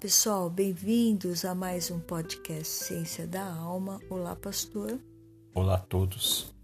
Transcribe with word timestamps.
pessoal, 0.00 0.48
bem-vindos 0.48 1.44
a 1.44 1.56
mais 1.56 1.90
um 1.90 1.98
podcast 1.98 2.84
Ciência 2.84 3.26
da 3.26 3.44
Alma. 3.44 4.00
Olá, 4.08 4.36
pastor. 4.36 4.96
Olá 5.52 5.74
a 5.74 5.78
todos. 5.78 6.54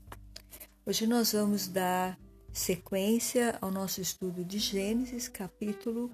Hoje 0.86 1.04
nós 1.04 1.32
vamos 1.32 1.66
dar 1.66 2.16
sequência 2.52 3.58
ao 3.60 3.72
nosso 3.72 4.00
estudo 4.00 4.44
de 4.44 4.60
Gênesis, 4.60 5.26
capítulo 5.26 6.12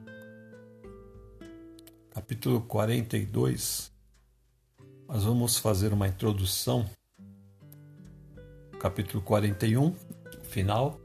capítulo 2.09 2.63
42. 2.63 3.93
Nós 5.07 5.23
vamos 5.23 5.59
fazer 5.59 5.93
uma 5.93 6.09
introdução. 6.09 6.89
Capítulo 8.81 9.23
41, 9.23 9.95
final, 10.43 10.99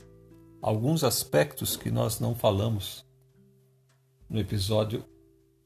alguns 0.61 1.03
aspectos 1.03 1.75
que 1.75 1.91
nós 1.91 2.21
não 2.21 2.33
falamos 2.33 3.05
no 4.29 4.39
episódio 4.39 5.03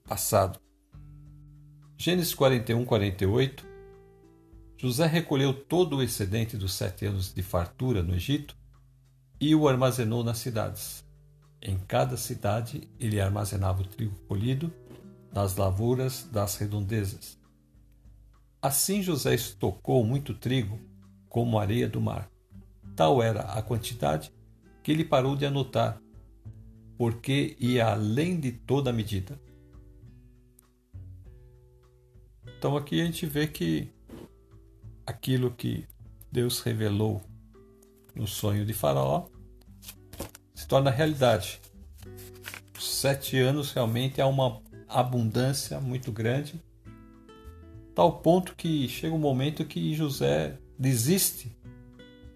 passado. 0.10 0.60
Gênesis 1.96 2.34
41, 2.34 2.84
48. 2.84 3.64
José 4.76 5.06
recolheu 5.06 5.54
todo 5.54 5.98
o 5.98 6.04
excedente 6.04 6.58
dos 6.58 6.74
sete 6.74 7.06
anos 7.06 7.32
de 7.32 7.44
fartura 7.44 8.02
no 8.02 8.16
Egito 8.16 8.58
e 9.40 9.54
o 9.54 9.68
armazenou 9.68 10.24
nas 10.24 10.40
cidades. 10.40 11.06
Em 11.62 11.78
cada 11.78 12.18
cidade 12.18 12.90
ele 13.00 13.22
armazenava 13.22 13.84
o 13.84 13.88
trigo 13.88 14.16
colhido 14.28 14.74
nas 15.32 15.56
lavouras 15.56 16.28
das 16.32 16.56
redondezas. 16.56 17.38
Assim 18.60 19.04
José 19.04 19.36
estocou 19.36 20.04
muito 20.04 20.34
trigo, 20.34 20.80
como 21.30 21.60
areia 21.60 21.88
do 21.88 22.02
mar. 22.02 22.32
Tal 22.96 23.22
era 23.22 23.42
a 23.42 23.62
quantidade 23.62 24.34
que 24.82 24.92
ele 24.92 25.06
parou 25.06 25.36
de 25.36 25.46
anotar, 25.46 26.02
porque 26.98 27.56
ia 27.60 27.92
além 27.92 28.40
de 28.40 28.52
toda 28.52 28.90
a 28.90 28.94
medida. 28.94 29.40
Então 32.60 32.76
aqui 32.76 33.00
a 33.00 33.06
gente 33.06 33.26
vê 33.26 33.48
que 33.48 33.90
aquilo 35.06 35.50
que 35.50 35.88
Deus 36.30 36.60
revelou 36.60 37.22
no 38.14 38.28
sonho 38.28 38.66
de 38.66 38.74
Faraó 38.74 39.28
se 40.54 40.68
torna 40.68 40.92
realidade. 40.92 41.62
Sete 42.78 43.40
anos 43.40 43.72
realmente 43.72 44.20
há 44.20 44.28
uma 44.28 44.62
abundância 44.90 45.80
muito 45.80 46.12
grande, 46.12 46.62
tal 47.96 48.20
ponto 48.20 48.54
que 48.58 48.90
chega 48.90 49.16
um 49.16 49.20
momento 49.20 49.64
que 49.64 49.96
José 49.96 50.58
desiste 50.78 51.58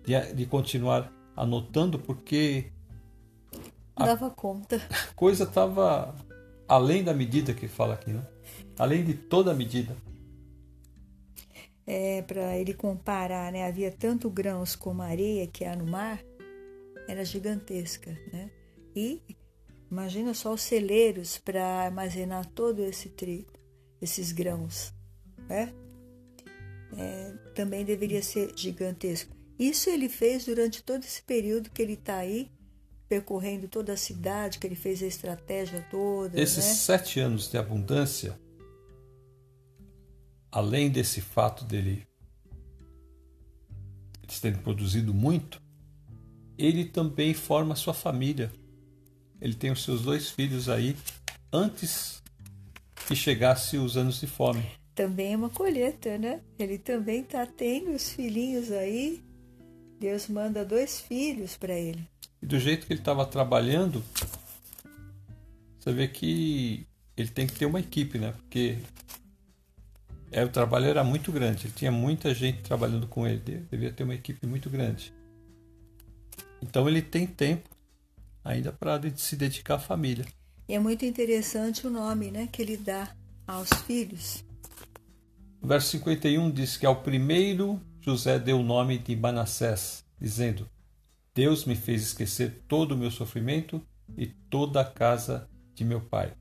de, 0.05 0.33
de 0.33 0.45
continuar 0.45 1.11
anotando 1.35 1.99
porque 1.99 2.71
a 3.94 4.05
dava 4.05 4.29
conta. 4.29 4.81
Coisa 5.17 5.44
estava 5.44 6.16
além 6.66 7.03
da 7.03 7.13
medida 7.13 7.53
que 7.53 7.67
fala 7.67 7.95
aqui, 7.95 8.11
né? 8.11 8.25
além 8.79 9.03
de 9.03 9.16
toda 9.16 9.51
a 9.51 9.53
medida. 9.53 9.94
É, 11.85 12.21
para 12.21 12.57
ele 12.57 12.73
comparar, 12.73 13.51
né? 13.51 13.65
havia 13.67 13.91
tanto 13.91 14.29
grãos 14.29 14.75
como 14.75 15.01
areia 15.01 15.45
que 15.47 15.65
há 15.65 15.75
no 15.75 15.85
mar, 15.85 16.23
era 17.07 17.25
gigantesca. 17.25 18.11
Né? 18.31 18.49
E 18.95 19.21
Imagina 19.93 20.33
só 20.33 20.51
os 20.51 20.61
celeiros 20.63 21.37
para 21.37 21.63
armazenar 21.63 22.47
todo 22.47 22.83
esse 22.83 23.09
trigo, 23.09 23.53
esses 24.01 24.31
grãos. 24.31 24.91
Né? 25.47 25.71
É, 26.97 27.31
também 27.53 27.85
deveria 27.85 28.23
ser 28.23 28.51
gigantesco. 28.55 29.37
Isso 29.59 29.91
ele 29.91 30.09
fez 30.09 30.45
durante 30.45 30.81
todo 30.81 31.03
esse 31.03 31.21
período 31.21 31.69
que 31.69 31.79
ele 31.79 31.93
está 31.93 32.17
aí, 32.17 32.49
percorrendo 33.07 33.67
toda 33.67 33.93
a 33.93 33.97
cidade, 33.97 34.57
que 34.57 34.65
ele 34.65 34.75
fez 34.75 35.03
a 35.03 35.05
estratégia 35.05 35.85
toda. 35.91 36.41
Esses 36.41 36.65
né? 36.65 36.73
sete 36.73 37.19
anos 37.19 37.51
de 37.51 37.59
abundância, 37.59 38.35
além 40.53 40.90
desse 40.90 41.19
fato 41.19 41.66
dele 41.66 42.08
eles 44.24 44.40
terem 44.40 44.59
produzido 44.59 45.14
muito, 45.14 45.62
ele 46.58 46.86
também 46.86 47.34
forma 47.34 47.75
sua 47.75 47.94
família 47.94 48.52
ele 49.44 49.53
tem 49.53 49.72
os 49.72 49.84
seus 49.84 50.03
dois 50.03 50.30
filhos 50.30 50.69
aí 50.69 50.96
antes 51.52 52.24
que 53.06 53.14
chegasse 53.14 53.78
os 53.78 53.97
anos 53.97 54.22
de 54.22 54.25
fome. 54.25 54.64
Também 54.96 55.34
é 55.34 55.36
uma 55.36 55.50
colheita, 55.50 56.18
né? 56.18 56.40
Ele 56.58 56.78
também 56.78 57.20
está 57.24 57.46
tendo 57.46 57.91
os 57.91 58.14
filhinhos 58.14 58.72
aí. 58.72 59.22
Deus 60.00 60.30
manda 60.30 60.64
dois 60.64 61.02
filhos 61.02 61.58
para 61.58 61.74
ele. 61.74 62.08
E 62.41 62.46
do 62.46 62.58
jeito 62.58 62.88
que 62.88 62.94
ele 62.94 63.02
estava 63.02 63.25
trabalhando, 63.25 64.02
você 65.78 65.91
vê 65.91 66.08
que 66.08 66.88
ele 67.18 67.28
tem 67.28 67.46
que 67.46 67.56
ter 67.56 67.66
uma 67.66 67.81
equipe, 67.81 68.18
né? 68.18 68.31
Porque 68.31 68.78
é, 70.33 70.44
o 70.44 70.49
trabalho 70.49 70.88
era 70.88 71.03
muito 71.03 71.31
grande. 71.31 71.67
Ele 71.67 71.73
tinha 71.75 71.91
muita 71.91 72.33
gente 72.33 72.61
trabalhando 72.61 73.07
com 73.07 73.27
ele. 73.27 73.66
Devia 73.69 73.94
ter 73.94 74.03
uma 74.03 74.16
equipe 74.16 74.45
muito 74.47 74.69
grande. 74.69 75.13
Então 76.61 76.88
ele 76.89 77.01
tem 77.01 77.27
tempo 77.27 77.69
ainda 78.43 78.72
para 78.72 78.99
se 79.16 79.35
dedicar 79.35 79.75
à 79.75 79.79
família. 79.79 80.25
E 80.67 80.73
é 80.73 80.79
muito 80.79 81.05
interessante 81.05 81.85
o 81.85 81.89
nome 81.89 82.31
né, 82.31 82.49
que 82.51 82.61
ele 82.61 82.77
dá 82.77 83.16
aos 83.45 83.69
filhos. 83.85 84.43
O 85.61 85.67
verso 85.67 85.91
51 85.91 86.51
diz 86.51 86.77
que 86.77 86.85
ao 86.85 87.01
primeiro 87.03 87.79
José 88.01 88.39
deu 88.39 88.59
o 88.59 88.63
nome 88.63 88.97
de 88.97 89.16
Manassés, 89.16 90.03
dizendo: 90.19 90.67
Deus 91.33 91.63
me 91.66 91.75
fez 91.75 92.01
esquecer 92.01 92.63
todo 92.67 92.93
o 92.93 92.97
meu 92.97 93.11
sofrimento 93.11 93.81
e 94.17 94.27
toda 94.27 94.81
a 94.81 94.85
casa 94.85 95.47
de 95.73 95.85
meu 95.85 96.01
pai. 96.01 96.33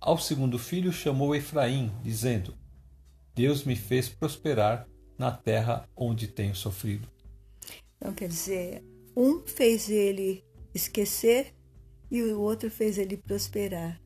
Ao 0.00 0.16
segundo 0.16 0.58
filho 0.58 0.92
chamou 0.92 1.34
Efraim, 1.34 1.92
dizendo: 2.02 2.54
Deus 3.34 3.64
me 3.64 3.76
fez 3.76 4.08
prosperar 4.08 4.86
na 5.18 5.30
terra 5.30 5.88
onde 5.96 6.28
tenho 6.28 6.54
sofrido. 6.54 7.08
Então, 7.96 8.14
quer 8.14 8.28
dizer, 8.28 8.82
um 9.16 9.42
fez 9.46 9.90
ele 9.90 10.44
esquecer 10.74 11.54
e 12.10 12.22
o 12.22 12.40
outro 12.40 12.70
fez 12.70 12.98
ele 12.98 13.16
prosperar. 13.16 14.00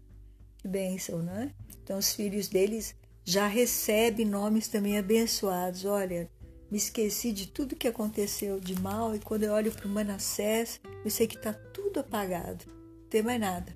Que 0.59 0.69
bênção, 0.69 1.23
não 1.23 1.33
é? 1.33 1.51
Então 1.83 1.99
os 1.99 2.13
filhos 2.13 2.49
deles 2.49 2.95
já 3.25 3.47
recebem 3.47 4.27
nomes 4.27 4.69
também 4.69 4.99
abençoados. 4.99 5.85
Olha, 5.85 6.29
me 6.71 6.79
esqueci 6.79 7.33
de 7.33 7.47
tudo 7.47 7.77
que 7.77 7.89
aconteceu 7.89 8.59
de 8.59 8.75
mal 8.81 9.15
e 9.15 9.19
quando 9.19 9.45
eu 9.45 9.53
olho 9.53 9.71
para 9.71 9.87
o 9.87 9.91
Manassés, 9.91 10.81
eu 11.05 11.11
sei 11.11 11.27
que 11.27 11.37
está 11.37 11.53
tudo 11.53 12.01
apagado. 12.01 12.65
Não 12.67 13.09
tem 13.09 13.23
mais 13.23 13.41
nada. 13.41 13.75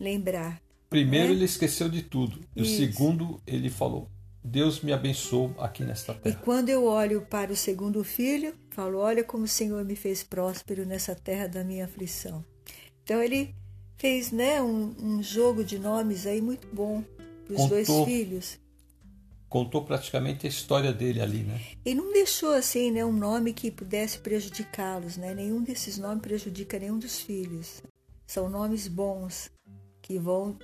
Lembrar. 0.00 0.62
Primeiro 0.88 1.28
né? 1.28 1.34
ele 1.34 1.44
esqueceu 1.44 1.88
de 1.88 2.02
tudo. 2.02 2.40
E 2.56 2.62
o 2.62 2.64
segundo 2.64 3.42
ele 3.46 3.68
falou: 3.68 4.08
Deus 4.42 4.80
me 4.80 4.92
abençoou 4.92 5.54
aqui 5.58 5.84
nesta 5.84 6.14
terra. 6.14 6.38
E 6.40 6.44
quando 6.44 6.68
eu 6.68 6.84
olho 6.84 7.22
para 7.22 7.52
o 7.52 7.56
segundo 7.56 8.02
filho, 8.04 8.54
falo: 8.70 8.98
Olha 8.98 9.24
como 9.24 9.44
o 9.44 9.48
Senhor 9.48 9.84
me 9.84 9.96
fez 9.96 10.22
próspero 10.22 10.86
nessa 10.86 11.14
terra 11.14 11.46
da 11.46 11.64
minha 11.64 11.84
aflição. 11.84 12.44
Então 13.02 13.22
ele 13.22 13.54
fez 13.96 14.30
né, 14.30 14.62
um, 14.62 14.94
um 14.98 15.22
jogo 15.22 15.64
de 15.64 15.78
nomes 15.78 16.26
aí 16.26 16.40
muito 16.40 16.68
bom 16.72 17.02
para 17.44 17.56
os 17.56 17.68
dois 17.68 17.88
filhos. 18.04 18.58
Contou 19.48 19.82
praticamente 19.82 20.46
a 20.46 20.48
história 20.48 20.92
dele 20.92 21.22
ali, 21.22 21.42
né? 21.42 21.58
E 21.84 21.94
não 21.94 22.12
deixou 22.12 22.52
assim, 22.52 22.90
né, 22.90 23.02
um 23.04 23.12
nome 23.12 23.54
que 23.54 23.70
pudesse 23.70 24.18
prejudicá-los, 24.18 25.16
né? 25.16 25.34
Nenhum 25.34 25.62
desses 25.62 25.96
nomes 25.96 26.20
prejudica 26.20 26.78
nenhum 26.78 26.98
dos 26.98 27.20
filhos. 27.20 27.82
São 28.26 28.50
nomes 28.50 28.86
bons 28.86 29.50
que 30.02 30.18
vão 30.18 30.58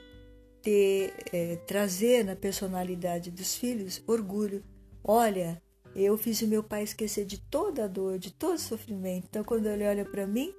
ter, 0.65 1.15
é, 1.33 1.57
trazer 1.67 2.25
na 2.25 2.35
personalidade 2.35 3.31
dos 3.31 3.55
filhos 3.55 4.03
orgulho. 4.07 4.65
Olha, 5.05 5.63
eu 5.95 6.17
fiz 6.17 6.41
o 6.41 6.49
meu 6.49 6.63
pai 6.63 6.83
esquecer 6.83 7.27
de 7.27 7.39
toda 7.39 7.85
a 7.85 7.89
dor, 7.89 8.19
de 8.19 8.33
todo 8.33 8.55
o 8.55 8.59
sofrimento. 8.59 9.27
Então, 9.29 9.45
quando 9.45 9.67
ele 9.67 9.87
olha 9.87 10.05
para 10.05 10.27
mim, 10.27 10.53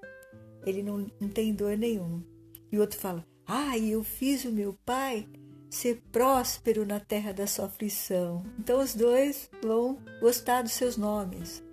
ele 0.65 0.83
não, 0.83 1.09
não 1.19 1.27
tem 1.27 1.53
dor 1.53 1.75
nenhuma. 1.75 2.23
E 2.71 2.77
o 2.77 2.81
outro 2.81 2.99
fala: 2.99 3.25
Ah, 3.45 3.77
eu 3.77 4.03
fiz 4.03 4.45
o 4.45 4.51
meu 4.51 4.77
pai 4.85 5.27
ser 5.69 6.01
próspero 6.11 6.85
na 6.85 6.99
terra 6.99 7.33
da 7.33 7.47
sua 7.47 7.65
aflição. 7.65 8.45
Então, 8.59 8.81
os 8.81 8.93
dois 8.93 9.49
vão 9.61 9.97
gostar 10.21 10.61
dos 10.61 10.73
seus 10.73 10.95
nomes. 10.95 11.63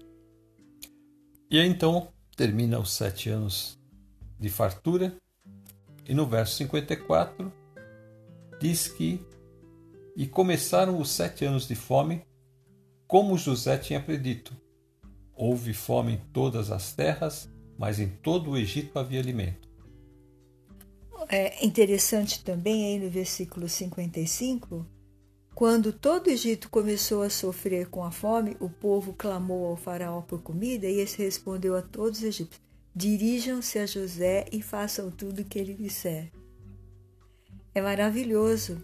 E 1.50 1.60
aí, 1.60 1.68
então, 1.68 2.08
termina 2.34 2.80
os 2.80 2.92
sete 2.92 3.28
anos 3.28 3.78
de 4.40 4.48
fartura. 4.48 5.14
E 6.08 6.14
no 6.14 6.26
verso 6.26 6.56
54, 6.56 7.52
diz 8.62 8.86
que 8.86 9.20
e 10.14 10.24
começaram 10.24 11.00
os 11.00 11.10
sete 11.10 11.44
anos 11.44 11.66
de 11.66 11.74
fome, 11.74 12.22
como 13.08 13.36
José 13.36 13.76
tinha 13.76 14.00
predito. 14.00 14.56
Houve 15.34 15.74
fome 15.74 16.12
em 16.12 16.20
todas 16.32 16.70
as 16.70 16.92
terras, 16.92 17.50
mas 17.76 17.98
em 17.98 18.08
todo 18.08 18.50
o 18.50 18.56
Egito 18.56 19.00
havia 19.00 19.18
alimento. 19.18 19.68
É 21.28 21.64
interessante 21.64 22.44
também 22.44 22.86
aí 22.86 22.98
no 23.00 23.10
versículo 23.10 23.68
55, 23.68 24.86
quando 25.56 25.92
todo 25.92 26.28
o 26.28 26.30
Egito 26.30 26.70
começou 26.70 27.22
a 27.22 27.30
sofrer 27.30 27.88
com 27.88 28.04
a 28.04 28.12
fome, 28.12 28.56
o 28.60 28.70
povo 28.70 29.12
clamou 29.12 29.66
ao 29.66 29.76
faraó 29.76 30.20
por 30.20 30.40
comida 30.40 30.86
e 30.86 31.00
esse 31.00 31.20
respondeu 31.20 31.76
a 31.76 31.82
todos 31.82 32.18
os 32.18 32.24
egípcios: 32.24 32.60
Dirijam-se 32.94 33.80
a 33.80 33.86
José 33.86 34.46
e 34.52 34.62
façam 34.62 35.10
tudo 35.10 35.42
o 35.42 35.44
que 35.44 35.58
ele 35.58 35.74
disser. 35.74 36.30
É 37.74 37.80
maravilhoso. 37.80 38.82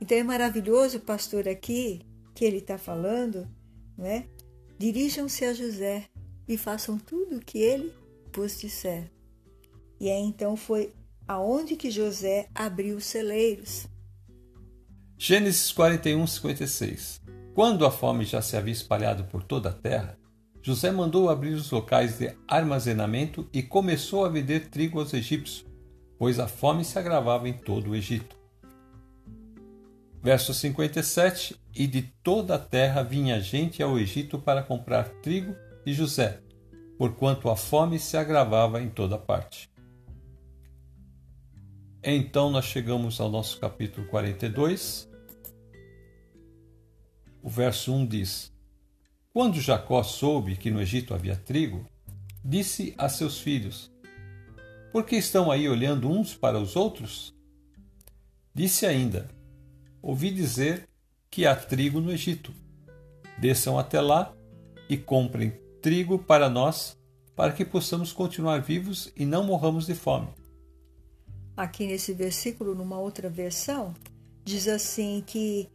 Então 0.00 0.16
é 0.18 0.22
maravilhoso, 0.22 1.00
pastor, 1.00 1.48
aqui 1.48 2.02
que 2.34 2.44
ele 2.44 2.58
está 2.58 2.76
falando, 2.76 3.48
né? 3.96 4.26
Dirijam-se 4.78 5.44
a 5.44 5.54
José 5.54 6.04
e 6.46 6.58
façam 6.58 6.98
tudo 6.98 7.36
o 7.36 7.40
que 7.40 7.58
ele 7.58 7.92
vos 8.32 8.60
disser. 8.60 9.10
E 9.98 10.10
aí 10.10 10.20
então 10.20 10.56
foi 10.56 10.92
aonde 11.26 11.76
que 11.76 11.90
José 11.90 12.48
abriu 12.54 12.96
os 12.96 13.06
celeiros. 13.06 13.86
Gênesis 15.18 15.72
41, 15.72 16.26
56 16.26 17.22
Quando 17.54 17.86
a 17.86 17.90
fome 17.90 18.24
já 18.26 18.42
se 18.42 18.54
havia 18.54 18.72
espalhado 18.72 19.24
por 19.24 19.42
toda 19.42 19.70
a 19.70 19.72
terra, 19.72 20.18
José 20.62 20.90
mandou 20.90 21.30
abrir 21.30 21.54
os 21.54 21.70
locais 21.70 22.18
de 22.18 22.36
armazenamento 22.46 23.48
e 23.52 23.62
começou 23.62 24.26
a 24.26 24.28
vender 24.28 24.68
trigo 24.68 25.00
aos 25.00 25.14
egípcios, 25.14 25.64
pois 26.18 26.38
a 26.38 26.48
fome 26.48 26.84
se 26.84 26.98
agravava 26.98 27.48
em 27.48 27.52
todo 27.52 27.90
o 27.90 27.96
Egito. 27.96 28.36
Verso 30.22 30.52
57: 30.52 31.56
E 31.74 31.86
de 31.86 32.02
toda 32.02 32.56
a 32.56 32.58
terra 32.58 33.02
vinha 33.02 33.40
gente 33.40 33.82
ao 33.82 33.98
Egito 33.98 34.38
para 34.38 34.62
comprar 34.62 35.08
trigo 35.20 35.54
e 35.84 35.92
José, 35.92 36.40
porquanto 36.98 37.48
a 37.48 37.56
fome 37.56 37.98
se 37.98 38.16
agravava 38.16 38.82
em 38.82 38.88
toda 38.88 39.18
parte. 39.18 39.70
Então 42.02 42.50
nós 42.50 42.64
chegamos 42.64 43.20
ao 43.20 43.30
nosso 43.30 43.58
capítulo 43.58 44.06
42. 44.08 45.08
O 47.42 47.48
verso 47.48 47.94
1 47.94 48.06
diz: 48.06 48.52
Quando 49.32 49.60
Jacó 49.60 50.02
soube 50.02 50.56
que 50.56 50.70
no 50.70 50.80
Egito 50.80 51.14
havia 51.14 51.36
trigo, 51.36 51.86
disse 52.44 52.94
a 52.98 53.08
seus 53.08 53.40
filhos: 53.40 53.92
Por 54.96 55.04
que 55.04 55.16
estão 55.16 55.50
aí 55.50 55.68
olhando 55.68 56.10
uns 56.10 56.34
para 56.34 56.58
os 56.58 56.74
outros? 56.74 57.34
Disse 58.54 58.86
ainda: 58.86 59.28
Ouvi 60.00 60.30
dizer 60.30 60.88
que 61.30 61.44
há 61.44 61.54
trigo 61.54 62.00
no 62.00 62.10
Egito. 62.10 62.50
Desçam 63.38 63.78
até 63.78 64.00
lá 64.00 64.34
e 64.88 64.96
comprem 64.96 65.50
trigo 65.82 66.18
para 66.18 66.48
nós, 66.48 66.98
para 67.34 67.52
que 67.52 67.62
possamos 67.62 68.10
continuar 68.10 68.62
vivos 68.62 69.12
e 69.14 69.26
não 69.26 69.44
morramos 69.44 69.84
de 69.84 69.94
fome. 69.94 70.28
Aqui 71.54 71.86
nesse 71.86 72.14
versículo, 72.14 72.74
numa 72.74 72.98
outra 72.98 73.28
versão, 73.28 73.92
diz 74.46 74.66
assim 74.66 75.22
que 75.26 75.68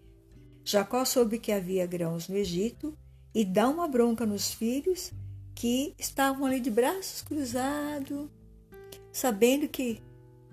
Jacó 0.66 1.06
soube 1.06 1.38
que 1.38 1.52
havia 1.52 1.86
grãos 1.86 2.28
no 2.28 2.36
Egito 2.36 2.98
e 3.36 3.46
dá 3.46 3.70
uma 3.70 3.88
bronca 3.88 4.26
nos 4.26 4.52
filhos 4.52 5.14
que 5.54 5.94
estavam 6.00 6.48
ali 6.48 6.60
de 6.60 6.72
braços 6.72 7.22
cruzados, 7.22 8.28
sabendo 9.12 9.68
que 9.68 10.02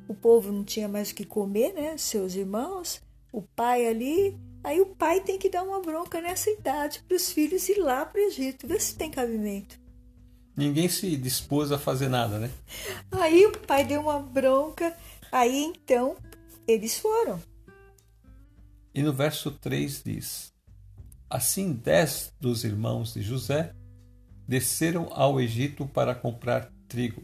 o 0.09 0.15
povo 0.15 0.51
não 0.51 0.65
tinha 0.65 0.89
mais 0.89 1.11
o 1.11 1.15
que 1.15 1.25
comer, 1.25 1.73
né? 1.75 1.97
Seus 1.97 2.35
irmãos, 2.35 3.01
o 3.33 3.43
pai 3.43 3.87
ali. 3.87 4.39
Aí 4.65 4.81
o 4.81 4.87
pai 4.87 5.21
tem 5.21 5.39
que 5.39 5.49
dar 5.49 5.63
uma 5.63 5.81
bronca 5.81 6.21
nessa 6.21 6.51
idade 6.51 7.03
para 7.07 7.17
os 7.17 7.31
filhos 7.31 7.69
ir 7.69 7.79
lá 7.79 8.05
para 8.05 8.21
o 8.21 8.25
Egito, 8.25 8.67
ver 8.67 8.81
se 8.81 8.97
tem 8.97 9.11
cabimento. 9.11 9.79
Ninguém 10.57 10.89
se 10.89 11.17
dispôs 11.17 11.71
a 11.71 11.79
fazer 11.79 12.09
nada, 12.09 12.39
né? 12.39 12.51
Aí 13.13 13.47
o 13.47 13.53
pai 13.61 13.85
deu 13.85 14.01
uma 14.01 14.19
bronca, 14.19 14.97
aí 15.31 15.63
então 15.63 16.17
eles 16.67 16.99
foram. 16.99 17.41
E 18.93 19.03
no 19.03 19.13
verso 19.13 19.53
3 19.53 20.03
diz: 20.03 20.53
Assim 21.31 21.73
dez 21.73 22.33
dos 22.41 22.65
irmãos 22.65 23.15
de 23.15 23.23
José 23.23 23.73
desceram 24.49 25.09
ao 25.13 25.41
Egito 25.41 25.87
para 25.87 26.15
comprar 26.15 26.73
trigo. 26.89 27.23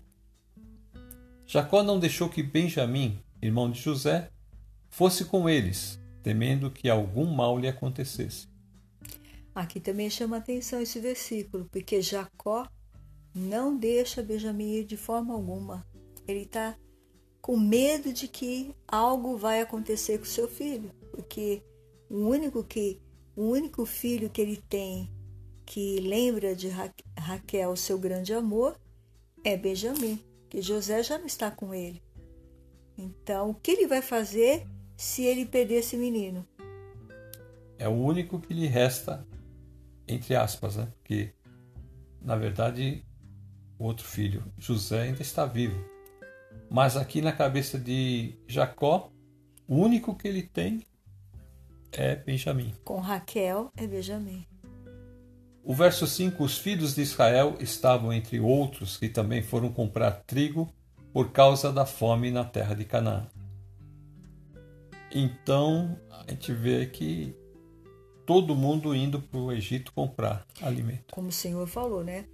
Jacó 1.46 1.82
não 1.82 1.98
deixou 1.98 2.28
que 2.28 2.42
Benjamim, 2.42 3.18
irmão 3.40 3.70
de 3.70 3.80
José, 3.80 4.30
fosse 4.88 5.24
com 5.24 5.48
eles, 5.48 5.98
temendo 6.22 6.70
que 6.70 6.88
algum 6.88 7.26
mal 7.26 7.58
lhe 7.58 7.68
acontecesse. 7.68 8.48
Aqui 9.54 9.78
também 9.78 10.10
chama 10.10 10.38
atenção 10.38 10.80
esse 10.80 10.98
versículo, 10.98 11.68
porque 11.70 12.00
Jacó 12.02 12.66
não 13.34 13.76
deixa 13.76 14.22
Benjamim 14.22 14.72
ir 14.72 14.84
de 14.84 14.96
forma 14.96 15.34
alguma. 15.34 15.86
Ele 16.26 16.42
está 16.42 16.76
com 17.40 17.56
medo 17.56 18.12
de 18.12 18.26
que 18.26 18.74
algo 18.88 19.36
vai 19.36 19.60
acontecer 19.60 20.18
com 20.18 20.24
seu 20.24 20.48
filho, 20.48 20.90
porque 21.10 21.62
o 22.08 22.26
único 22.26 22.64
que 22.64 23.00
o 23.36 23.42
único 23.42 23.84
filho 23.84 24.30
que 24.30 24.40
ele 24.40 24.56
tem 24.56 25.10
que 25.66 25.98
lembra 26.00 26.54
de 26.54 26.68
Ra 26.68 26.90
Raquel, 27.18 27.74
seu 27.76 27.98
grande 27.98 28.32
amor, 28.32 28.78
é 29.42 29.56
Benjamim, 29.56 30.20
que 30.54 30.62
José 30.62 31.02
já 31.02 31.18
não 31.18 31.26
está 31.26 31.50
com 31.50 31.74
ele. 31.74 32.00
Então, 32.96 33.50
o 33.50 33.54
que 33.54 33.72
ele 33.72 33.88
vai 33.88 34.00
fazer 34.00 34.64
se 34.96 35.24
ele 35.24 35.44
perder 35.44 35.78
esse 35.78 35.96
menino? 35.96 36.46
É 37.76 37.88
o 37.88 37.92
único 37.92 38.38
que 38.38 38.54
lhe 38.54 38.68
resta, 38.68 39.26
entre 40.06 40.36
aspas, 40.36 40.76
né? 40.76 40.86
Porque, 40.94 41.34
na 42.22 42.36
verdade, 42.36 43.04
o 43.80 43.84
outro 43.86 44.06
filho, 44.06 44.44
José, 44.56 45.02
ainda 45.02 45.22
está 45.22 45.44
vivo. 45.44 45.84
Mas 46.70 46.96
aqui 46.96 47.20
na 47.20 47.32
cabeça 47.32 47.76
de 47.76 48.38
Jacó, 48.46 49.10
o 49.66 49.74
único 49.74 50.14
que 50.14 50.28
ele 50.28 50.42
tem 50.42 50.86
é 51.90 52.14
Benjamim. 52.14 52.72
Com 52.84 53.00
Raquel 53.00 53.72
é 53.76 53.88
Benjamim. 53.88 54.46
O 55.64 55.74
verso 55.74 56.06
5: 56.06 56.44
Os 56.44 56.58
filhos 56.58 56.94
de 56.94 57.00
Israel 57.00 57.56
estavam 57.58 58.12
entre 58.12 58.38
outros 58.38 58.98
que 58.98 59.08
também 59.08 59.42
foram 59.42 59.72
comprar 59.72 60.22
trigo 60.26 60.70
por 61.12 61.32
causa 61.32 61.72
da 61.72 61.86
fome 61.86 62.30
na 62.30 62.44
terra 62.44 62.74
de 62.74 62.84
Canaã. 62.84 63.26
Então 65.10 65.98
a 66.10 66.30
gente 66.30 66.52
vê 66.52 66.86
que 66.86 67.34
todo 68.26 68.54
mundo 68.54 68.94
indo 68.94 69.20
para 69.20 69.40
o 69.40 69.52
Egito 69.52 69.92
comprar 69.92 70.46
alimento. 70.60 71.14
Como 71.14 71.28
o 71.28 71.32
Senhor 71.32 71.66
falou, 71.66 72.04
né? 72.04 72.26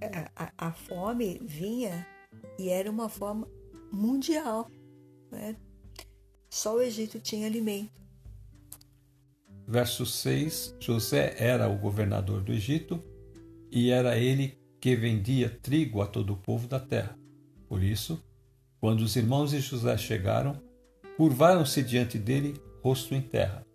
É, 0.00 0.28
a, 0.36 0.52
a, 0.56 0.72
fome 0.72 1.40
vinha 1.42 2.06
e 2.58 2.68
era 2.68 2.90
uma 2.90 3.08
fome 3.08 3.46
mundial. 3.90 4.70
Né? 5.30 5.56
Só 6.50 6.76
o 6.76 6.82
Egito 6.82 7.18
tinha 7.18 7.46
alimento. 7.46 8.05
Verso 9.66 10.06
6: 10.06 10.76
José 10.78 11.34
era 11.38 11.68
o 11.68 11.76
governador 11.76 12.40
do 12.40 12.52
Egito 12.52 13.02
e 13.70 13.90
era 13.90 14.16
ele 14.16 14.56
que 14.80 14.94
vendia 14.94 15.50
trigo 15.50 16.00
a 16.00 16.06
todo 16.06 16.34
o 16.34 16.36
povo 16.36 16.68
da 16.68 16.78
terra. 16.78 17.18
Por 17.68 17.82
isso, 17.82 18.22
quando 18.78 19.00
os 19.00 19.16
irmãos 19.16 19.50
de 19.50 19.58
José 19.58 19.98
chegaram, 19.98 20.62
curvaram-se 21.16 21.82
diante 21.82 22.16
dele, 22.16 22.54
rosto 22.80 23.12
em 23.12 23.20
terra. 23.20 23.66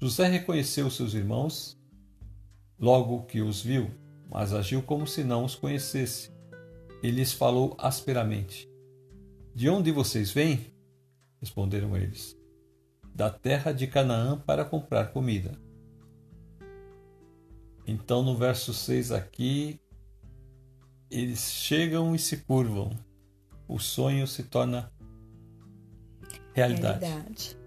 José 0.00 0.26
reconheceu 0.26 0.90
seus 0.90 1.14
irmãos 1.14 1.78
logo 2.80 3.22
que 3.26 3.40
os 3.40 3.62
viu, 3.62 3.92
mas 4.28 4.52
agiu 4.52 4.82
como 4.82 5.06
se 5.06 5.22
não 5.22 5.44
os 5.44 5.54
conhecesse. 5.54 6.32
E 7.00 7.10
lhes 7.12 7.32
falou 7.32 7.76
asperamente: 7.78 8.68
De 9.54 9.68
onde 9.68 9.92
vocês 9.92 10.32
vêm? 10.32 10.66
Responderam 11.40 11.96
eles 11.96 12.41
da 13.14 13.30
terra 13.30 13.72
de 13.72 13.86
Canaã 13.86 14.38
para 14.38 14.64
comprar 14.64 15.12
comida. 15.12 15.58
Então, 17.86 18.22
no 18.22 18.36
verso 18.36 18.72
6 18.72 19.12
aqui, 19.12 19.80
eles 21.10 21.52
chegam 21.52 22.14
e 22.14 22.18
se 22.18 22.38
curvam. 22.38 22.90
O 23.68 23.78
sonho 23.78 24.26
se 24.26 24.44
torna 24.44 24.90
realidade. 26.54 27.04
realidade. 27.04 27.58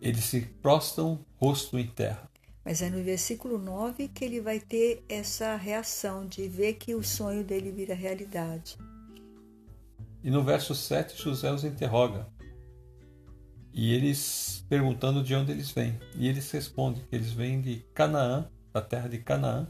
Eles 0.00 0.24
se 0.24 0.42
prostram 0.62 1.24
rosto 1.36 1.78
em 1.78 1.86
terra. 1.86 2.28
Mas 2.64 2.82
é 2.82 2.90
no 2.90 3.02
versículo 3.02 3.58
9 3.58 4.08
que 4.08 4.24
ele 4.24 4.40
vai 4.40 4.60
ter 4.60 5.02
essa 5.08 5.56
reação 5.56 6.26
de 6.26 6.46
ver 6.48 6.74
que 6.74 6.94
o 6.94 7.02
sonho 7.02 7.42
dele 7.42 7.72
vira 7.72 7.94
realidade. 7.94 8.78
E 10.22 10.30
no 10.30 10.44
verso 10.44 10.74
7, 10.74 11.20
José 11.20 11.50
os 11.50 11.64
interroga: 11.64 12.28
e 13.80 13.94
eles 13.94 14.66
perguntando 14.68 15.22
de 15.22 15.36
onde 15.36 15.52
eles 15.52 15.70
vêm. 15.70 15.96
E 16.16 16.26
eles 16.26 16.50
respondem 16.50 17.04
que 17.08 17.14
eles 17.14 17.30
vêm 17.30 17.60
de 17.60 17.76
Canaã, 17.94 18.50
da 18.72 18.82
terra 18.82 19.08
de 19.08 19.18
Canaã, 19.18 19.68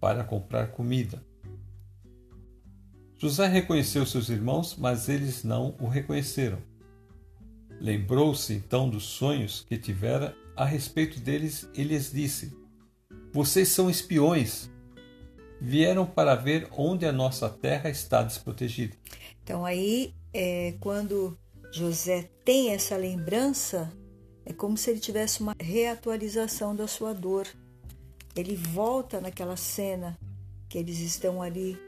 para 0.00 0.24
comprar 0.24 0.72
comida. 0.72 1.24
José 3.16 3.46
reconheceu 3.46 4.04
seus 4.04 4.28
irmãos, 4.28 4.74
mas 4.76 5.08
eles 5.08 5.44
não 5.44 5.76
o 5.78 5.86
reconheceram. 5.86 6.58
Lembrou-se 7.80 8.54
então 8.54 8.90
dos 8.90 9.04
sonhos 9.04 9.64
que 9.68 9.78
tivera 9.78 10.34
a 10.56 10.64
respeito 10.64 11.20
deles 11.20 11.70
e 11.76 11.84
lhes 11.84 12.10
disse: 12.10 12.52
Vocês 13.32 13.68
são 13.68 13.88
espiões. 13.88 14.68
Vieram 15.60 16.04
para 16.04 16.34
ver 16.34 16.68
onde 16.72 17.06
a 17.06 17.12
nossa 17.12 17.48
terra 17.48 17.88
está 17.88 18.24
desprotegida. 18.24 18.96
Então 19.44 19.64
aí, 19.64 20.12
é, 20.34 20.74
quando 20.80 21.38
José 21.72 22.28
tem 22.44 22.70
essa 22.70 22.98
lembrança, 22.98 23.90
é 24.44 24.52
como 24.52 24.76
se 24.76 24.90
ele 24.90 25.00
tivesse 25.00 25.40
uma 25.40 25.56
reatualização 25.58 26.76
da 26.76 26.86
sua 26.86 27.14
dor. 27.14 27.48
Ele 28.36 28.54
volta 28.54 29.22
naquela 29.22 29.56
cena 29.56 30.18
que 30.68 30.76
eles 30.76 30.98
estão 30.98 31.40
ali 31.40 31.78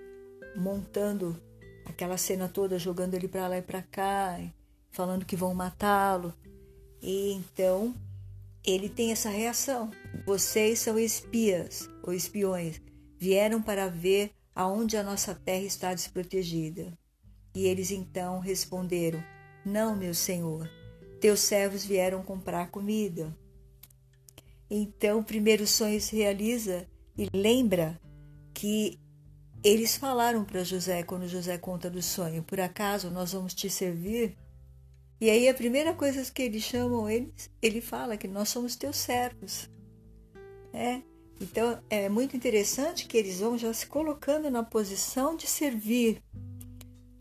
montando 0.57 1.39
aquela 1.85 2.17
cena 2.17 2.49
toda 2.49 2.79
jogando 2.79 3.13
ele 3.13 3.29
para 3.29 3.47
lá 3.47 3.59
e 3.59 3.63
para 3.63 3.83
cá, 3.83 4.41
falando 4.91 5.27
que 5.27 5.37
vão 5.37 5.55
matá-lo. 5.55 6.33
E 7.03 7.33
então 7.33 7.95
ele 8.65 8.89
tem 8.89 9.13
essa 9.13 9.29
reação. 9.29 9.91
Vocês 10.25 10.79
são 10.79 10.99
espias 10.99 11.91
ou 12.03 12.15
espiões, 12.15 12.81
vieram 13.19 13.61
para 13.61 13.89
ver 13.89 14.31
aonde 14.55 14.97
a 14.97 15.03
nossa 15.03 15.35
terra 15.35 15.65
está 15.65 15.93
desprotegida. 15.93 16.97
E 17.55 17.67
eles 17.67 17.91
então 17.91 18.39
responderam: 18.39 19.23
Não, 19.65 19.97
meu 19.97 20.13
senhor, 20.13 20.71
teus 21.21 21.41
servos 21.41 21.85
vieram 21.85 22.23
comprar 22.23 22.71
comida. 22.71 23.35
Então 24.71 25.21
o 25.21 25.25
primeiro 25.25 25.67
sonho 25.67 26.01
se 26.01 26.17
realiza 26.17 26.87
e 27.17 27.29
lembra 27.33 27.99
que 28.53 28.99
eles 29.63 29.97
falaram 29.97 30.45
para 30.45 30.63
José 30.63 31.03
quando 31.03 31.27
José 31.27 31.57
conta 31.57 31.89
do 31.89 32.03
sonho: 32.03 32.43
Por 32.43 32.61
acaso 32.61 33.11
nós 33.11 33.33
vamos 33.33 33.55
te 33.55 33.71
servir? 33.71 34.37
E 35.21 35.31
aí 35.31 35.49
a 35.49 35.55
primeira 35.55 35.95
coisa 35.95 36.31
que 36.31 36.43
eles 36.43 36.63
chamam 36.63 37.09
eles, 37.09 37.51
ele 37.63 37.81
fala 37.81 38.17
que 38.17 38.29
nós 38.29 38.51
somos 38.51 38.77
teus 38.77 38.97
servos. 38.97 39.71
É, 40.73 41.01
então 41.41 41.81
é 41.89 42.09
muito 42.09 42.37
interessante 42.37 43.07
que 43.07 43.17
eles 43.17 43.41
vão 43.41 43.57
já 43.57 43.73
se 43.73 43.87
colocando 43.87 44.51
na 44.51 44.63
posição 44.63 45.37
de 45.37 45.47
servir. 45.47 46.23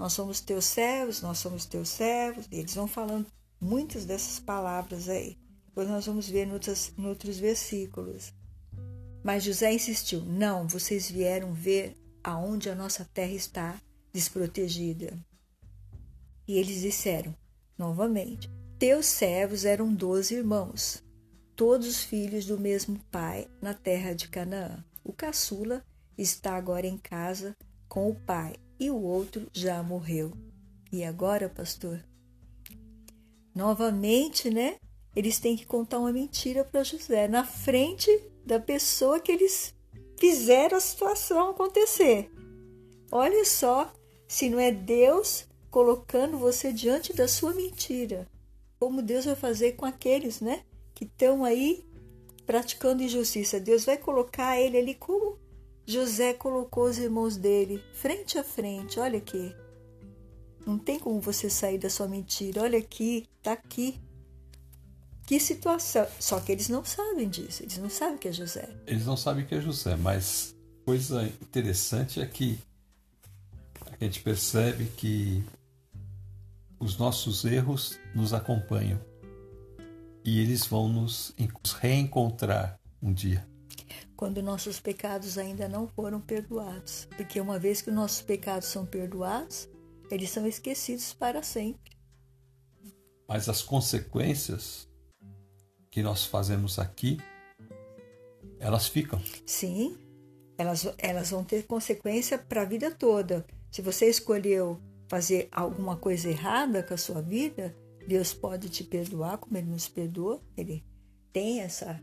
Nós 0.04 0.12
somos 0.12 0.42
teus 0.42 0.66
servos, 0.66 1.22
nós 1.22 1.38
somos 1.38 1.66
teus 1.66 1.88
servos. 1.88 2.46
E 2.52 2.58
eles 2.58 2.76
vão 2.76 2.88
falando 2.88 3.26
muitas 3.58 4.04
dessas 4.04 4.38
palavras 4.38 5.08
aí. 5.08 5.38
Depois 5.68 5.88
nós 5.88 6.06
vamos 6.06 6.28
ver 6.28 6.46
em 6.46 6.52
outros, 6.52 6.92
em 6.98 7.06
outros 7.06 7.38
versículos. 7.38 8.34
Mas 9.24 9.46
José 9.46 9.72
insistiu: 9.72 10.20
Não, 10.20 10.68
vocês 10.68 11.10
vieram 11.10 11.54
ver 11.54 11.96
aonde 12.22 12.70
a 12.70 12.76
nossa 12.76 13.08
terra 13.14 13.32
está 13.32 13.82
desprotegida. 14.12 15.18
E 16.46 16.58
eles 16.58 16.82
disseram: 16.82 17.34
Novamente, 17.78 18.52
teus 18.78 19.06
servos 19.06 19.64
eram 19.64 19.96
doze 19.96 20.36
irmãos, 20.36 21.02
todos 21.56 22.04
filhos 22.04 22.46
do 22.46 22.60
mesmo 22.60 23.00
pai 23.10 23.48
na 23.62 23.74
terra 23.74 24.14
de 24.14 24.28
Canaã. 24.28 24.84
O 25.02 25.14
caçula 25.14 25.82
está 26.18 26.58
agora 26.58 26.86
em 26.86 26.98
casa 26.98 27.56
com 27.88 28.10
o 28.10 28.16
pai 28.16 28.58
e 28.84 28.92
o 28.92 29.02
outro 29.02 29.48
já 29.54 29.82
morreu. 29.82 30.34
E 30.92 31.06
agora, 31.06 31.48
pastor? 31.48 32.04
Novamente, 33.56 34.50
né? 34.50 34.76
Eles 35.16 35.40
têm 35.40 35.56
que 35.56 35.66
contar 35.66 36.00
uma 36.00 36.12
mentira 36.12 36.66
para 36.66 36.84
José 36.84 37.30
na 37.30 37.46
frente 37.46 38.12
da 38.46 38.60
pessoa 38.60 39.22
que 39.22 39.32
eles 39.32 39.74
fizeram 40.20 40.78
a 40.78 40.82
situação 40.82 41.52
acontecer. 41.52 42.30
Olha 43.10 43.46
só, 43.46 43.94
se 44.28 44.50
não 44.50 44.60
é 44.60 44.72
Deus 44.72 45.46
colocando 45.72 46.38
você 46.38 46.74
diante 46.74 47.14
da 47.14 47.28
sua 47.28 47.54
mentira. 47.54 48.28
Como 48.80 49.02
Deus 49.02 49.24
vai 49.24 49.36
fazer 49.36 49.74
com 49.74 49.86
aqueles, 49.86 50.42
né, 50.42 50.64
que 50.94 51.06
estão 51.06 51.46
aí 51.46 51.86
praticando 52.46 53.02
injustiça. 53.02 53.62
Deus 53.62 53.86
vai 53.86 53.98
colocar 53.98 54.60
ele 54.60 54.78
ali 54.78 54.94
como 54.94 55.40
José 55.86 56.34
colocou 56.34 56.86
os 56.86 56.98
irmãos 56.98 57.36
dele, 57.36 57.84
frente 57.94 58.38
a 58.38 58.44
frente. 58.44 59.00
Olha 59.00 59.18
aqui. 59.18 59.54
Não 60.66 60.78
tem 60.78 60.98
como 60.98 61.20
você 61.20 61.50
sair 61.50 61.78
da 61.78 61.90
sua 61.90 62.08
mentira. 62.08 62.62
Olha 62.62 62.80
aqui, 62.80 63.28
tá 63.42 63.52
aqui. 63.54 64.00
Que 65.26 65.40
situação. 65.40 66.08
Só 66.20 66.40
que 66.40 66.52
eles 66.52 66.70
não 66.70 66.84
sabem 66.86 67.30
disso. 67.30 67.64
Eles 67.64 67.78
não 67.78 67.90
sabem 67.90 68.18
que 68.18 68.28
é 68.28 68.32
José. 68.32 68.70
Eles 68.88 69.06
não 69.06 69.18
sabem 69.18 69.46
que 69.46 69.56
é 69.56 69.62
José, 69.62 69.96
mas 69.96 70.56
coisa 70.86 71.26
interessante 71.42 72.22
é 72.22 72.26
que 72.26 72.58
a 74.00 74.04
gente 74.04 74.22
percebe 74.22 74.86
que 74.98 75.44
os 76.80 76.98
nossos 76.98 77.46
erros 77.46 77.98
nos 78.14 78.34
acompanham 78.34 79.00
e 80.26 80.40
eles 80.40 80.66
vão 80.66 80.88
nos 80.88 81.34
reencontrar 81.80 82.80
um 83.02 83.14
dia. 83.14 83.46
Quando 84.16 84.42
nossos 84.42 84.80
pecados 84.80 85.38
ainda 85.38 85.68
não 85.68 85.88
foram 85.88 86.22
perdoados. 86.22 87.08
Porque 87.18 87.40
uma 87.40 87.60
vez 87.60 87.82
que 87.82 87.92
nossos 87.92 88.22
pecados 88.22 88.68
são 88.68 88.86
perdoados, 88.86 89.68
eles 90.10 90.30
são 90.30 90.46
esquecidos 90.48 91.14
para 91.14 91.42
sempre. 91.42 91.98
Mas 93.28 93.50
as 93.50 93.62
consequências 93.62 94.88
que 95.90 96.02
nós 96.02 96.26
fazemos 96.26 96.80
aqui, 96.80 97.20
elas 98.60 98.88
ficam. 98.88 99.22
Sim, 99.46 99.98
elas, 100.58 100.88
elas 100.98 101.32
vão 101.32 101.44
ter 101.44 101.66
consequência 101.66 102.38
para 102.38 102.62
a 102.62 102.66
vida 102.66 102.92
toda. 102.92 103.46
Se 103.72 103.82
você 103.82 104.08
escolheu 104.08 104.80
fazer 105.08 105.48
alguma 105.52 105.96
coisa 105.96 106.30
errada 106.30 106.84
com 106.84 106.94
a 106.94 106.98
sua 106.98 107.22
vida, 107.22 107.76
Deus 108.08 108.34
pode 108.34 108.70
te 108.70 108.84
perdoar, 108.84 109.38
como 109.38 109.58
Ele 109.58 109.70
nos 109.70 109.88
perdoa. 109.88 110.42
Ele 110.58 110.84
tem 111.32 111.62
essa, 111.62 112.02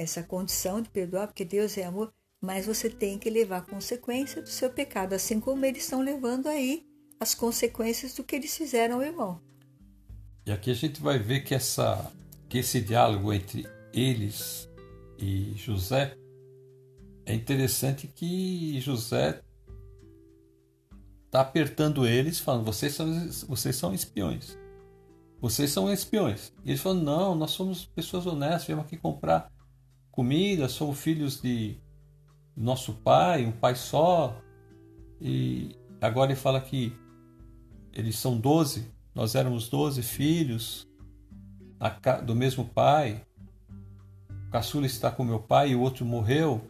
essa 0.00 0.22
condição 0.22 0.80
de 0.80 0.88
perdoar, 0.88 1.26
porque 1.26 1.44
Deus 1.44 1.76
é 1.76 1.84
amor. 1.84 2.12
Mas 2.40 2.64
você 2.64 2.88
tem 2.88 3.18
que 3.18 3.28
levar 3.28 3.58
a 3.58 3.60
consequência 3.60 4.40
do 4.40 4.48
seu 4.48 4.70
pecado, 4.70 5.12
assim 5.12 5.38
como 5.38 5.64
eles 5.66 5.84
estão 5.84 6.00
levando 6.00 6.46
aí 6.48 6.86
as 7.20 7.34
consequências 7.34 8.14
do 8.14 8.24
que 8.24 8.34
eles 8.34 8.56
fizeram 8.56 8.96
ao 8.96 9.02
irmão. 9.02 9.38
E 10.46 10.50
aqui 10.50 10.70
a 10.70 10.74
gente 10.74 11.02
vai 11.02 11.18
ver 11.18 11.40
que, 11.40 11.54
essa, 11.54 12.10
que 12.48 12.58
esse 12.58 12.80
diálogo 12.80 13.30
entre 13.30 13.68
eles 13.92 14.66
e 15.18 15.52
José 15.54 16.16
é 17.26 17.34
interessante 17.34 18.06
que 18.06 18.80
José 18.80 19.42
está 21.26 21.42
apertando 21.42 22.06
eles, 22.06 22.40
falando: 22.40 22.64
vocês 22.64 22.94
são, 22.94 23.28
vocês 23.46 23.76
são 23.76 23.92
espiões. 23.92 24.58
Vocês 25.42 25.70
são 25.70 25.92
espiões. 25.92 26.54
E 26.64 26.70
eles 26.70 26.80
falam: 26.80 27.02
não, 27.02 27.34
nós 27.34 27.50
somos 27.50 27.84
pessoas 27.84 28.26
honestas, 28.26 28.64
viemos 28.64 28.86
aqui 28.86 28.96
comprar 28.96 29.52
comida, 30.10 30.68
somos 30.68 31.00
filhos 31.00 31.40
de 31.40 31.76
nosso 32.56 32.94
pai, 32.94 33.44
um 33.44 33.52
pai 33.52 33.74
só. 33.74 34.40
E 35.20 35.76
agora 36.00 36.32
ele 36.32 36.40
fala 36.40 36.60
que 36.60 36.92
eles 37.92 38.18
são 38.18 38.38
doze, 38.38 38.90
nós 39.14 39.34
éramos 39.34 39.68
doze 39.68 40.02
filhos 40.02 40.88
do 42.24 42.34
mesmo 42.34 42.64
pai. 42.64 43.24
O 44.48 44.50
caçula 44.50 44.86
está 44.86 45.10
com 45.10 45.24
meu 45.24 45.38
pai 45.38 45.70
e 45.70 45.76
o 45.76 45.80
outro 45.80 46.04
morreu. 46.04 46.60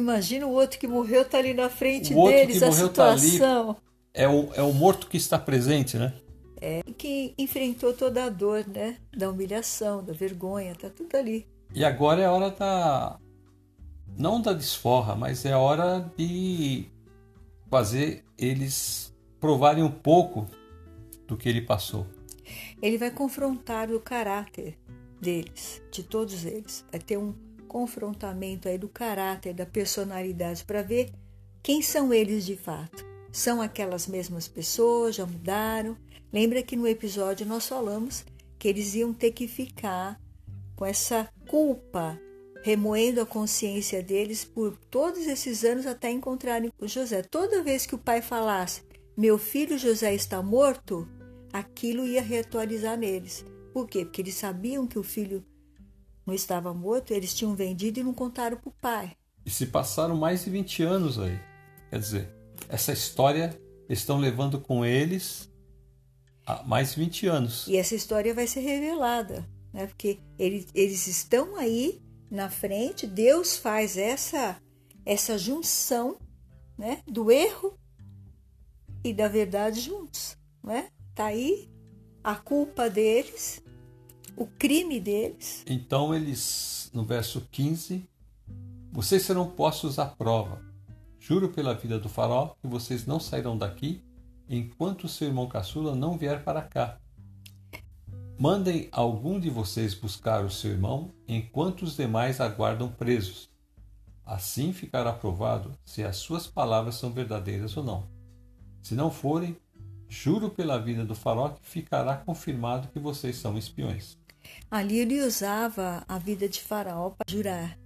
Imagina 0.00 0.46
o 0.46 0.52
outro 0.52 0.78
que 0.78 0.86
morreu 0.86 1.24
tá 1.24 1.38
ali 1.38 1.52
na 1.52 1.68
frente 1.68 2.14
o 2.14 2.28
deles, 2.28 2.62
a 2.62 2.72
situação. 2.72 3.74
Tá 3.74 3.80
é, 4.14 4.28
o, 4.28 4.52
é 4.54 4.62
o 4.62 4.72
morto 4.72 5.06
que 5.08 5.16
está 5.16 5.38
presente, 5.38 5.96
né? 5.96 6.14
É, 6.60 6.82
que 6.96 7.34
enfrentou 7.38 7.92
toda 7.92 8.24
a 8.24 8.28
dor, 8.28 8.66
né? 8.66 8.96
Da 9.16 9.28
humilhação, 9.30 10.02
da 10.02 10.12
vergonha, 10.12 10.74
tá 10.74 10.88
tudo 10.88 11.16
ali. 11.16 11.46
E 11.74 11.84
agora 11.84 12.22
é 12.22 12.26
a 12.26 12.32
hora 12.32 12.50
da. 12.50 13.18
Não 14.16 14.40
da 14.40 14.52
desforra, 14.52 15.14
mas 15.14 15.44
é 15.44 15.52
a 15.52 15.58
hora 15.58 16.10
de 16.16 16.86
fazer 17.70 18.24
eles 18.36 19.14
provarem 19.38 19.84
um 19.84 19.90
pouco 19.90 20.48
do 21.26 21.36
que 21.36 21.48
ele 21.48 21.60
passou. 21.60 22.06
Ele 22.82 22.98
vai 22.98 23.10
confrontar 23.10 23.90
o 23.92 24.00
caráter 24.00 24.76
deles, 25.20 25.82
de 25.90 26.02
todos 26.02 26.44
eles. 26.44 26.84
Vai 26.90 27.00
ter 27.00 27.16
um 27.16 27.34
confrontamento 27.68 28.68
aí 28.68 28.78
do 28.78 28.88
caráter, 28.88 29.52
da 29.52 29.66
personalidade, 29.66 30.64
para 30.64 30.82
ver 30.82 31.12
quem 31.62 31.82
são 31.82 32.12
eles 32.12 32.46
de 32.46 32.56
fato. 32.56 33.06
São 33.30 33.60
aquelas 33.60 34.06
mesmas 34.06 34.48
pessoas, 34.48 35.16
já 35.16 35.26
mudaram. 35.26 35.96
Lembra 36.32 36.62
que 36.62 36.76
no 36.76 36.88
episódio 36.88 37.46
nós 37.46 37.68
falamos 37.68 38.24
que 38.58 38.66
eles 38.66 38.94
iam 38.94 39.12
ter 39.12 39.32
que 39.32 39.46
ficar 39.46 40.18
com 40.78 40.86
essa 40.86 41.28
culpa, 41.48 42.16
remoendo 42.62 43.20
a 43.20 43.26
consciência 43.26 44.00
deles 44.00 44.44
por 44.44 44.76
todos 44.76 45.26
esses 45.26 45.64
anos 45.64 45.86
até 45.86 46.08
encontrarem 46.08 46.72
o 46.78 46.86
José. 46.86 47.20
Toda 47.20 47.64
vez 47.64 47.84
que 47.84 47.96
o 47.96 47.98
pai 47.98 48.22
falasse, 48.22 48.82
meu 49.16 49.36
filho 49.36 49.76
José 49.76 50.14
está 50.14 50.40
morto, 50.40 51.08
aquilo 51.52 52.06
ia 52.06 52.22
reatualizar 52.22 52.96
neles. 52.96 53.44
Por 53.72 53.88
quê? 53.88 54.04
Porque 54.04 54.22
eles 54.22 54.36
sabiam 54.36 54.86
que 54.86 55.00
o 55.00 55.02
filho 55.02 55.44
não 56.24 56.32
estava 56.32 56.72
morto, 56.72 57.12
eles 57.12 57.34
tinham 57.34 57.56
vendido 57.56 57.98
e 57.98 58.04
não 58.04 58.14
contaram 58.14 58.56
para 58.56 58.68
o 58.68 58.74
pai. 58.80 59.16
E 59.44 59.50
se 59.50 59.66
passaram 59.66 60.16
mais 60.16 60.44
de 60.44 60.50
20 60.50 60.84
anos 60.84 61.18
aí. 61.18 61.40
Quer 61.90 61.98
dizer, 61.98 62.30
essa 62.68 62.92
história 62.92 63.60
estão 63.88 64.16
levando 64.16 64.60
com 64.60 64.84
eles 64.84 65.50
há 66.46 66.62
mais 66.62 66.94
de 66.94 67.00
20 67.00 67.26
anos. 67.26 67.66
E 67.66 67.76
essa 67.76 67.96
história 67.96 68.32
vai 68.32 68.46
ser 68.46 68.60
revelada, 68.60 69.44
né? 69.72 69.86
porque 69.86 70.18
eles, 70.38 70.66
eles 70.74 71.06
estão 71.06 71.56
aí 71.56 72.00
na 72.30 72.50
frente, 72.50 73.06
Deus 73.06 73.56
faz 73.56 73.96
essa, 73.96 74.60
essa 75.04 75.38
junção 75.38 76.18
né? 76.76 77.02
do 77.06 77.30
erro 77.30 77.78
e 79.02 79.12
da 79.12 79.28
verdade 79.28 79.80
juntos. 79.80 80.36
Né? 80.62 80.90
Tá 81.14 81.26
aí 81.26 81.70
a 82.22 82.34
culpa 82.34 82.90
deles 82.90 83.62
o 84.38 84.46
crime 84.46 85.00
deles. 85.00 85.64
Então 85.66 86.14
eles, 86.14 86.90
no 86.94 87.04
verso 87.04 87.46
15, 87.50 88.08
vocês 88.92 89.22
serão 89.22 89.50
postos 89.50 89.98
à 89.98 90.06
prova. 90.06 90.62
Juro 91.18 91.48
pela 91.48 91.74
vida 91.74 91.98
do 91.98 92.08
faraó 92.08 92.54
que 92.62 92.68
vocês 92.68 93.04
não 93.04 93.18
sairão 93.18 93.58
daqui 93.58 94.00
enquanto 94.48 95.08
seu 95.08 95.26
irmão 95.26 95.48
caçula 95.48 95.94
não 95.94 96.16
vier 96.16 96.44
para 96.44 96.62
cá. 96.62 96.98
Mandem 98.40 98.88
algum 98.92 99.40
de 99.40 99.50
vocês 99.50 99.94
buscar 99.94 100.44
o 100.44 100.50
seu 100.50 100.70
irmão 100.70 101.12
enquanto 101.26 101.82
os 101.82 101.96
demais 101.96 102.40
aguardam 102.40 102.88
presos. 102.88 103.50
Assim 104.24 104.72
ficará 104.72 105.12
provado 105.12 105.76
se 105.84 106.04
as 106.04 106.18
suas 106.18 106.46
palavras 106.46 106.94
são 106.94 107.10
verdadeiras 107.10 107.76
ou 107.76 107.82
não. 107.82 108.08
Se 108.80 108.94
não 108.94 109.10
forem, 109.10 109.56
juro 110.08 110.50
pela 110.50 110.78
vida 110.78 111.04
do 111.04 111.16
faraó 111.16 111.48
que 111.48 111.66
ficará 111.68 112.16
confirmado 112.16 112.86
que 112.92 113.00
vocês 113.00 113.34
são 113.34 113.58
espiões. 113.58 114.16
Ali 114.70 115.00
ele 115.00 115.20
usava 115.20 116.04
a 116.06 116.16
vida 116.16 116.48
de 116.48 116.62
Faraó 116.62 117.10
para 117.10 117.28
jurar. 117.28 117.76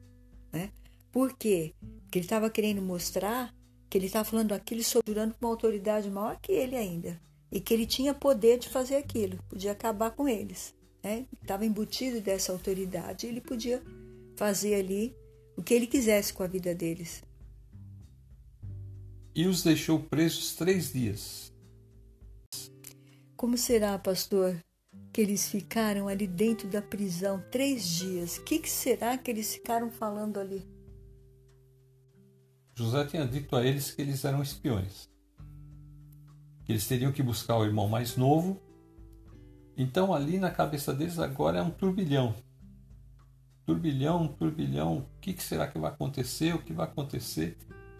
Né? 0.53 0.71
Por 1.11 1.33
quê? 1.33 1.75
Porque 2.03 2.19
ele 2.19 2.27
estava 2.27 2.51
querendo 2.51 2.83
mostrar 2.83 3.55
que 3.89 3.97
ele 3.97 4.07
estava 4.07 4.27
falando 4.27 4.53
aquilo 4.53 4.83
jurando 5.09 5.33
com 5.33 5.47
uma 5.47 5.53
autoridade 5.53 6.11
maior 6.11 6.39
que 6.43 6.53
ele 6.53 6.77
ainda 6.77 7.19
e 7.53 7.61
que 7.61 7.75
ele 7.75 7.87
tinha 7.87 8.15
poder 8.15 8.59
de 8.59 8.71
fazer 8.71 8.97
aquilo, 8.97 9.37
podia 9.47 9.73
acabar 9.73 10.11
com 10.13 10.27
eles. 10.27 10.75
Né? 11.05 11.27
Estava 11.43 11.67
embutido 11.67 12.19
dessa 12.23 12.51
autoridade, 12.51 13.27
ele 13.27 13.43
podia 13.43 13.83
fazer 14.35 14.75
ali 14.75 15.15
o 15.55 15.63
que 15.63 15.75
ele 15.75 15.87
quisesse 15.87 16.33
com 16.33 16.43
a 16.43 16.47
vida 16.47 16.75
deles. 16.75 17.23
E 19.35 19.47
os 19.47 19.63
deixou 19.63 20.01
presos 20.01 20.55
três 20.55 20.95
dias. 20.95 21.53
Como 23.37 23.59
será, 23.59 23.99
pastor, 23.99 24.57
que 25.13 25.21
eles 25.21 25.51
ficaram 25.51 26.09
ali 26.09 26.27
dentro 26.27 26.69
da 26.69 26.81
prisão 26.81 27.43
três 27.51 27.85
dias? 27.87 28.39
O 28.39 28.45
que, 28.45 28.59
que 28.61 28.71
será 28.71 29.19
que 29.19 29.31
eles 29.31 29.55
ficaram 29.55 29.91
falando 29.91 30.41
ali? 30.41 30.67
José 32.75 33.05
tinha 33.05 33.27
dito 33.27 33.55
a 33.55 33.65
eles 33.65 33.91
que 33.91 34.01
eles 34.01 34.25
eram 34.25 34.43
espiões 34.43 35.12
eles 36.69 36.87
teriam 36.87 37.13
que 37.13 37.23
buscar 37.23 37.57
o 37.57 37.65
irmão 37.65 37.89
mais 37.89 38.17
novo. 38.17 38.61
Então 39.77 40.13
ali 40.13 40.39
na 40.39 40.51
cabeça 40.51 40.93
deles 40.93 41.19
agora 41.19 41.59
é 41.59 41.63
um 41.63 41.71
turbilhão. 41.71 42.35
Turbilhão, 43.65 44.29
turbilhão, 44.29 44.99
o 44.99 45.21
que, 45.21 45.41
será 45.43 45.67
que 45.67 45.79
vai 45.79 45.91
acontecer? 45.91 46.55
O 46.55 46.63
que 46.63 46.73
vai 46.73 46.87
acontecer? 46.87 47.57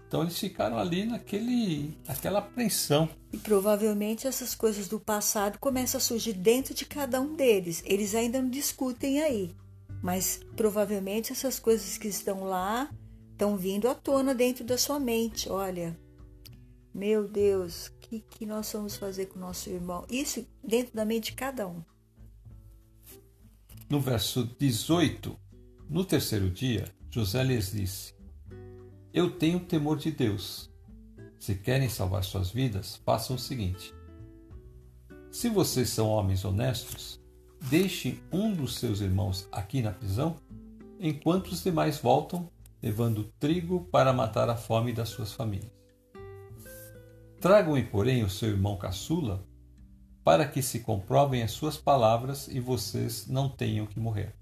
Então 0.07 0.23
eles 0.23 0.39
ficaram 0.39 0.77
ali 0.77 1.07
naquele, 1.07 1.97
naquela 2.07 2.41
apreensão. 2.41 3.09
E 3.33 3.39
provavelmente 3.39 4.27
essas 4.27 4.55
coisas 4.55 4.87
do 4.87 5.01
passado 5.01 5.59
começam 5.59 5.99
a 5.99 6.03
surgir 6.03 6.35
dentro 6.35 6.75
de 6.75 6.85
cada 6.85 7.21
um 7.21 7.35
deles. 7.35 7.83
Eles 7.87 8.15
ainda 8.15 8.43
não 8.43 8.51
discutem 8.51 9.23
aí, 9.23 9.55
mas 10.03 10.41
provavelmente 10.55 11.33
essas 11.33 11.59
coisas 11.59 11.97
que 11.97 12.09
estão 12.09 12.45
lá 12.45 12.91
estão 13.31 13.57
vindo 13.57 13.89
à 13.89 13.95
tona 13.95 14.35
dentro 14.35 14.65
da 14.65 14.77
sua 14.77 15.01
mente. 15.01 15.49
Olha, 15.49 15.99
meu 16.95 17.27
Deus, 17.27 17.91
que, 18.13 18.21
que 18.21 18.47
nós 18.47 18.71
vamos 18.71 18.97
fazer 18.97 19.27
com 19.27 19.39
o 19.39 19.41
nosso 19.41 19.71
irmão? 19.71 20.05
Isso 20.11 20.47
dentro 20.63 20.95
da 20.95 21.05
mente 21.05 21.31
de 21.31 21.37
cada 21.37 21.67
um. 21.67 21.83
No 23.89 24.01
verso 24.01 24.45
18, 24.59 25.39
no 25.89 26.05
terceiro 26.05 26.51
dia, 26.51 26.85
José 27.11 27.43
lhes 27.43 27.73
disse: 27.73 28.15
Eu 29.15 29.31
tenho 29.31 29.61
temor 29.61 29.97
de 29.97 30.11
Deus. 30.11 30.71
Se 31.39 31.55
querem 31.55 31.89
salvar 31.89 32.23
suas 32.23 32.51
vidas, 32.51 33.01
façam 33.05 33.37
o 33.37 33.39
seguinte: 33.39 33.95
Se 35.31 35.49
vocês 35.49 35.89
são 35.89 36.09
homens 36.09 36.45
honestos, 36.45 37.19
deixem 37.63 38.23
um 38.31 38.53
dos 38.53 38.77
seus 38.77 39.01
irmãos 39.01 39.49
aqui 39.51 39.81
na 39.81 39.91
prisão, 39.93 40.37
enquanto 41.01 41.49
os 41.49 41.63
demais 41.63 41.99
voltam, 41.99 42.51
levando 42.83 43.25
trigo 43.39 43.87
para 43.91 44.13
matar 44.13 44.51
a 44.51 44.57
fome 44.57 44.93
das 44.93 45.09
suas 45.09 45.33
famílias. 45.33 45.82
Tragam-me, 47.43 47.83
porém, 47.83 48.23
o 48.23 48.31
seu 48.31 48.51
irmão 48.51 48.77
caçula, 48.77 49.45
para 50.23 50.47
que 50.47 50.63
se 50.63 50.79
comprovem 50.79 51.43
as 51.43 51.51
suas 51.51 51.77
palavras 51.77 52.47
e 52.47 52.61
vocês 52.61 53.27
não 53.27 53.49
tenham 53.49 53.85
que 53.85 53.99
morrer. 53.99 54.33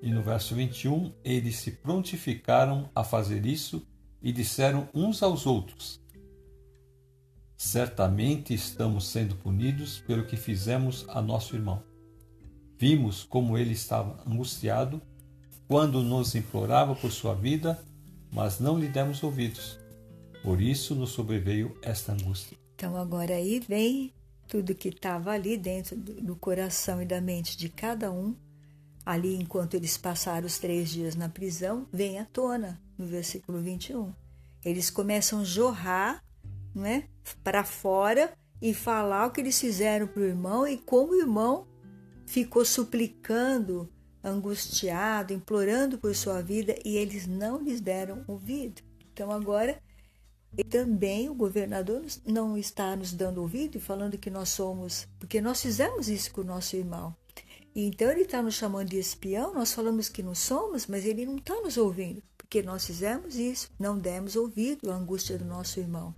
E 0.00 0.10
no 0.10 0.22
verso 0.22 0.54
21, 0.54 1.12
eles 1.22 1.56
se 1.56 1.72
prontificaram 1.72 2.88
a 2.94 3.04
fazer 3.04 3.44
isso 3.44 3.86
e 4.22 4.32
disseram 4.32 4.88
uns 4.94 5.22
aos 5.22 5.44
outros: 5.44 6.00
Certamente 7.58 8.54
estamos 8.54 9.08
sendo 9.08 9.36
punidos 9.36 9.98
pelo 9.98 10.24
que 10.24 10.38
fizemos 10.38 11.04
a 11.10 11.20
nosso 11.20 11.54
irmão. 11.54 11.82
Vimos 12.78 13.22
como 13.22 13.58
ele 13.58 13.72
estava 13.72 14.24
angustiado 14.26 15.02
quando 15.68 16.02
nos 16.02 16.34
implorava 16.34 16.96
por 16.96 17.12
sua 17.12 17.34
vida, 17.34 17.78
mas 18.32 18.60
não 18.60 18.78
lhe 18.78 18.88
demos 18.88 19.22
ouvidos. 19.22 19.84
Por 20.46 20.60
isso 20.60 20.94
nos 20.94 21.10
sobreveio 21.10 21.76
esta 21.82 22.12
angústia. 22.12 22.56
Então 22.76 22.96
agora 22.96 23.34
aí 23.34 23.58
vem 23.58 24.14
tudo 24.46 24.76
que 24.76 24.90
estava 24.90 25.32
ali 25.32 25.56
dentro 25.56 25.96
do 25.96 26.36
coração 26.36 27.02
e 27.02 27.04
da 27.04 27.20
mente 27.20 27.56
de 27.56 27.68
cada 27.68 28.12
um, 28.12 28.32
ali 29.04 29.34
enquanto 29.34 29.74
eles 29.74 29.96
passaram 29.96 30.46
os 30.46 30.60
três 30.60 30.88
dias 30.88 31.16
na 31.16 31.28
prisão, 31.28 31.88
vem 31.92 32.20
à 32.20 32.24
tona 32.24 32.80
no 32.96 33.04
versículo 33.06 33.58
21. 33.60 34.14
Eles 34.64 34.88
começam 34.88 35.40
a 35.40 35.44
jorrar 35.44 36.22
não 36.72 36.86
é, 36.86 37.08
para 37.42 37.64
fora 37.64 38.32
e 38.62 38.72
falar 38.72 39.26
o 39.26 39.32
que 39.32 39.40
eles 39.40 39.60
fizeram 39.60 40.06
para 40.06 40.22
o 40.22 40.26
irmão 40.26 40.64
e 40.64 40.78
como 40.78 41.10
o 41.10 41.20
irmão 41.20 41.66
ficou 42.24 42.64
suplicando, 42.64 43.92
angustiado, 44.22 45.32
implorando 45.32 45.98
por 45.98 46.14
sua 46.14 46.40
vida 46.40 46.76
e 46.84 46.96
eles 46.96 47.26
não 47.26 47.60
lhes 47.60 47.80
deram 47.80 48.22
ouvido. 48.28 48.80
Então 49.12 49.32
agora 49.32 49.84
e 50.56 50.64
também 50.64 51.28
o 51.28 51.34
governador 51.34 52.02
não 52.24 52.56
está 52.56 52.96
nos 52.96 53.12
dando 53.12 53.42
ouvido 53.42 53.76
e 53.76 53.80
falando 53.80 54.18
que 54.18 54.30
nós 54.30 54.48
somos, 54.48 55.06
porque 55.18 55.40
nós 55.40 55.60
fizemos 55.60 56.08
isso 56.08 56.32
com 56.32 56.40
o 56.40 56.44
nosso 56.44 56.76
irmão. 56.76 57.14
E 57.74 57.84
então 57.84 58.10
ele 58.10 58.22
está 58.22 58.40
nos 58.42 58.54
chamando 58.54 58.88
de 58.88 58.98
espião, 58.98 59.52
nós 59.52 59.74
falamos 59.74 60.08
que 60.08 60.22
não 60.22 60.34
somos, 60.34 60.86
mas 60.86 61.04
ele 61.04 61.26
não 61.26 61.36
está 61.36 61.54
nos 61.60 61.76
ouvindo, 61.76 62.22
porque 62.38 62.62
nós 62.62 62.86
fizemos 62.86 63.36
isso, 63.36 63.68
não 63.78 63.98
demos 63.98 64.34
ouvido 64.34 64.90
à 64.90 64.94
angústia 64.94 65.36
do 65.36 65.44
nosso 65.44 65.78
irmão. 65.78 66.14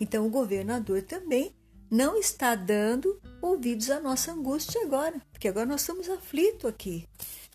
Então 0.00 0.26
o 0.26 0.30
governador 0.30 1.02
também 1.02 1.54
não 1.90 2.16
está 2.16 2.54
dando 2.54 3.20
ouvidos 3.42 3.90
à 3.90 4.00
nossa 4.00 4.32
angústia 4.32 4.82
agora, 4.82 5.20
porque 5.30 5.48
agora 5.48 5.66
nós 5.66 5.82
estamos 5.82 6.08
aflitos 6.08 6.64
aqui. 6.64 7.06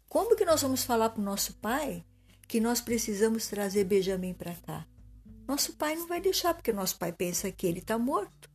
Como 0.08 0.36
que 0.36 0.46
nós 0.46 0.62
vamos 0.62 0.84
falar 0.84 1.10
para 1.10 1.22
o 1.22 1.26
nosso 1.26 1.54
pai 1.56 2.04
que 2.48 2.60
nós 2.60 2.80
precisamos 2.80 3.48
trazer 3.48 3.86
Benjamin 3.86 4.34
para 4.34 4.54
cá? 4.54 4.86
Nosso 5.52 5.74
pai 5.74 5.98
não 5.98 6.08
vai 6.08 6.22
deixar, 6.22 6.54
porque 6.54 6.72
nosso 6.72 6.98
pai 6.98 7.12
pensa 7.12 7.52
que 7.52 7.68
ele 7.68 7.80
está 7.80 7.98
morto. 7.98 8.50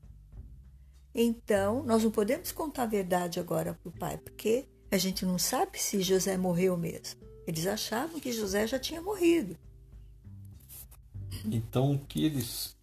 Então, 1.15 1.83
nós 1.83 2.03
não 2.03 2.11
podemos 2.11 2.53
contar 2.53 2.85
a 2.85 2.87
verdade 2.87 3.39
agora 3.39 3.75
para 3.75 3.89
o 3.91 3.93
pai, 3.93 4.17
porque 4.17 4.67
a 4.91 4.97
gente 4.97 5.27
não 5.27 5.39
sabe 5.39 5.79
se 5.79 6.01
José 6.01 6.39
morreu 6.39 6.75
mesmo. 6.75 7.21
Eles 7.47 7.67
achavam 7.67 8.19
que 8.19 8.33
José 8.33 8.67
já 8.67 8.79
tinha 8.79 9.03
morrido. 9.03 9.59
Então, 11.45 11.93
o 11.93 11.99
que 11.99 12.25
eles 12.25 12.75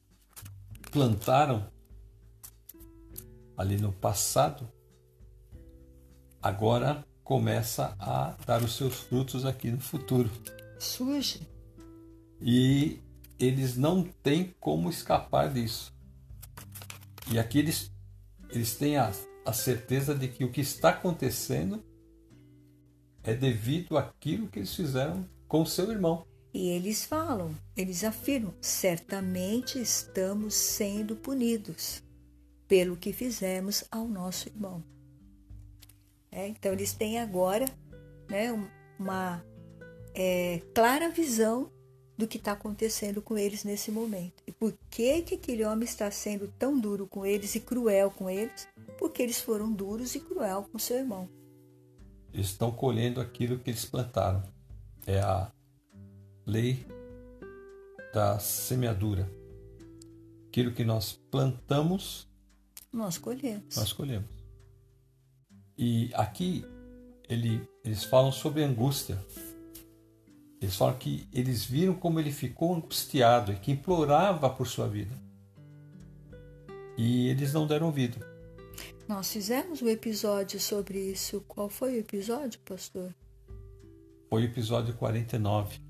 plantaram 0.92 1.68
ali 3.58 3.78
no 3.78 3.92
passado, 3.92 4.72
agora 6.40 7.04
começa 7.24 7.96
a 7.98 8.38
dar 8.46 8.62
os 8.62 8.76
seus 8.76 8.94
frutos 8.94 9.44
aqui 9.44 9.72
no 9.72 9.82
futuro. 9.82 10.30
Surge. 10.78 11.50
E 12.40 13.03
eles 13.46 13.76
não 13.76 14.04
têm 14.04 14.54
como 14.60 14.90
escapar 14.90 15.52
disso. 15.52 15.94
E 17.32 17.40
aqui 17.40 17.60
eles, 17.60 17.92
eles 18.50 18.76
têm 18.76 18.98
a, 18.98 19.12
a 19.46 19.54
certeza 19.54 20.14
de 20.14 20.28
que 20.28 20.44
o 20.44 20.52
que 20.52 20.62
está 20.62 20.90
acontecendo 20.90 21.84
é 23.24 23.34
devido 23.34 23.98
àquilo 23.98 24.48
que 24.48 24.60
eles 24.60 24.76
fizeram 24.76 25.28
com 25.48 25.66
seu 25.66 25.92
irmão. 25.92 26.26
E 26.54 26.70
eles 26.70 27.04
falam, 27.06 27.56
eles 27.76 28.04
afirmam: 28.04 28.54
certamente 28.62 29.80
estamos 29.80 30.54
sendo 30.54 31.16
punidos 31.16 32.04
pelo 32.68 32.96
que 32.96 33.12
fizemos 33.12 33.84
ao 33.92 34.08
nosso 34.08 34.50
irmão. 34.50 34.84
É, 36.32 36.48
então 36.48 36.74
eles 36.74 36.94
têm 36.94 37.20
agora 37.20 37.66
né, 38.30 38.52
uma 39.00 39.44
é, 40.14 40.62
clara 40.74 41.10
visão 41.10 41.72
do 42.18 42.28
que 42.28 42.38
está 42.38 42.52
acontecendo 42.52 43.22
com 43.22 43.38
eles 43.38 43.64
nesse 43.64 43.92
momento. 43.92 44.44
E 44.46 44.52
por 44.52 44.74
que, 44.90 45.22
que 45.24 45.36
aquele 45.36 45.66
homem 45.66 45.86
está 45.86 46.10
sendo 46.12 46.48
tão 46.60 46.80
duro 46.80 47.08
com 47.08 47.26
eles 47.26 47.56
e 47.56 47.60
cruel 47.60 48.12
com 48.12 48.30
eles? 48.30 48.68
Porque 48.98 49.22
eles 49.22 49.42
foram 49.42 49.72
duros 49.72 50.16
e 50.16 50.20
cruel 50.20 50.68
com 50.72 50.78
seu 50.78 50.98
irmão. 50.98 51.28
Eles 52.34 52.48
estão 52.48 52.72
colhendo 52.72 53.20
aquilo 53.20 53.60
que 53.60 53.70
eles 53.70 53.86
plantaram. 53.86 54.44
É 55.06 55.20
a 55.20 55.52
lei 56.46 56.86
da 58.14 58.40
semeadura. 58.40 59.30
Aquilo 60.48 60.72
que 60.72 60.84
nós 60.84 61.20
plantamos, 61.32 62.28
nós 62.94 63.18
colhemos. 63.18 63.76
Nós 63.76 63.92
colhemos. 63.92 64.30
E 65.76 66.12
aqui 66.14 66.64
ele, 67.28 67.68
eles 67.84 68.04
falam 68.04 68.32
sobre 68.32 68.64
angústia. 68.64 69.18
Eles 70.64 70.78
falam 70.78 70.98
que 70.98 71.28
eles 71.34 71.66
viram 71.66 71.94
como 71.94 72.22
ele 72.22 72.32
ficou 72.32 72.74
angustiado 72.74 73.52
e 73.52 73.58
que 73.58 73.74
implorava 73.74 74.50
por 74.50 74.66
sua 74.66 74.88
vida. 74.88 75.14
E 76.98 77.28
eles 77.28 77.52
não 77.52 77.68
deram 77.68 77.88
ouvido. 77.88 78.26
Nós 79.06 79.30
fizemos 79.30 79.82
um 79.82 79.90
episódio 79.90 80.62
sobre 80.62 80.98
isso. 80.98 81.44
Qual 81.50 81.68
foi 81.68 81.96
o 81.96 82.00
episódio, 82.00 82.62
pastor? 82.62 83.14
Foi 84.30 84.44
o 84.44 84.46
episódio 84.46 84.94
49. 84.94 85.82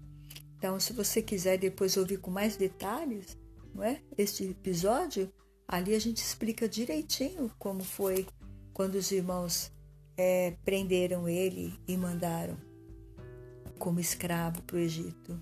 Então, 0.58 0.80
se 0.80 0.92
você 0.92 1.22
quiser 1.22 1.60
depois 1.60 1.96
ouvir 1.96 2.18
com 2.18 2.32
mais 2.32 2.58
detalhes, 2.58 3.38
não 3.76 3.84
é? 3.84 4.02
Este 4.18 4.44
episódio, 4.46 5.32
ali 5.68 5.94
a 5.94 6.00
gente 6.00 6.18
explica 6.18 6.68
direitinho 6.68 7.52
como 7.60 7.84
foi 7.84 8.26
quando 8.74 8.96
os 8.96 9.12
irmãos 9.12 9.72
é, 10.18 10.56
prenderam 10.66 11.30
ele 11.30 11.80
e 11.88 11.96
mandaram 11.96 12.73
como 13.80 14.00
escravo 14.00 14.62
para 14.64 14.76
o 14.76 14.80
Egito. 14.80 15.42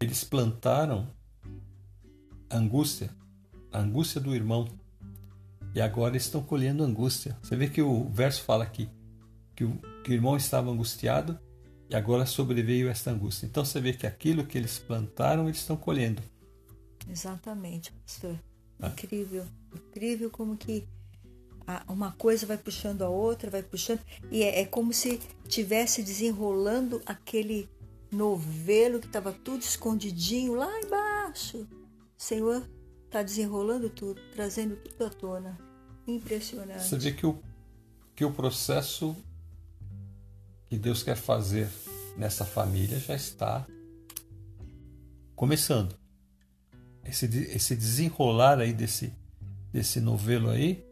Eles 0.00 0.24
plantaram 0.24 1.08
angústia, 2.50 3.10
a 3.72 3.78
angústia 3.78 4.20
do 4.20 4.34
irmão, 4.34 4.68
e 5.74 5.80
agora 5.80 6.16
estão 6.16 6.42
colhendo 6.42 6.84
angústia. 6.84 7.36
Você 7.42 7.56
vê 7.56 7.68
que 7.68 7.82
o 7.82 8.08
verso 8.08 8.42
fala 8.42 8.64
aqui 8.64 8.88
que 9.54 9.64
o, 9.64 9.78
que 10.02 10.10
o 10.10 10.14
irmão 10.14 10.36
estava 10.36 10.70
angustiado 10.70 11.38
e 11.88 11.94
agora 11.94 12.26
sobreveio 12.26 12.88
esta 12.88 13.10
angústia. 13.10 13.46
Então 13.46 13.64
você 13.64 13.80
vê 13.80 13.92
que 13.92 14.06
aquilo 14.06 14.46
que 14.46 14.58
eles 14.58 14.78
plantaram, 14.78 15.44
eles 15.44 15.58
estão 15.58 15.76
colhendo. 15.76 16.22
Exatamente, 17.08 17.92
pastor. 17.92 18.38
Ah. 18.80 18.88
Incrível, 18.88 19.46
incrível 19.72 20.30
como 20.30 20.56
que 20.56 20.86
uma 21.88 22.12
coisa 22.12 22.46
vai 22.46 22.58
puxando 22.58 23.02
a 23.02 23.08
outra, 23.08 23.50
vai 23.50 23.62
puxando, 23.62 24.00
e 24.30 24.42
é, 24.42 24.60
é 24.60 24.66
como 24.66 24.92
se 24.92 25.18
tivesse 25.48 26.02
desenrolando 26.02 27.02
aquele 27.06 27.68
novelo 28.10 29.00
que 29.00 29.06
estava 29.06 29.32
tudo 29.32 29.62
escondidinho 29.62 30.54
lá 30.54 30.70
embaixo. 30.80 31.66
Senhor 32.16 32.68
está 33.06 33.22
desenrolando 33.22 33.88
tudo, 33.90 34.20
trazendo 34.32 34.76
tudo 34.76 35.04
à 35.04 35.10
tona. 35.10 35.58
Impressionante. 36.06 36.84
Você 36.84 36.98
vê 36.98 37.12
que 37.12 37.26
o, 37.26 37.38
que 38.14 38.24
o 38.24 38.32
processo 38.32 39.16
que 40.66 40.76
Deus 40.76 41.02
quer 41.02 41.16
fazer 41.16 41.68
nessa 42.16 42.44
família 42.44 42.98
já 42.98 43.14
está 43.14 43.66
começando. 45.34 45.96
Esse, 47.04 47.26
esse 47.26 47.76
desenrolar 47.76 48.58
aí 48.58 48.72
desse, 48.72 49.12
desse 49.72 50.00
novelo 50.00 50.48
aí 50.48 50.84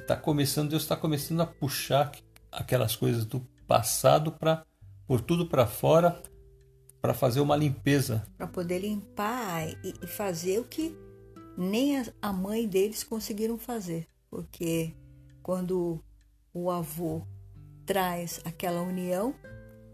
está 0.00 0.16
começando, 0.16 0.70
Deus 0.70 0.82
está 0.82 0.96
começando 0.96 1.40
a 1.40 1.46
puxar 1.46 2.12
aquelas 2.50 2.96
coisas 2.96 3.24
do 3.24 3.40
passado 3.66 4.32
para 4.32 4.64
por 5.06 5.20
tudo 5.20 5.46
para 5.46 5.66
fora 5.66 6.22
para 7.00 7.12
fazer 7.12 7.40
uma 7.40 7.56
limpeza. 7.56 8.24
Para 8.36 8.46
poder 8.46 8.78
limpar 8.78 9.68
e, 9.84 9.94
e 10.02 10.06
fazer 10.06 10.60
o 10.60 10.64
que 10.64 10.96
nem 11.58 11.98
a, 11.98 12.06
a 12.22 12.32
mãe 12.32 12.66
deles 12.68 13.02
conseguiram 13.02 13.58
fazer. 13.58 14.06
Porque 14.30 14.94
quando 15.42 16.02
o 16.54 16.70
avô 16.70 17.22
traz 17.84 18.40
aquela 18.44 18.80
união, 18.80 19.34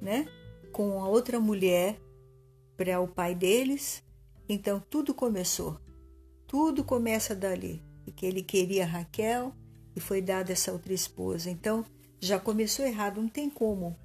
né, 0.00 0.28
com 0.70 1.02
a 1.02 1.08
outra 1.08 1.40
mulher 1.40 1.98
para 2.76 3.00
o 3.00 3.08
pai 3.08 3.34
deles, 3.34 4.04
então 4.48 4.78
tudo 4.78 5.14
começou. 5.14 5.80
Tudo 6.46 6.84
começa 6.84 7.34
dali. 7.34 7.82
Porque 8.04 8.26
ele 8.26 8.42
queria 8.42 8.86
Raquel, 8.86 9.54
e 9.98 10.00
foi 10.00 10.22
dada 10.22 10.52
essa 10.52 10.72
outra 10.72 10.94
esposa. 10.94 11.50
Então, 11.50 11.84
já 12.20 12.38
começou 12.38 12.86
errado, 12.86 13.20
não 13.20 13.28
tem 13.28 13.50
como. 13.50 13.96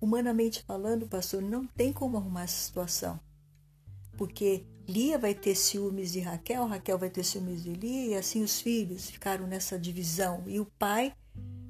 Humanamente 0.00 0.64
falando, 0.64 1.06
pastor, 1.06 1.40
não 1.40 1.64
tem 1.64 1.92
como 1.92 2.16
arrumar 2.16 2.42
essa 2.42 2.60
situação. 2.60 3.20
Porque 4.16 4.64
Lia 4.88 5.16
vai 5.16 5.34
ter 5.34 5.54
ciúmes 5.54 6.10
de 6.12 6.18
Raquel, 6.18 6.66
Raquel 6.66 6.98
vai 6.98 7.08
ter 7.08 7.22
ciúmes 7.22 7.62
de 7.62 7.72
Lia, 7.72 8.06
e 8.06 8.14
assim 8.16 8.42
os 8.42 8.60
filhos 8.60 9.08
ficaram 9.10 9.46
nessa 9.46 9.78
divisão. 9.78 10.42
E 10.44 10.58
o 10.58 10.66
pai, 10.66 11.14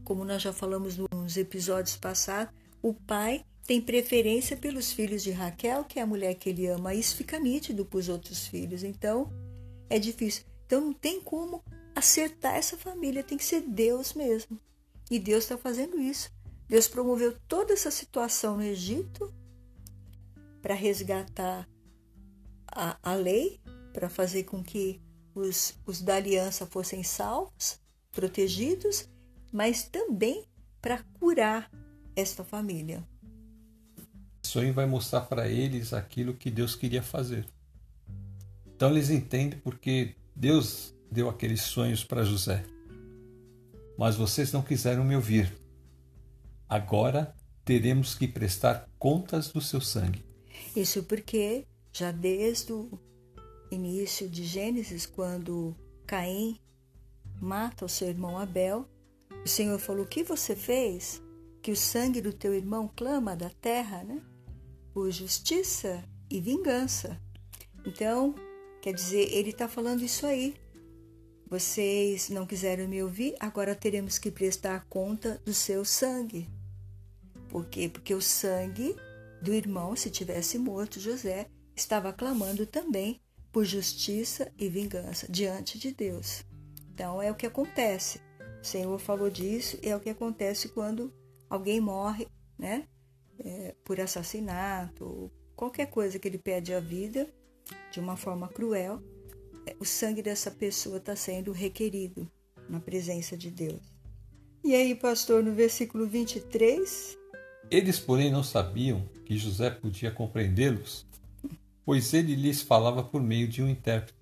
como 0.02 0.24
nós 0.24 0.40
já 0.40 0.52
falamos 0.52 0.96
nos 0.96 1.36
episódios 1.36 1.94
passados, 1.94 2.54
o 2.82 2.94
pai 2.94 3.44
tem 3.66 3.82
preferência 3.82 4.56
pelos 4.56 4.92
filhos 4.92 5.22
de 5.22 5.30
Raquel, 5.30 5.84
que 5.84 5.98
é 5.98 6.02
a 6.02 6.06
mulher 6.06 6.34
que 6.36 6.48
ele 6.48 6.66
ama. 6.68 6.94
Isso 6.94 7.16
fica 7.16 7.38
nítido 7.38 7.84
para 7.84 7.98
os 7.98 8.08
outros 8.08 8.46
filhos. 8.46 8.82
Então, 8.82 9.30
é 9.90 9.98
difícil. 9.98 10.44
Então, 10.64 10.80
não 10.80 10.94
tem 10.94 11.20
como 11.20 11.62
acertar 11.98 12.54
essa 12.54 12.76
família, 12.76 13.24
tem 13.24 13.36
que 13.36 13.44
ser 13.44 13.60
Deus 13.60 14.14
mesmo. 14.14 14.58
E 15.10 15.18
Deus 15.18 15.44
está 15.44 15.58
fazendo 15.58 15.98
isso. 16.00 16.30
Deus 16.68 16.86
promoveu 16.86 17.36
toda 17.48 17.72
essa 17.72 17.90
situação 17.90 18.56
no 18.56 18.62
Egito 18.62 19.32
para 20.62 20.74
resgatar 20.74 21.68
a, 22.66 22.98
a 23.02 23.14
lei, 23.14 23.60
para 23.92 24.08
fazer 24.08 24.44
com 24.44 24.62
que 24.62 25.00
os, 25.34 25.78
os 25.86 26.00
da 26.00 26.16
aliança 26.16 26.66
fossem 26.66 27.02
salvos, 27.02 27.80
protegidos, 28.12 29.08
mas 29.52 29.82
também 29.82 30.44
para 30.80 31.02
curar 31.18 31.70
esta 32.14 32.44
família. 32.44 33.02
O 34.44 34.46
sonho 34.46 34.72
vai 34.72 34.86
mostrar 34.86 35.22
para 35.22 35.48
eles 35.48 35.92
aquilo 35.92 36.34
que 36.34 36.50
Deus 36.50 36.74
queria 36.74 37.02
fazer. 37.02 37.46
Então 38.66 38.90
eles 38.90 39.10
entendem 39.10 39.58
porque 39.58 40.14
Deus 40.36 40.94
deu 41.10 41.28
aqueles 41.28 41.62
sonhos 41.62 42.04
para 42.04 42.24
José. 42.24 42.64
Mas 43.96 44.16
vocês 44.16 44.52
não 44.52 44.62
quiseram 44.62 45.04
me 45.04 45.16
ouvir. 45.16 45.52
Agora 46.68 47.34
teremos 47.64 48.14
que 48.14 48.28
prestar 48.28 48.88
contas 48.98 49.48
do 49.48 49.60
seu 49.60 49.80
sangue. 49.80 50.24
Isso 50.74 51.02
porque 51.02 51.66
já 51.92 52.10
desde 52.10 52.72
o 52.72 52.98
início 53.70 54.28
de 54.28 54.44
Gênesis, 54.44 55.06
quando 55.06 55.74
Caim 56.06 56.58
mata 57.40 57.84
o 57.84 57.88
seu 57.88 58.08
irmão 58.08 58.38
Abel, 58.38 58.88
o 59.44 59.48
Senhor 59.48 59.78
falou: 59.78 60.04
O 60.04 60.08
que 60.08 60.22
você 60.22 60.54
fez? 60.54 61.22
Que 61.60 61.72
o 61.72 61.76
sangue 61.76 62.20
do 62.20 62.32
teu 62.32 62.54
irmão 62.54 62.90
clama 62.94 63.34
da 63.34 63.50
terra, 63.50 64.04
né? 64.04 64.22
Por 64.92 65.10
justiça 65.10 66.02
e 66.30 66.40
vingança. 66.40 67.20
Então, 67.84 68.34
quer 68.80 68.92
dizer, 68.92 69.32
ele 69.32 69.50
está 69.50 69.68
falando 69.68 70.02
isso 70.02 70.26
aí. 70.26 70.54
Vocês 71.50 72.28
não 72.28 72.44
quiseram 72.44 72.86
me 72.86 73.02
ouvir, 73.02 73.34
agora 73.40 73.74
teremos 73.74 74.18
que 74.18 74.30
prestar 74.30 74.84
conta 74.86 75.40
do 75.46 75.54
seu 75.54 75.82
sangue. 75.82 76.46
Por 77.48 77.64
quê? 77.64 77.88
Porque 77.88 78.12
o 78.12 78.20
sangue 78.20 78.94
do 79.40 79.54
irmão, 79.54 79.96
se 79.96 80.10
tivesse 80.10 80.58
morto, 80.58 81.00
José, 81.00 81.46
estava 81.74 82.12
clamando 82.12 82.66
também 82.66 83.18
por 83.50 83.64
justiça 83.64 84.52
e 84.58 84.68
vingança 84.68 85.26
diante 85.30 85.78
de 85.78 85.90
Deus. 85.90 86.44
Então 86.92 87.22
é 87.22 87.30
o 87.30 87.34
que 87.34 87.46
acontece. 87.46 88.20
O 88.60 88.66
Senhor 88.66 88.98
falou 88.98 89.30
disso, 89.30 89.78
é 89.82 89.96
o 89.96 90.00
que 90.00 90.10
acontece 90.10 90.68
quando 90.68 91.10
alguém 91.48 91.80
morre, 91.80 92.28
né? 92.58 92.86
É, 93.38 93.74
por 93.84 93.98
assassinato, 93.98 95.32
qualquer 95.56 95.86
coisa 95.86 96.18
que 96.18 96.28
ele 96.28 96.38
pede 96.38 96.74
a 96.74 96.80
vida 96.80 97.26
de 97.90 98.00
uma 98.00 98.16
forma 98.18 98.48
cruel 98.48 99.02
o 99.78 99.84
sangue 99.84 100.22
dessa 100.22 100.50
pessoa 100.50 100.98
está 100.98 101.14
sendo 101.14 101.52
requerido 101.52 102.30
na 102.68 102.80
presença 102.80 103.36
de 103.36 103.50
Deus. 103.50 103.80
E 104.64 104.74
aí, 104.74 104.94
pastor, 104.94 105.42
no 105.42 105.52
versículo 105.52 106.06
23. 106.06 107.16
Eles, 107.70 107.98
porém, 107.98 108.30
não 108.30 108.42
sabiam 108.42 109.08
que 109.24 109.38
José 109.38 109.70
podia 109.70 110.10
compreendê-los, 110.10 111.06
pois 111.84 112.12
ele 112.12 112.34
lhes 112.34 112.62
falava 112.62 113.02
por 113.02 113.22
meio 113.22 113.46
de 113.46 113.62
um 113.62 113.68
intérprete. 113.68 114.18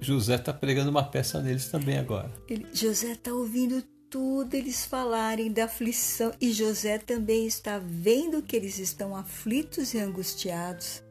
José 0.00 0.36
está 0.36 0.52
pregando 0.52 0.90
uma 0.90 1.04
peça 1.04 1.42
neles 1.42 1.68
também 1.68 1.98
agora. 1.98 2.32
Ele, 2.48 2.66
José 2.72 3.12
está 3.12 3.32
ouvindo 3.32 3.82
tudo 4.10 4.54
eles 4.54 4.84
falarem 4.84 5.52
da 5.52 5.66
aflição 5.66 6.32
e 6.40 6.52
José 6.52 6.98
também 6.98 7.46
está 7.46 7.78
vendo 7.78 8.42
que 8.42 8.56
eles 8.56 8.78
estão 8.78 9.14
aflitos 9.14 9.94
e 9.94 9.98
angustiados. 9.98 11.02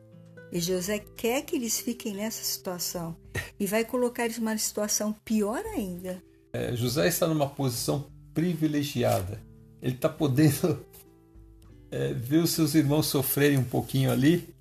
E 0.51 0.59
José 0.59 0.99
quer 0.99 1.43
que 1.43 1.55
eles 1.55 1.79
fiquem 1.79 2.15
nessa 2.15 2.43
situação 2.43 3.15
e 3.59 3.67
vai 3.67 3.85
colocar 3.85 4.25
eles 4.25 4.39
numa 4.39 4.57
situação 4.57 5.13
pior 5.23 5.63
ainda. 5.65 6.21
É, 6.51 6.75
José 6.75 7.07
está 7.07 7.27
numa 7.27 7.47
posição 7.47 8.09
privilegiada. 8.33 9.41
Ele 9.81 9.95
está 9.95 10.09
podendo 10.09 10.85
é, 11.91 12.13
ver 12.13 12.37
os 12.37 12.49
seus 12.51 12.73
irmãos 12.73 13.05
sofrerem 13.07 13.59
um 13.59 13.63
pouquinho 13.63 14.11
ali. 14.11 14.53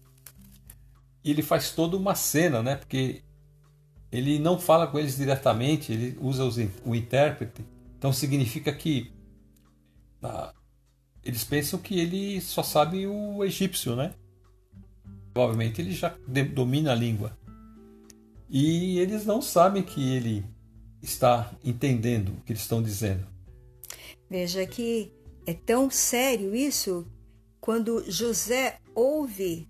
E 1.25 1.31
ele 1.31 1.43
faz 1.43 1.71
toda 1.71 1.97
uma 1.97 2.15
cena, 2.15 2.63
né? 2.63 2.77
Porque 2.77 3.23
ele 4.13 4.39
não 4.39 4.59
fala 4.59 4.87
com 4.87 4.99
eles 4.99 5.17
diretamente, 5.17 5.93
ele 5.93 6.19
usa 6.21 6.45
os, 6.45 6.57
o 6.85 6.95
intérprete. 6.95 7.65
Então 7.99 8.13
significa 8.13 8.73
que 8.73 9.11
ah, 10.23 10.53
eles 11.25 11.45
pensam 11.45 11.79
que 11.79 11.99
ele 11.99 12.41
só 12.41 12.63
sabe 12.63 13.07
o 13.07 13.45
egípcio, 13.45 13.97
né? 13.97 14.15
Provavelmente 15.39 15.81
ele 15.81 15.93
já 15.93 16.13
domina 16.53 16.91
a 16.91 16.97
língua. 16.97 17.39
E 18.51 18.99
eles 18.99 19.25
não 19.25 19.41
sabem 19.41 19.85
que 19.85 20.17
ele 20.17 20.45
está 21.01 21.55
entendendo 21.65 22.31
o 22.31 22.41
que 22.41 22.51
eles 22.51 22.63
estão 22.63 22.83
dizendo. 22.83 23.25
Veja 24.29 24.67
que 24.67 25.13
é 25.47 25.55
tão 25.55 25.89
sério 25.89 26.57
isso 26.57 27.07
quando 27.61 28.03
José 28.11 28.81
ouve 28.97 29.69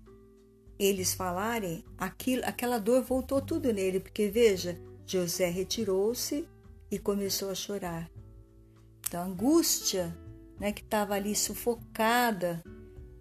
eles 0.79 1.13
falarem, 1.13 1.85
aquilo, 1.99 2.41
aquela 2.45 2.79
dor 2.79 3.03
voltou 3.03 3.39
tudo 3.39 3.71
nele, 3.71 3.99
porque 3.99 4.27
veja, 4.27 4.75
José 5.05 5.51
retirou-se 5.51 6.47
e 6.89 6.97
começou 6.97 7.51
a 7.51 7.55
chorar. 7.55 8.09
Então, 9.07 9.21
a 9.21 9.25
angústia, 9.25 10.17
né, 10.59 10.71
que 10.71 10.81
estava 10.81 11.13
ali 11.13 11.35
sufocada, 11.35 12.59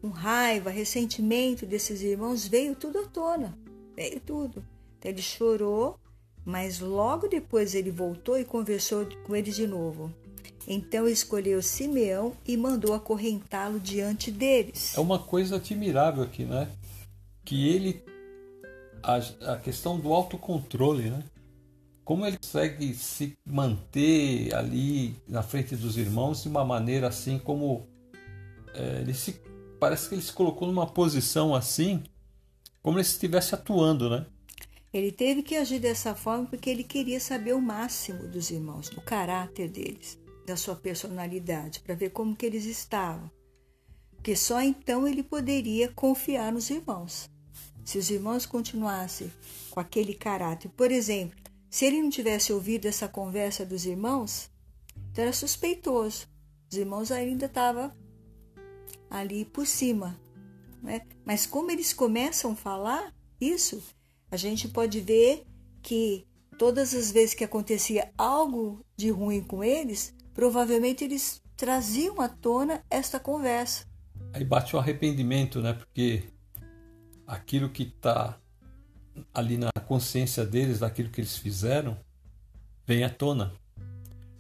com 0.01 0.09
raiva, 0.09 0.71
ressentimento 0.71 1.67
desses 1.67 2.03
irmãos, 2.03 2.47
veio 2.47 2.75
tudo 2.75 2.99
à 2.99 3.07
tona. 3.07 3.59
Veio 3.97 4.21
tudo. 4.21 4.65
Então, 4.99 5.11
ele 5.11 5.23
chorou, 5.23 5.99
mas 6.45 6.81
logo 6.81 7.29
depois 7.29 7.75
ele 7.75 7.91
voltou 7.91 8.39
e 8.39 8.45
conversou 8.45 9.07
com 9.25 9.35
eles 9.35 9.55
de 9.55 9.67
novo. 9.67 10.13
Então 10.71 11.09
escolheu 11.09 11.63
Simeão 11.63 12.35
e 12.47 12.55
mandou 12.55 12.93
acorrentá-lo 12.93 13.81
diante 13.81 14.31
deles. 14.31 14.95
É 14.95 15.01
uma 15.01 15.19
coisa 15.19 15.57
admirável 15.57 16.23
aqui, 16.23 16.45
né? 16.45 16.69
Que 17.43 17.69
ele. 17.69 18.05
A, 19.03 19.17
a 19.55 19.57
questão 19.57 19.99
do 19.99 20.13
autocontrole, 20.13 21.09
né? 21.09 21.25
Como 22.05 22.27
ele 22.27 22.37
consegue 22.37 22.93
se 22.95 23.35
manter 23.47 24.55
ali 24.55 25.17
na 25.27 25.43
frente 25.43 25.75
dos 25.75 25.97
irmãos 25.97 26.43
de 26.43 26.49
uma 26.49 26.65
maneira 26.67 27.09
assim 27.09 27.39
como. 27.39 27.87
É, 28.75 29.01
ele 29.01 29.15
se, 29.15 29.41
parece 29.79 30.09
que 30.09 30.15
ele 30.15 30.23
se 30.23 30.33
colocou 30.33 30.69
numa 30.69 30.87
posição 30.87 31.55
assim, 31.55 32.03
como 32.83 32.99
ele 32.99 33.07
estivesse 33.07 33.55
atuando, 33.55 34.09
né? 34.09 34.27
Ele 34.93 35.13
teve 35.13 35.43
que 35.43 35.55
agir 35.55 35.79
dessa 35.79 36.15
forma 36.15 36.47
porque 36.47 36.71
ele 36.71 36.83
queria 36.83 37.21
saber 37.21 37.55
o 37.55 37.61
máximo 37.61 38.27
dos 38.27 38.51
irmãos, 38.51 38.89
do 38.89 39.01
caráter 39.01 39.69
deles 39.69 40.19
da 40.47 40.57
sua 40.57 40.75
personalidade, 40.75 41.81
para 41.81 41.95
ver 41.95 42.11
como 42.11 42.35
que 42.35 42.47
eles 42.47 42.65
estavam. 42.65 43.31
Porque 44.17 44.35
só 44.35 44.63
então 44.63 45.07
ele 45.07 45.23
poderia 45.23 45.93
confiar 45.93 46.51
nos 46.51 46.71
irmãos. 46.71 47.29
Se 47.85 47.99
os 47.99 48.11
irmãos 48.11 48.47
continuassem 48.47 49.31
com 49.71 49.79
aquele 49.79 50.15
caráter, 50.15 50.71
por 50.71 50.91
exemplo, 50.91 51.39
se 51.71 51.85
ele 51.85 52.01
não 52.01 52.09
tivesse 52.09 52.51
ouvido 52.53 52.87
essa 52.87 53.07
conversa 53.07 53.65
dos 53.65 53.85
irmãos, 53.85 54.51
então 55.13 55.25
era 55.25 55.33
suspeitoso. 55.35 56.27
Os 56.71 56.79
irmãos 56.79 57.13
ainda 57.13 57.45
estavam 57.45 57.93
ali 59.11 59.45
por 59.45 59.67
cima. 59.67 60.19
Né? 60.83 61.03
Mas 61.25 61.47
como 61.47 61.71
eles 61.71 61.93
começam 61.93 62.53
a 62.53 62.57
falar 62.57 63.15
isso, 63.41 63.83
a 64.31 64.37
gente 64.37 64.69
pode 64.69 65.01
ver 65.01 65.45
que 65.83 66.27
todas 66.59 66.95
as 66.95 67.11
vezes 67.11 67.35
que 67.35 67.45
acontecia 67.45 68.13
algo 68.19 68.85
de 68.97 69.11
ruim 69.11 69.43
com 69.43 69.63
eles, 69.63 70.15
provavelmente 70.35 71.05
eles 71.05 71.41
traziam 71.57 72.21
à 72.21 72.29
tona 72.29 72.85
esta 72.91 73.19
conversa. 73.19 73.87
Aí 74.33 74.45
bate 74.45 74.77
o 74.77 74.79
arrependimento, 74.79 75.61
né? 75.61 75.73
Porque 75.73 76.25
aquilo 77.27 77.71
que 77.71 77.85
está 77.85 78.39
ali 79.33 79.57
na 79.57 79.71
consciência 79.87 80.45
deles, 80.45 80.81
daquilo 80.81 81.11
que 81.11 81.21
eles 81.21 81.37
fizeram, 81.37 81.99
vem 82.87 83.05
à 83.05 83.11
tona. 83.11 83.53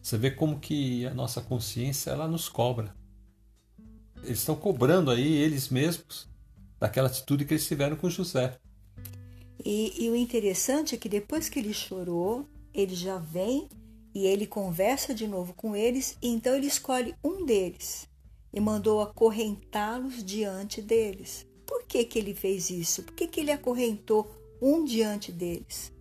Você 0.02 0.16
vê 0.16 0.30
como 0.30 0.58
que 0.58 1.06
a 1.06 1.14
nossa 1.14 1.40
consciência 1.40 2.10
ela 2.10 2.28
nos 2.28 2.48
cobra. 2.48 2.94
Eles 4.24 4.40
estão 4.40 4.56
cobrando 4.56 5.10
aí 5.10 5.34
eles 5.36 5.68
mesmos 5.68 6.28
daquela 6.78 7.08
atitude 7.08 7.44
que 7.44 7.54
eles 7.54 7.66
tiveram 7.66 7.96
com 7.96 8.08
José. 8.08 8.58
E, 9.64 10.04
e 10.04 10.10
o 10.10 10.16
interessante 10.16 10.94
é 10.94 10.98
que 10.98 11.08
depois 11.08 11.48
que 11.48 11.58
ele 11.58 11.72
chorou, 11.72 12.46
ele 12.72 12.94
já 12.94 13.18
vem 13.18 13.68
e 14.14 14.26
ele 14.26 14.46
conversa 14.46 15.14
de 15.14 15.26
novo 15.26 15.52
com 15.54 15.76
eles, 15.76 16.16
e 16.22 16.28
então 16.28 16.54
ele 16.54 16.66
escolhe 16.66 17.14
um 17.22 17.44
deles 17.44 18.08
e 18.52 18.60
mandou 18.60 19.00
acorrentá-los 19.00 20.24
diante 20.24 20.80
deles. 20.80 21.46
Por 21.66 21.84
que, 21.84 22.04
que 22.04 22.18
ele 22.18 22.34
fez 22.34 22.70
isso? 22.70 23.02
Por 23.02 23.14
que, 23.14 23.26
que 23.26 23.40
ele 23.40 23.52
acorrentou 23.52 24.30
um 24.60 24.84
diante 24.84 25.30
deles? 25.30 25.92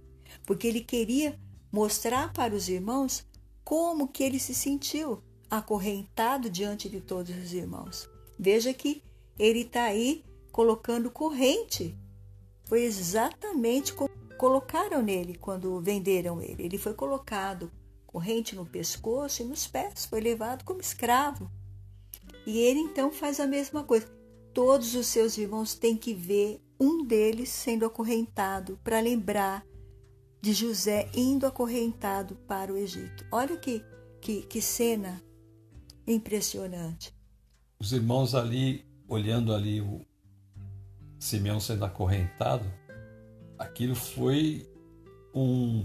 Porque 0.45 0.67
ele 0.67 0.81
queria 0.81 1.37
mostrar 1.71 2.31
para 2.31 2.55
os 2.55 2.69
irmãos 2.69 3.25
como 3.63 4.07
que 4.07 4.23
ele 4.23 4.39
se 4.39 4.55
sentiu 4.55 5.21
acorrentado 5.49 6.49
diante 6.49 6.89
de 6.89 7.01
todos 7.01 7.35
os 7.35 7.53
irmãos. 7.53 8.09
Veja 8.37 8.73
que 8.73 9.03
ele 9.37 9.61
está 9.61 9.83
aí 9.83 10.23
colocando 10.51 11.11
corrente. 11.11 11.97
Foi 12.65 12.83
exatamente 12.83 13.93
como 13.93 14.09
colocaram 14.37 15.01
nele 15.01 15.35
quando 15.35 15.79
venderam 15.81 16.41
ele. 16.41 16.63
Ele 16.63 16.77
foi 16.77 16.93
colocado 16.93 17.71
corrente 18.05 18.55
no 18.55 18.65
pescoço 18.65 19.41
e 19.41 19.45
nos 19.45 19.67
pés, 19.67 20.05
foi 20.05 20.21
levado 20.21 20.63
como 20.63 20.81
escravo. 20.81 21.51
E 22.45 22.59
ele 22.59 22.79
então 22.79 23.11
faz 23.11 23.39
a 23.39 23.47
mesma 23.47 23.83
coisa. 23.83 24.07
Todos 24.53 24.95
os 24.95 25.07
seus 25.07 25.37
irmãos 25.37 25.75
têm 25.75 25.95
que 25.95 26.13
ver 26.13 26.61
um 26.79 27.05
deles 27.05 27.49
sendo 27.49 27.85
acorrentado 27.85 28.79
para 28.83 28.99
lembrar 28.99 29.65
de 30.41 30.53
José 30.53 31.09
indo 31.13 31.45
acorrentado 31.45 32.35
para 32.47 32.71
o 32.71 32.77
Egito. 32.77 33.25
Olha 33.31 33.57
que, 33.57 33.83
que, 34.21 34.43
que 34.43 34.61
cena 34.61 35.21
impressionante. 36.07 37.13
Os 37.79 37.91
irmãos 37.91 38.33
ali, 38.33 38.85
olhando 39.07 39.53
ali 39.53 39.81
o 39.81 40.01
Simeão 41.19 41.59
sendo 41.59 41.85
acorrentado, 41.85 42.65
aquilo 43.57 43.95
foi 43.95 44.67
um 45.33 45.83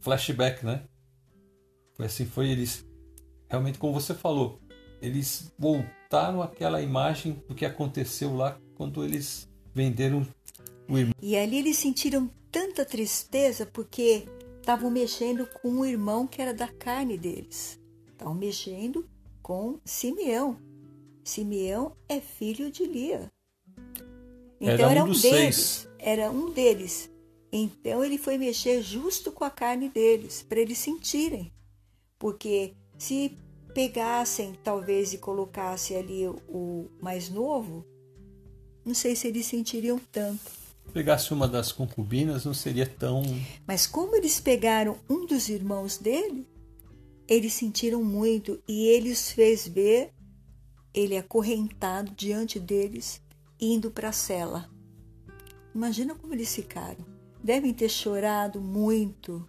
flashback, 0.00 0.64
né? 0.64 0.82
Foi 1.94 2.06
assim, 2.06 2.24
foi 2.24 2.48
eles 2.48 2.84
realmente 3.48 3.78
como 3.78 3.92
você 3.92 4.14
falou, 4.14 4.60
eles 5.02 5.52
voltaram 5.58 6.40
àquela 6.40 6.80
imagem 6.80 7.42
do 7.48 7.54
que 7.54 7.66
aconteceu 7.66 8.34
lá 8.34 8.58
quando 8.76 9.04
eles 9.04 9.48
venderam 9.74 10.26
o 10.88 10.96
irmão. 10.96 11.14
E 11.20 11.36
ali 11.36 11.58
eles 11.58 11.76
sentiram 11.76 12.30
tanta 12.50 12.84
tristeza 12.84 13.66
porque 13.66 14.26
estavam 14.60 14.90
mexendo 14.90 15.46
com 15.46 15.68
um 15.68 15.84
irmão 15.84 16.26
que 16.26 16.40
era 16.40 16.54
da 16.54 16.68
carne 16.68 17.18
deles. 17.18 17.78
Estavam 18.12 18.34
mexendo 18.34 19.08
com 19.50 19.80
Simeão. 19.84 20.56
Simeão 21.24 21.96
é 22.08 22.20
filho 22.20 22.70
de 22.70 22.86
Lia. 22.86 23.28
Então 24.60 24.70
era 24.70 24.86
um, 24.86 24.90
era 24.90 25.04
um 25.04 25.06
deles. 25.06 25.56
Seis. 25.56 25.88
Era 25.98 26.30
um 26.30 26.50
deles. 26.52 27.10
Então 27.50 28.04
ele 28.04 28.16
foi 28.16 28.38
mexer 28.38 28.80
justo 28.80 29.32
com 29.32 29.42
a 29.42 29.50
carne 29.50 29.88
deles, 29.88 30.46
para 30.48 30.60
eles 30.60 30.78
sentirem 30.78 31.52
porque 32.16 32.74
se 32.96 33.36
pegassem 33.74 34.56
talvez 34.62 35.12
e 35.14 35.18
colocassem 35.18 35.96
ali 35.96 36.28
o 36.28 36.88
mais 37.00 37.28
novo, 37.28 37.84
não 38.84 38.94
sei 38.94 39.16
se 39.16 39.26
eles 39.26 39.46
sentiriam 39.46 39.98
tanto. 40.12 40.60
Pegasse 40.92 41.32
uma 41.32 41.48
das 41.48 41.72
concubinas 41.72 42.44
não 42.44 42.52
seria 42.52 42.86
tão. 42.86 43.22
Mas 43.66 43.86
como 43.86 44.14
eles 44.14 44.38
pegaram 44.38 44.98
um 45.08 45.24
dos 45.24 45.48
irmãos 45.48 45.96
dele, 45.98 46.46
eles 47.30 47.54
sentiram 47.54 48.04
muito 48.04 48.62
e 48.68 48.88
ele 48.88 49.10
os 49.10 49.30
fez 49.30 49.66
ver 49.66 50.12
ele 50.92 51.16
acorrentado 51.16 52.12
diante 52.12 52.60
deles, 52.60 53.22
indo 53.58 53.90
para 53.90 54.10
a 54.10 54.12
cela. 54.12 54.68
Imagina 55.74 56.14
como 56.14 56.34
eles 56.34 56.54
ficaram. 56.54 57.06
Devem 57.42 57.72
ter 57.72 57.88
chorado 57.88 58.60
muito, 58.60 59.48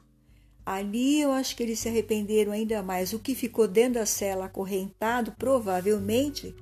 Ali 0.65 1.19
eu 1.19 1.31
acho 1.31 1.55
que 1.55 1.63
eles 1.63 1.79
se 1.79 1.89
arrependeram 1.89 2.51
ainda 2.51 2.83
mais. 2.83 3.13
O 3.13 3.19
que 3.19 3.33
ficou 3.33 3.67
dentro 3.67 3.95
da 3.95 4.05
cela 4.05 4.45
acorrentado, 4.45 5.31
provavelmente, 5.33 6.55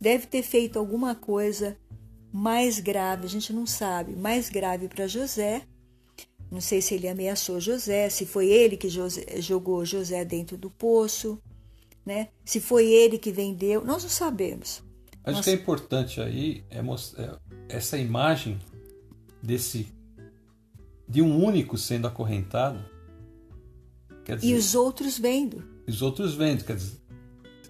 deve 0.00 0.26
ter 0.26 0.42
feito 0.42 0.78
alguma 0.78 1.14
coisa 1.14 1.76
mais 2.32 2.80
grave, 2.80 3.26
a 3.26 3.28
gente 3.28 3.52
não 3.52 3.66
sabe, 3.66 4.16
mais 4.16 4.48
grave 4.48 4.88
para 4.88 5.06
José. 5.06 5.66
Não 6.52 6.60
sei 6.60 6.82
se 6.82 6.94
ele 6.94 7.08
ameaçou 7.08 7.58
José, 7.58 8.10
se 8.10 8.26
foi 8.26 8.48
ele 8.48 8.76
que 8.76 8.86
José, 8.86 9.40
jogou 9.40 9.86
José 9.86 10.22
dentro 10.22 10.54
do 10.58 10.70
poço, 10.70 11.40
né? 12.04 12.28
Se 12.44 12.60
foi 12.60 12.92
ele 12.92 13.16
que 13.16 13.32
vendeu, 13.32 13.82
nós 13.82 14.02
não 14.02 14.10
sabemos. 14.10 14.82
Acho 15.24 15.36
nós... 15.36 15.44
que 15.46 15.50
é 15.50 15.54
importante 15.54 16.20
aí 16.20 16.62
é 16.68 16.82
mostrar 16.82 17.40
é, 17.70 17.76
essa 17.76 17.96
imagem 17.96 18.60
desse 19.42 19.88
de 21.08 21.22
um 21.22 21.42
único 21.42 21.78
sendo 21.78 22.06
acorrentado 22.06 22.84
Dizer, 24.24 24.46
e 24.46 24.54
os 24.54 24.74
outros 24.74 25.18
vendo. 25.18 25.64
Os 25.88 26.02
outros 26.02 26.34
vendo, 26.34 26.64
quer 26.64 26.76
dizer, 26.76 27.00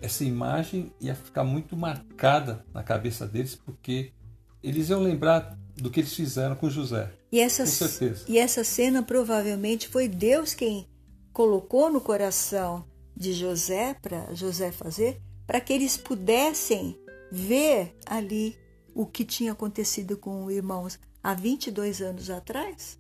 essa 0.01 0.25
imagem 0.25 0.93
ia 1.01 1.15
ficar 1.15 1.45
muito 1.45 1.77
marcada 1.77 2.65
na 2.75 2.83
cabeça 2.83 3.29
deles, 3.29 3.55
porque 3.55 4.13
eles 4.61 4.89
iam 4.89 5.01
lembrar 5.01 5.57
do 5.77 5.91
que 5.91 6.01
eles 6.01 6.15
fizeram 6.15 6.55
com 6.55 6.69
José. 6.69 7.13
E 7.31 7.41
essa, 7.41 7.65
com 7.65 7.71
certeza. 7.71 8.25
E 8.29 8.39
essa 8.39 8.63
cena 8.65 9.03
provavelmente 9.03 9.89
foi 9.89 10.09
Deus 10.09 10.55
quem 10.55 10.87
colocou 11.33 11.91
no 11.91 12.01
coração 12.01 12.85
de 13.17 13.33
José, 13.33 13.95
para 14.01 14.35
José 14.35 14.71
fazer, 14.71 15.21
para 15.47 15.61
que 15.61 15.73
eles 15.73 15.97
pudessem 15.97 16.99
ver 17.31 17.95
ali 18.07 18.57
o 18.95 19.07
que 19.07 19.25
tinha 19.25 19.53
acontecido 19.53 20.17
com 20.17 20.51
irmãos 20.51 20.99
há 21.23 21.35
22 21.35 22.03
anos 22.03 22.29
atrás 22.29 22.99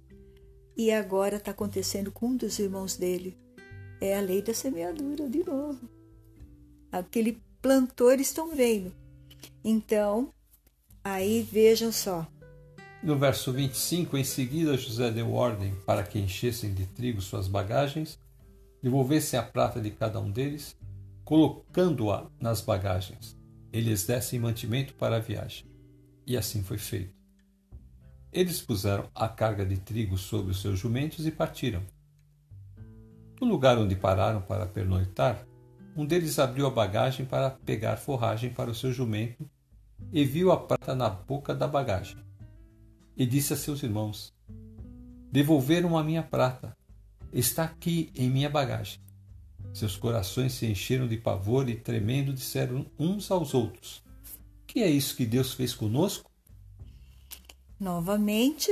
e 0.76 0.90
agora 0.90 1.36
está 1.36 1.50
acontecendo 1.50 2.10
com 2.10 2.28
um 2.28 2.36
dos 2.36 2.58
irmãos 2.58 2.96
dele. 2.96 3.36
É 4.00 4.16
a 4.16 4.20
lei 4.20 4.42
da 4.42 4.54
semeadura, 4.54 5.28
de 5.28 5.44
novo. 5.44 5.88
Aquele 6.90 7.40
plantou, 7.60 8.10
eles 8.10 8.28
estão 8.28 8.54
vendo. 8.54 8.92
Então, 9.62 10.32
aí 11.04 11.42
vejam 11.42 11.92
só. 11.92 12.26
No 13.02 13.18
verso 13.18 13.52
25, 13.52 14.16
em 14.16 14.22
seguida 14.22 14.76
José 14.76 15.10
deu 15.10 15.32
ordem 15.32 15.74
para 15.84 16.04
que 16.04 16.20
enchessem 16.20 16.72
de 16.72 16.86
trigo 16.86 17.20
suas 17.20 17.48
bagagens, 17.48 18.16
devolvessem 18.80 19.36
a 19.36 19.42
prata 19.42 19.80
de 19.80 19.90
cada 19.90 20.20
um 20.20 20.30
deles, 20.30 20.76
colocando-a 21.24 22.30
nas 22.38 22.60
bagagens. 22.60 23.36
Eles 23.72 24.06
dessem 24.06 24.38
mantimento 24.38 24.94
para 24.94 25.16
a 25.16 25.18
viagem. 25.18 25.66
E 26.24 26.36
assim 26.36 26.62
foi 26.62 26.78
feito. 26.78 27.12
Eles 28.32 28.62
puseram 28.62 29.10
a 29.12 29.28
carga 29.28 29.66
de 29.66 29.78
trigo 29.78 30.16
sobre 30.16 30.52
os 30.52 30.60
seus 30.62 30.78
jumentos 30.78 31.26
e 31.26 31.32
partiram. 31.32 31.82
No 33.40 33.48
lugar 33.48 33.78
onde 33.78 33.96
pararam 33.96 34.40
para 34.40 34.64
pernoitar, 34.64 35.44
um 35.96 36.06
deles 36.06 36.38
abriu 36.38 36.68
a 36.68 36.70
bagagem 36.70 37.26
para 37.26 37.50
pegar 37.50 37.96
forragem 37.96 38.50
para 38.50 38.70
o 38.70 38.74
seu 38.76 38.92
jumento 38.92 39.44
e 40.12 40.24
viu 40.24 40.52
a 40.52 40.56
prata 40.56 40.94
na 40.94 41.10
boca 41.10 41.52
da 41.52 41.66
bagagem 41.66 42.30
e 43.16 43.26
disse 43.26 43.52
a 43.52 43.56
seus 43.56 43.82
irmãos: 43.82 44.32
Devolveram 45.30 45.96
a 45.96 46.04
minha 46.04 46.22
prata. 46.22 46.76
Está 47.32 47.64
aqui 47.64 48.10
em 48.14 48.28
minha 48.28 48.50
bagagem. 48.50 49.00
Seus 49.72 49.96
corações 49.96 50.52
se 50.52 50.66
encheram 50.66 51.08
de 51.08 51.16
pavor 51.16 51.68
e, 51.68 51.76
tremendo, 51.76 52.34
disseram 52.34 52.86
uns 52.98 53.30
aos 53.30 53.54
outros: 53.54 54.02
Que 54.66 54.80
é 54.80 54.90
isso 54.90 55.16
que 55.16 55.24
Deus 55.24 55.54
fez 55.54 55.74
conosco? 55.74 56.30
Novamente, 57.80 58.70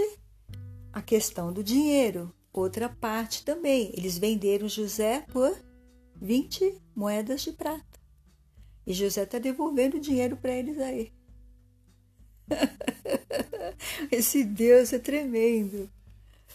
a 0.93 1.01
questão 1.01 1.53
do 1.53 1.65
dinheiro. 1.65 2.35
Outra 2.53 2.89
parte 2.89 3.45
também. 3.45 3.93
Eles 3.95 4.19
venderam 4.19 4.69
José 4.69 5.25
por 5.33 5.57
20 6.21 6.81
moedas 6.95 7.43
de 7.43 7.53
prata. 7.53 7.99
E 8.87 8.93
José 8.93 9.23
está 9.23 9.39
devolvendo 9.39 9.97
o 9.97 10.01
dinheiro 10.01 10.37
para 10.37 10.53
eles 10.53 10.79
aí. 10.79 11.13
Esse 14.11 14.45
Deus 14.45 14.93
é 14.93 14.99
tremendo. 14.99 15.89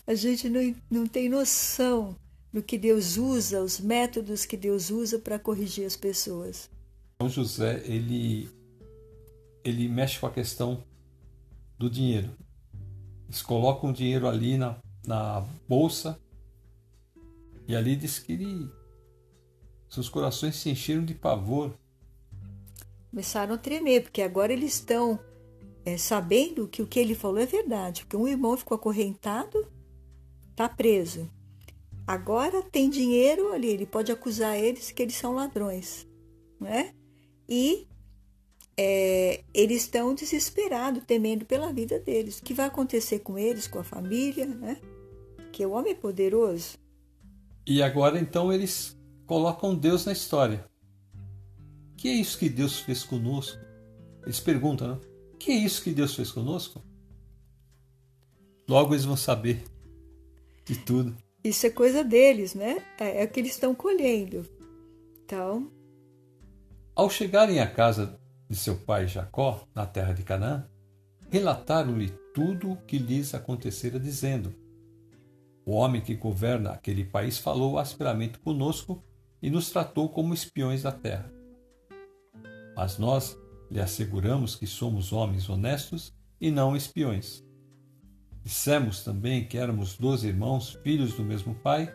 A 0.08 0.14
gente 0.14 0.50
não, 0.50 0.76
não 0.90 1.08
tem 1.08 1.30
noção 1.30 2.16
do 2.54 2.62
que 2.62 2.78
Deus 2.78 3.18
usa, 3.18 3.62
os 3.62 3.80
métodos 3.80 4.46
que 4.46 4.56
Deus 4.56 4.90
usa 4.90 5.20
para 5.20 5.40
corrigir 5.40 5.86
as 5.86 5.96
pessoas. 5.96 6.70
Então 7.16 7.30
José, 7.30 7.82
ele, 7.86 8.50
ele 9.64 9.88
mexe 9.90 10.20
com 10.20 10.28
a 10.28 10.32
questão 10.32 10.84
do 11.78 11.90
dinheiro. 11.90 12.30
Eles 13.28 13.42
colocam 13.42 13.90
o 13.90 13.94
dinheiro 13.94 14.28
ali 14.28 14.58
na, 14.58 14.78
na 15.06 15.46
bolsa 15.68 16.20
e 17.68 17.76
ali 17.76 17.96
diz 17.96 18.20
que 18.20 18.34
ele, 18.34 18.70
seus 19.90 20.08
corações 20.08 20.56
se 20.56 20.70
encheram 20.70 21.04
de 21.04 21.16
pavor. 21.16 21.74
Começaram 23.10 23.56
a 23.56 23.58
tremer, 23.58 24.04
porque 24.04 24.22
agora 24.22 24.54
eles 24.54 24.76
estão 24.76 25.20
é, 25.86 25.98
sabendo 25.98 26.68
que 26.68 26.82
o 26.82 26.88
que 26.88 27.00
ele 27.00 27.14
falou 27.14 27.38
é 27.38 27.46
verdade, 27.46 28.02
porque 28.02 28.18
um 28.18 28.28
irmão 28.28 28.58
ficou 28.58 28.76
acorrentado, 28.76 29.72
está 30.50 30.68
preso. 30.68 31.30
Agora 32.08 32.64
tem 32.64 32.90
dinheiro 32.90 33.54
ali, 33.54 33.68
ele 33.68 33.86
pode 33.86 34.12
acusar 34.12 34.58
eles 34.58 34.92
que 34.92 35.04
eles 35.04 35.16
são 35.16 35.34
ladrões, 35.34 36.08
né? 36.60 36.94
E 37.48 37.88
é, 38.76 39.44
eles 39.54 39.84
estão 39.84 40.16
desesperados, 40.16 41.04
temendo 41.06 41.46
pela 41.46 41.72
vida 41.72 42.00
deles. 42.00 42.40
O 42.40 42.44
que 42.44 42.54
vai 42.54 42.66
acontecer 42.66 43.20
com 43.20 43.38
eles, 43.38 43.68
com 43.68 43.80
a 43.80 43.84
família, 43.84 44.46
né? 44.46 44.78
Que 45.52 45.66
o 45.66 45.72
homem 45.72 45.94
é 45.94 45.96
poderoso. 45.96 46.78
E 47.66 47.82
agora 47.82 48.20
então 48.20 48.52
eles 48.52 48.98
colocam 49.26 49.76
Deus 49.76 50.06
na 50.06 50.12
história. 50.12 50.66
Que 51.96 52.10
é 52.10 52.14
isso 52.14 52.38
que 52.38 52.50
Deus 52.50 52.80
fez 52.80 53.04
conosco? 53.04 53.60
Eles 54.24 54.40
perguntam, 54.40 54.96
né? 54.96 55.15
Que 55.46 55.52
é 55.52 55.56
isso 55.58 55.84
que 55.84 55.92
Deus 55.92 56.16
fez 56.16 56.32
conosco? 56.32 56.82
Logo 58.68 58.96
eles 58.96 59.06
vão 59.06 59.16
saber 59.16 59.64
de 60.66 60.76
tudo. 60.76 61.16
Isso 61.44 61.68
é 61.68 61.70
coisa 61.70 62.04
deles, 62.04 62.56
né? 62.56 62.84
É, 63.00 63.22
é 63.22 63.26
o 63.26 63.28
que 63.30 63.42
eles 63.42 63.52
estão 63.52 63.76
colhendo. 63.76 64.44
Então. 65.24 65.72
Ao 66.96 67.12
chegarem 67.12 67.60
à 67.60 67.68
casa 67.70 68.20
de 68.50 68.56
seu 68.56 68.76
pai 68.76 69.08
Jacó, 69.08 69.68
na 69.76 69.86
terra 69.86 70.14
de 70.14 70.24
Canaã, 70.24 70.68
relataram-lhe 71.30 72.10
tudo 72.34 72.72
o 72.72 72.78
que 72.78 72.98
lhes 72.98 73.36
acontecera, 73.36 74.00
dizendo: 74.00 74.52
O 75.64 75.74
homem 75.74 76.02
que 76.02 76.16
governa 76.16 76.72
aquele 76.72 77.06
país 77.06 77.38
falou 77.38 77.78
asperamente 77.78 78.40
conosco 78.40 79.00
e 79.44 79.52
nos 79.52 79.70
tratou 79.70 80.10
como 80.10 80.34
espiões 80.34 80.82
da 80.82 80.92
terra. 80.92 81.32
Mas 82.76 82.98
nós 82.98 83.38
lhe 83.70 83.80
asseguramos 83.80 84.56
que 84.56 84.68
somos 84.68 85.12
homens 85.12 85.50
honestos 85.50 86.14
e 86.40 86.52
não 86.52 86.76
espiões. 86.76 87.44
Dissemos 88.44 89.04
também 89.04 89.46
que 89.46 89.58
éramos 89.58 89.98
doze 89.98 90.28
irmãos, 90.28 90.78
filhos 90.84 91.14
do 91.14 91.24
mesmo 91.24 91.56
pai, 91.56 91.94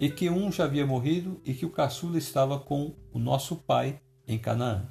e 0.00 0.10
que 0.10 0.30
um 0.30 0.50
já 0.50 0.64
havia 0.64 0.86
morrido 0.86 1.40
e 1.44 1.54
que 1.54 1.66
o 1.66 1.70
caçula 1.70 2.18
estava 2.18 2.58
com 2.58 2.94
o 3.12 3.18
nosso 3.18 3.56
pai 3.56 4.00
em 4.26 4.38
Canaã. 4.38 4.88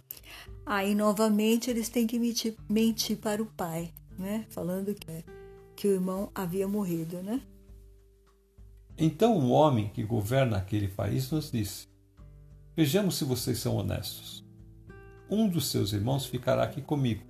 Aí 0.65 0.93
novamente 0.93 1.69
eles 1.69 1.89
têm 1.89 2.05
que 2.05 2.19
mentir, 2.19 2.55
mentir 2.69 3.17
para 3.17 3.41
o 3.41 3.45
pai, 3.45 3.91
né? 4.17 4.45
Falando 4.49 4.93
que, 4.93 5.25
que 5.75 5.87
o 5.87 5.93
irmão 5.93 6.31
havia 6.35 6.67
morrido, 6.67 7.21
né? 7.23 7.41
Então 8.97 9.37
o 9.37 9.49
homem 9.49 9.89
que 9.89 10.03
governa 10.03 10.57
aquele 10.57 10.87
país 10.87 11.31
nos 11.31 11.51
disse: 11.51 11.87
Vejamos 12.75 13.15
se 13.15 13.25
vocês 13.25 13.57
são 13.57 13.75
honestos 13.75 14.45
um 15.31 15.47
dos 15.47 15.67
seus 15.67 15.93
irmãos 15.93 16.25
ficará 16.25 16.63
aqui 16.63 16.81
comigo, 16.81 17.23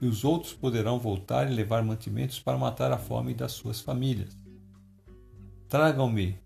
e 0.00 0.06
os 0.06 0.24
outros 0.24 0.52
poderão 0.52 0.98
voltar 0.98 1.50
e 1.50 1.54
levar 1.54 1.84
mantimentos 1.84 2.40
para 2.40 2.58
matar 2.58 2.90
a 2.90 2.98
fome 2.98 3.32
das 3.32 3.52
suas 3.52 3.80
famílias. 3.80 4.36
Tragam-me 5.68 6.38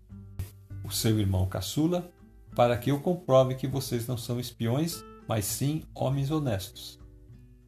o 0.83 0.91
seu 0.91 1.19
irmão 1.19 1.47
caçula, 1.47 2.11
para 2.55 2.77
que 2.77 2.91
eu 2.91 2.99
comprove 2.99 3.55
que 3.55 3.67
vocês 3.67 4.05
não 4.05 4.17
são 4.17 4.39
espiões, 4.39 5.03
mas 5.27 5.45
sim 5.45 5.83
homens 5.95 6.29
honestos. 6.29 6.99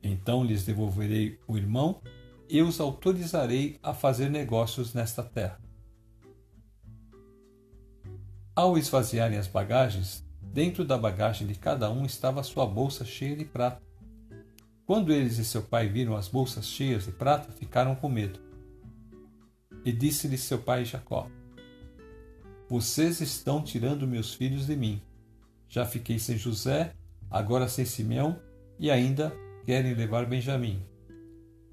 Então 0.04 0.44
lhes 0.44 0.64
devolverei 0.64 1.40
o 1.48 1.58
irmão 1.58 2.02
e 2.48 2.62
os 2.62 2.80
autorizarei 2.80 3.80
a 3.82 3.94
fazer 3.94 4.30
negócios 4.30 4.94
nesta 4.94 5.24
terra. 5.24 5.60
Ao 8.56 8.78
esvaziarem 8.78 9.38
as 9.38 9.48
bagagens, 9.48 10.25
Dentro 10.56 10.86
da 10.86 10.98
bagagem 10.98 11.46
de 11.46 11.56
cada 11.56 11.91
um 11.91 12.06
estava 12.06 12.41
sua 12.41 12.65
bolsa 12.65 13.04
cheia 13.04 13.36
de 13.36 13.44
prata. 13.44 13.84
Quando 14.86 15.12
eles 15.12 15.38
e 15.38 15.44
seu 15.44 15.62
pai 15.62 15.89
viram 15.89 16.15
as 16.15 16.30
bolsas 16.30 16.65
cheias 16.65 17.04
de 17.04 17.12
prata, 17.12 17.52
ficaram 17.52 17.94
com 17.94 18.08
medo. 18.08 18.39
E 19.84 19.91
disse-lhe 19.91 20.38
seu 20.38 20.58
pai 20.58 20.86
Jacó: 20.86 21.28
Vocês 22.70 23.20
estão 23.20 23.62
tirando 23.62 24.08
meus 24.08 24.34
filhos 24.34 24.65
de 24.65 24.78
mim. 24.78 25.02
Já 25.68 25.86
fiquei 25.86 26.18
sem 26.18 26.38
José, 26.38 26.96
agora 27.30 27.68
sem 27.68 27.84
Simeão, 27.84 28.39
e 28.80 28.89
ainda 28.89 29.36
querem 29.65 29.94
levar 29.94 30.26
Benjamim. 30.26 30.82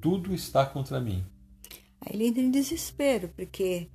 Tudo 0.00 0.34
está 0.34 0.66
contra 0.66 1.00
mim. 1.00 1.24
Aí 2.00 2.16
ele 2.16 2.26
entra 2.26 2.42
em 2.42 2.50
desespero, 2.50 3.28
porque 3.36 3.88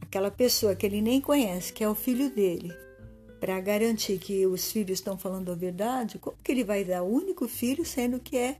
aquela 0.00 0.32
pessoa 0.32 0.74
que 0.74 0.84
ele 0.84 1.00
nem 1.00 1.20
conhece, 1.20 1.72
que 1.72 1.84
é 1.84 1.88
o 1.88 1.94
filho 1.94 2.34
dele, 2.34 2.82
para 3.40 3.60
garantir 3.60 4.18
que 4.18 4.46
os 4.46 4.72
filhos 4.72 4.98
estão 4.98 5.18
falando 5.18 5.52
a 5.52 5.54
verdade, 5.54 6.18
como 6.18 6.36
que 6.42 6.50
ele 6.50 6.64
vai 6.64 6.84
dar 6.84 7.02
o 7.02 7.12
único 7.12 7.46
filho, 7.48 7.84
sendo 7.84 8.18
que 8.18 8.36
é 8.36 8.58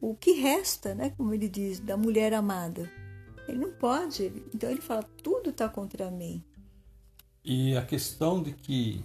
o 0.00 0.14
que 0.14 0.32
resta, 0.32 0.94
né? 0.94 1.10
Como 1.16 1.34
ele 1.34 1.48
diz, 1.48 1.80
da 1.80 1.96
mulher 1.96 2.32
amada. 2.32 2.90
Ele 3.46 3.58
não 3.58 3.72
pode. 3.72 4.32
Então 4.54 4.70
ele 4.70 4.80
fala: 4.80 5.02
tudo 5.22 5.50
está 5.50 5.68
contra 5.68 6.10
mim. 6.10 6.42
E 7.44 7.76
a 7.76 7.84
questão 7.84 8.42
de 8.42 8.52
que 8.52 9.04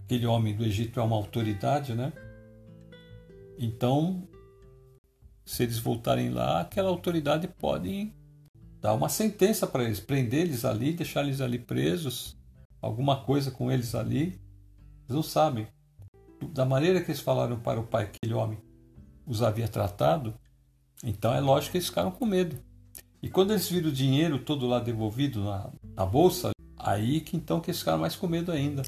aquele 0.00 0.26
homem 0.26 0.54
do 0.54 0.64
Egito 0.64 1.00
é 1.00 1.02
uma 1.02 1.16
autoridade, 1.16 1.94
né? 1.94 2.12
Então, 3.58 4.26
se 5.44 5.62
eles 5.62 5.78
voltarem 5.78 6.30
lá, 6.30 6.60
aquela 6.60 6.88
autoridade 6.88 7.48
pode 7.48 8.12
dar 8.80 8.92
uma 8.94 9.08
sentença 9.08 9.66
para 9.66 9.84
eles, 9.84 10.00
prender 10.00 10.42
eles 10.42 10.64
ali, 10.64 10.92
deixar 10.92 11.22
eles 11.22 11.40
ali 11.40 11.58
presos 11.58 12.36
alguma 12.84 13.24
coisa 13.24 13.50
com 13.50 13.70
eles 13.70 13.94
ali. 13.94 14.40
Eles 15.04 15.08
não 15.08 15.22
sabem. 15.22 15.66
Da 16.52 16.64
maneira 16.64 17.00
que 17.00 17.10
eles 17.10 17.20
falaram 17.20 17.58
para 17.58 17.80
o 17.80 17.86
pai 17.86 18.06
que 18.06 18.18
aquele 18.22 18.34
homem 18.34 18.58
os 19.26 19.42
havia 19.42 19.66
tratado, 19.66 20.34
então 21.02 21.34
é 21.34 21.40
lógico 21.40 21.72
que 21.72 21.78
eles 21.78 21.88
ficaram 21.88 22.10
com 22.10 22.26
medo. 22.26 22.58
E 23.22 23.30
quando 23.30 23.52
eles 23.52 23.68
viram 23.68 23.88
o 23.88 23.92
dinheiro 23.92 24.38
todo 24.38 24.66
lá 24.66 24.78
devolvido 24.78 25.42
na, 25.42 25.70
na 25.96 26.04
bolsa, 26.04 26.50
aí 26.76 27.20
que 27.20 27.36
então 27.36 27.60
que 27.60 27.70
eles 27.70 27.78
ficaram 27.78 27.98
mais 27.98 28.14
com 28.14 28.26
medo 28.26 28.52
ainda. 28.52 28.82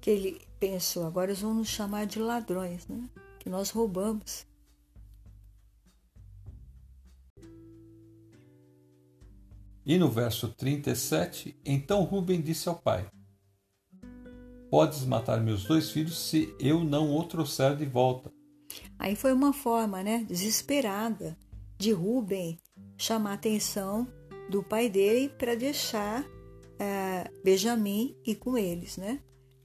Que 0.00 0.10
ele 0.10 0.40
pensou, 0.58 1.06
agora 1.06 1.30
eles 1.30 1.42
vão 1.42 1.52
nos 1.52 1.68
chamar 1.68 2.06
de 2.06 2.18
ladrões, 2.18 2.88
né? 2.88 3.08
Que 3.38 3.50
nós 3.50 3.70
roubamos. 3.70 4.46
E 9.84 9.98
no 9.98 10.08
verso 10.08 10.48
37, 10.48 11.56
então 11.64 12.04
Rubem 12.04 12.40
disse 12.40 12.68
ao 12.68 12.76
pai: 12.76 13.06
Podes 14.72 15.04
matar 15.04 15.38
meus 15.38 15.64
dois 15.64 15.90
filhos 15.90 16.18
se 16.18 16.56
eu 16.58 16.82
não 16.82 17.14
o 17.14 17.22
trouxer 17.24 17.76
de 17.76 17.84
volta. 17.84 18.32
Aí 18.98 19.14
foi 19.14 19.30
uma 19.30 19.52
forma, 19.52 20.02
né, 20.02 20.24
desesperada 20.26 21.36
de 21.76 21.92
Rubem 21.92 22.58
chamar 22.96 23.32
a 23.32 23.34
atenção 23.34 24.08
do 24.48 24.62
pai 24.62 24.88
dele 24.88 25.28
para 25.28 25.54
deixar 25.54 26.22
uh, 26.22 27.44
Benjamim 27.44 28.16
ir 28.26 28.36
com 28.36 28.56
eles, 28.56 28.96
né? 28.96 29.20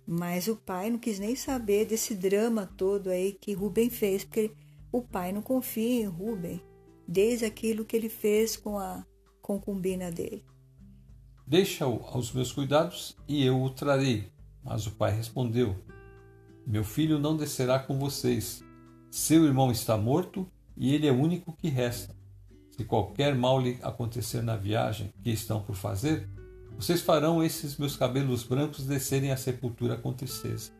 Mas 0.05 0.49
o 0.49 0.58
pai 0.58 0.89
não 0.89 0.99
quis 0.99 1.20
nem 1.20 1.38
saber 1.38 1.86
desse 1.86 2.14
drama 2.14 2.70
todo 2.76 3.10
aí 3.10 3.32
que 3.32 3.53
Rubem 3.53 3.89
fez, 3.89 4.26
porque 4.26 4.51
o 4.91 5.01
pai 5.01 5.32
não 5.32 5.41
confia 5.41 6.01
em 6.01 6.05
Rubem, 6.05 6.62
desde 7.08 7.45
aquilo 7.45 7.86
que 7.86 7.95
ele 7.95 8.10
fez 8.10 8.58
com 8.58 8.78
a 8.78 9.05
concubina 9.41 10.12
dele. 10.12 10.43
Deixa-o 11.47 12.03
aos 12.08 12.34
meus 12.34 12.51
cuidados 12.51 13.16
e 13.26 13.45
eu 13.45 13.62
o 13.64 13.70
trarei. 13.70 14.36
Mas 14.68 14.86
o 14.86 14.91
pai 14.91 15.15
respondeu: 15.15 15.76
Meu 16.65 16.84
filho 16.84 17.18
não 17.18 17.38
descerá 17.38 17.80
com 17.80 17.97
vocês. 17.97 18.61
Seu 19.09 19.45
irmão 19.45 19.72
está 19.72 19.97
morto 19.97 20.45
e 20.76 20.93
ele 20.93 21.07
é 21.07 21.11
o 21.11 21.20
único 21.20 21.53
que 21.53 21.70
resta. 21.70 22.13
Se 22.72 22.84
qualquer 22.84 23.34
mal 23.34 23.61
lhe 23.61 23.80
acontecer 23.82 24.43
na 24.43 24.57
viagem 24.57 25.11
que 25.24 25.32
estão 25.32 25.63
por 25.63 25.76
fazer, 25.76 26.28
vocês 26.76 27.01
farão 27.01 27.41
esses 27.41 27.78
meus 27.78 27.95
cabelos 27.95 28.43
brancos 28.43 28.86
descerem 28.86 29.32
à 29.32 29.38
sepultura 29.38 29.95
com 29.95 30.13
tristeza. 30.13 30.72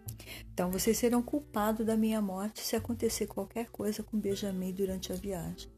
Então 0.54 0.70
vocês 0.70 0.98
serão 0.98 1.24
culpados 1.24 1.86
da 1.86 1.96
minha 1.96 2.22
morte 2.22 2.60
se 2.60 2.76
acontecer 2.76 3.26
qualquer 3.26 3.70
coisa 3.70 4.04
com 4.04 4.20
Benjamim 4.20 4.74
durante 4.74 5.14
a 5.14 5.16
viagem. 5.16 5.72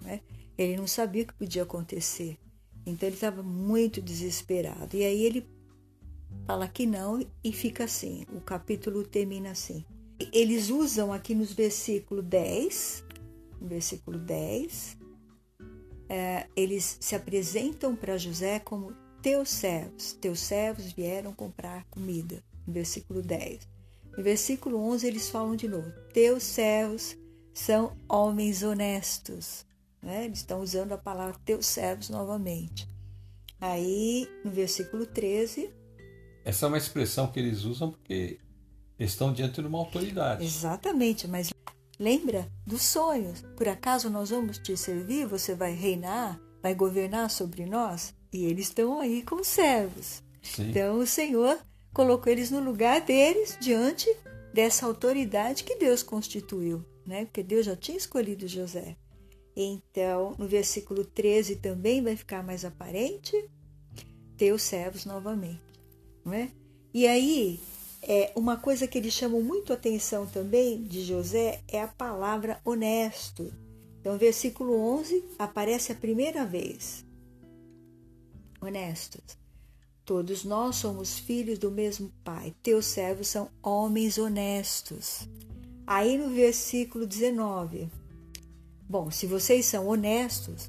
Né? 0.00 0.20
Ele 0.56 0.76
não 0.76 0.86
sabia 0.86 1.24
o 1.24 1.26
que 1.26 1.34
podia 1.34 1.64
acontecer. 1.64 2.38
Então 2.86 3.08
ele 3.08 3.16
estava 3.16 3.42
muito 3.42 4.00
desesperado. 4.00 4.96
E 4.96 5.04
aí 5.04 5.24
ele 5.24 5.46
fala 6.46 6.68
que 6.68 6.86
não 6.86 7.24
e 7.42 7.52
fica 7.52 7.84
assim. 7.84 8.24
O 8.32 8.40
capítulo 8.40 9.04
termina 9.04 9.50
assim. 9.50 9.84
Eles 10.32 10.68
usam 10.68 11.12
aqui 11.12 11.34
nos 11.34 11.52
versículo 11.52 12.22
10, 12.22 13.04
no 13.60 13.68
versículo 13.68 14.18
10, 14.18 14.98
é, 16.08 16.48
eles 16.56 16.98
se 17.00 17.14
apresentam 17.14 17.94
para 17.94 18.18
José 18.18 18.58
como 18.58 18.92
teus 19.22 19.48
servos. 19.48 20.12
Teus 20.14 20.40
servos 20.40 20.92
vieram 20.92 21.32
comprar 21.32 21.84
comida. 21.84 22.42
No 22.66 22.72
versículo 22.72 23.22
10. 23.22 23.68
No 24.16 24.24
versículo 24.24 24.78
11 24.78 25.06
eles 25.06 25.30
falam 25.30 25.54
de 25.54 25.68
novo. 25.68 25.90
Teus 26.12 26.42
servos 26.42 27.16
são 27.54 27.96
homens 28.08 28.64
honestos. 28.64 29.64
Né? 30.02 30.24
Eles 30.24 30.38
estão 30.38 30.60
usando 30.60 30.92
a 30.92 30.98
palavra 30.98 31.38
teus 31.44 31.66
servos 31.66 32.08
novamente. 32.08 32.88
Aí, 33.60 34.28
no 34.44 34.50
versículo 34.50 35.06
13. 35.06 35.70
Essa 36.44 36.66
é 36.66 36.68
uma 36.68 36.78
expressão 36.78 37.28
que 37.28 37.38
eles 37.38 37.64
usam 37.64 37.90
porque 37.90 38.38
estão 38.98 39.32
diante 39.32 39.60
de 39.60 39.66
uma 39.66 39.78
autoridade. 39.78 40.44
Exatamente, 40.44 41.28
mas 41.28 41.52
lembra 41.98 42.50
dos 42.66 42.82
sonhos. 42.82 43.42
Por 43.56 43.68
acaso 43.68 44.10
nós 44.10 44.30
vamos 44.30 44.58
te 44.58 44.76
servir? 44.76 45.26
Você 45.26 45.54
vai 45.54 45.74
reinar? 45.74 46.40
Vai 46.62 46.74
governar 46.74 47.30
sobre 47.30 47.66
nós? 47.66 48.14
E 48.32 48.44
eles 48.44 48.66
estão 48.66 49.00
aí 49.00 49.22
como 49.22 49.44
servos. 49.44 50.22
Sim. 50.42 50.70
Então 50.70 50.98
o 50.98 51.06
Senhor 51.06 51.58
colocou 51.92 52.32
eles 52.32 52.50
no 52.50 52.60
lugar 52.60 53.00
deles 53.00 53.56
diante 53.60 54.08
dessa 54.52 54.86
autoridade 54.86 55.64
que 55.64 55.76
Deus 55.76 56.02
constituiu, 56.02 56.84
né? 57.06 57.24
Porque 57.24 57.42
Deus 57.42 57.66
já 57.66 57.76
tinha 57.76 57.96
escolhido 57.96 58.48
José. 58.48 58.96
Então, 59.56 60.34
no 60.38 60.46
versículo 60.46 61.04
13 61.04 61.56
também 61.56 62.02
vai 62.02 62.16
ficar 62.16 62.42
mais 62.42 62.64
aparente 62.64 63.32
ter 64.36 64.52
os 64.52 64.62
servos 64.62 65.04
novamente, 65.04 65.60
é? 66.32 66.50
E 66.92 67.06
aí, 67.06 67.60
é, 68.02 68.32
uma 68.34 68.56
coisa 68.56 68.86
que 68.86 68.98
eles 68.98 69.12
chamam 69.12 69.42
muito 69.42 69.72
atenção 69.72 70.26
também 70.26 70.82
de 70.82 71.02
José 71.02 71.62
é 71.68 71.80
a 71.82 71.88
palavra 71.88 72.60
honesto. 72.64 73.52
Então, 74.00 74.16
versículo 74.16 74.74
11 74.74 75.24
aparece 75.38 75.92
a 75.92 75.94
primeira 75.94 76.44
vez. 76.44 77.04
Honestos. 78.60 79.38
Todos 80.04 80.44
nós 80.44 80.76
somos 80.76 81.18
filhos 81.18 81.58
do 81.58 81.70
mesmo 81.70 82.12
Pai. 82.24 82.54
Teus 82.62 82.86
servos 82.86 83.28
são 83.28 83.48
homens 83.62 84.18
honestos. 84.18 85.28
Aí 85.86 86.16
no 86.16 86.30
versículo 86.30 87.06
19, 87.06 87.88
Bom, 88.90 89.08
se 89.08 89.24
vocês 89.24 89.66
são 89.66 89.86
honestos, 89.86 90.68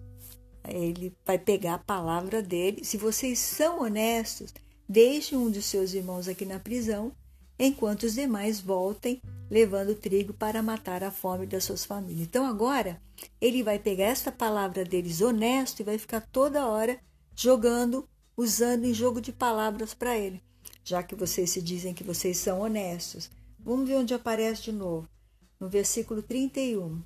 ele 0.63 1.11
vai 1.25 1.39
pegar 1.39 1.73
a 1.73 1.79
palavra 1.79 2.39
dele. 2.39 2.85
Se 2.85 2.95
vocês 2.95 3.39
são 3.39 3.81
honestos, 3.81 4.53
deixe 4.91 5.37
um 5.37 5.49
dos 5.49 5.65
seus 5.65 5.93
irmãos 5.93 6.27
aqui 6.27 6.43
na 6.43 6.59
prisão, 6.59 7.13
enquanto 7.57 8.03
os 8.03 8.15
demais 8.15 8.59
voltem 8.59 9.21
levando 9.49 9.95
trigo 9.95 10.33
para 10.33 10.61
matar 10.61 11.01
a 11.01 11.09
fome 11.09 11.45
das 11.45 11.63
suas 11.63 11.85
famílias. 11.85 12.27
Então 12.27 12.45
agora 12.45 13.01
ele 13.39 13.63
vai 13.63 13.79
pegar 13.79 14.05
esta 14.05 14.33
palavra 14.33 14.83
deles 14.83 15.21
honesto 15.21 15.79
e 15.79 15.83
vai 15.83 15.97
ficar 15.97 16.19
toda 16.19 16.67
hora 16.67 16.99
jogando, 17.33 18.05
usando 18.35 18.83
em 18.83 18.93
jogo 18.93 19.21
de 19.21 19.31
palavras 19.31 19.93
para 19.93 20.17
ele. 20.17 20.43
Já 20.83 21.01
que 21.01 21.15
vocês 21.15 21.49
se 21.51 21.61
dizem 21.61 21.93
que 21.93 22.03
vocês 22.03 22.35
são 22.35 22.59
honestos. 22.59 23.29
Vamos 23.59 23.87
ver 23.87 23.95
onde 23.95 24.13
aparece 24.13 24.63
de 24.63 24.71
novo. 24.73 25.07
No 25.57 25.69
versículo 25.69 26.21
31 26.21 27.01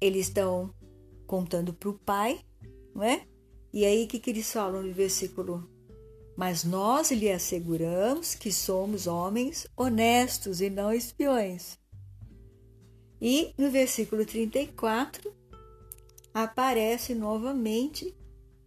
eles 0.00 0.28
estão 0.28 0.72
contando 1.26 1.72
para 1.72 1.88
o 1.88 1.94
pai, 1.94 2.40
não 2.94 3.02
é? 3.02 3.26
E 3.72 3.84
aí 3.84 4.04
o 4.04 4.08
que, 4.08 4.20
que 4.20 4.30
eles 4.30 4.52
falam 4.52 4.82
no 4.82 4.92
versículo? 4.92 5.68
Mas 6.40 6.64
nós 6.64 7.10
lhe 7.10 7.30
asseguramos 7.30 8.34
que 8.34 8.50
somos 8.50 9.06
homens 9.06 9.66
honestos 9.76 10.62
e 10.62 10.70
não 10.70 10.90
espiões. 10.90 11.78
E 13.20 13.52
no 13.58 13.70
versículo 13.70 14.24
34 14.24 15.34
aparece 16.32 17.14
novamente 17.14 18.16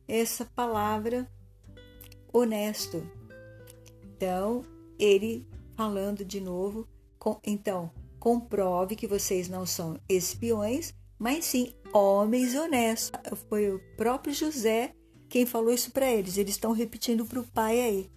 essa 0.07 0.45
palavra 0.45 1.27
honesto. 2.31 3.03
Então, 4.03 4.63
ele 4.99 5.43
falando 5.75 6.23
de 6.23 6.39
novo, 6.39 6.87
com, 7.17 7.39
então, 7.43 7.89
comprove 8.19 8.95
que 8.95 9.07
vocês 9.07 9.49
não 9.49 9.65
são 9.65 9.99
espiões, 10.07 10.93
mas 11.17 11.45
sim 11.45 11.73
homens 11.91 12.53
honestos. 12.53 13.19
Foi 13.49 13.71
o 13.71 13.81
próprio 13.97 14.31
José 14.31 14.93
quem 15.33 15.47
falou 15.47 15.73
isso 15.73 15.89
para 15.89 16.11
eles. 16.11 16.37
Eles 16.37 16.53
estão 16.53 16.73
repetindo 16.73 17.25
para 17.25 17.39
o 17.39 17.43
pai 17.43 17.81
aí. 17.81 18.11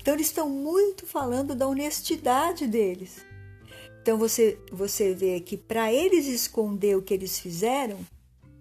Então 0.00 0.14
eles 0.14 0.26
estão 0.26 0.50
muito 0.50 1.06
falando 1.06 1.54
da 1.54 1.68
honestidade 1.68 2.66
deles. 2.66 3.24
Então 4.02 4.18
você 4.18 4.58
você 4.72 5.14
vê 5.14 5.38
que 5.38 5.56
para 5.56 5.92
eles 5.92 6.26
esconder 6.26 6.96
o 6.96 7.02
que 7.02 7.14
eles 7.14 7.38
fizeram, 7.38 8.04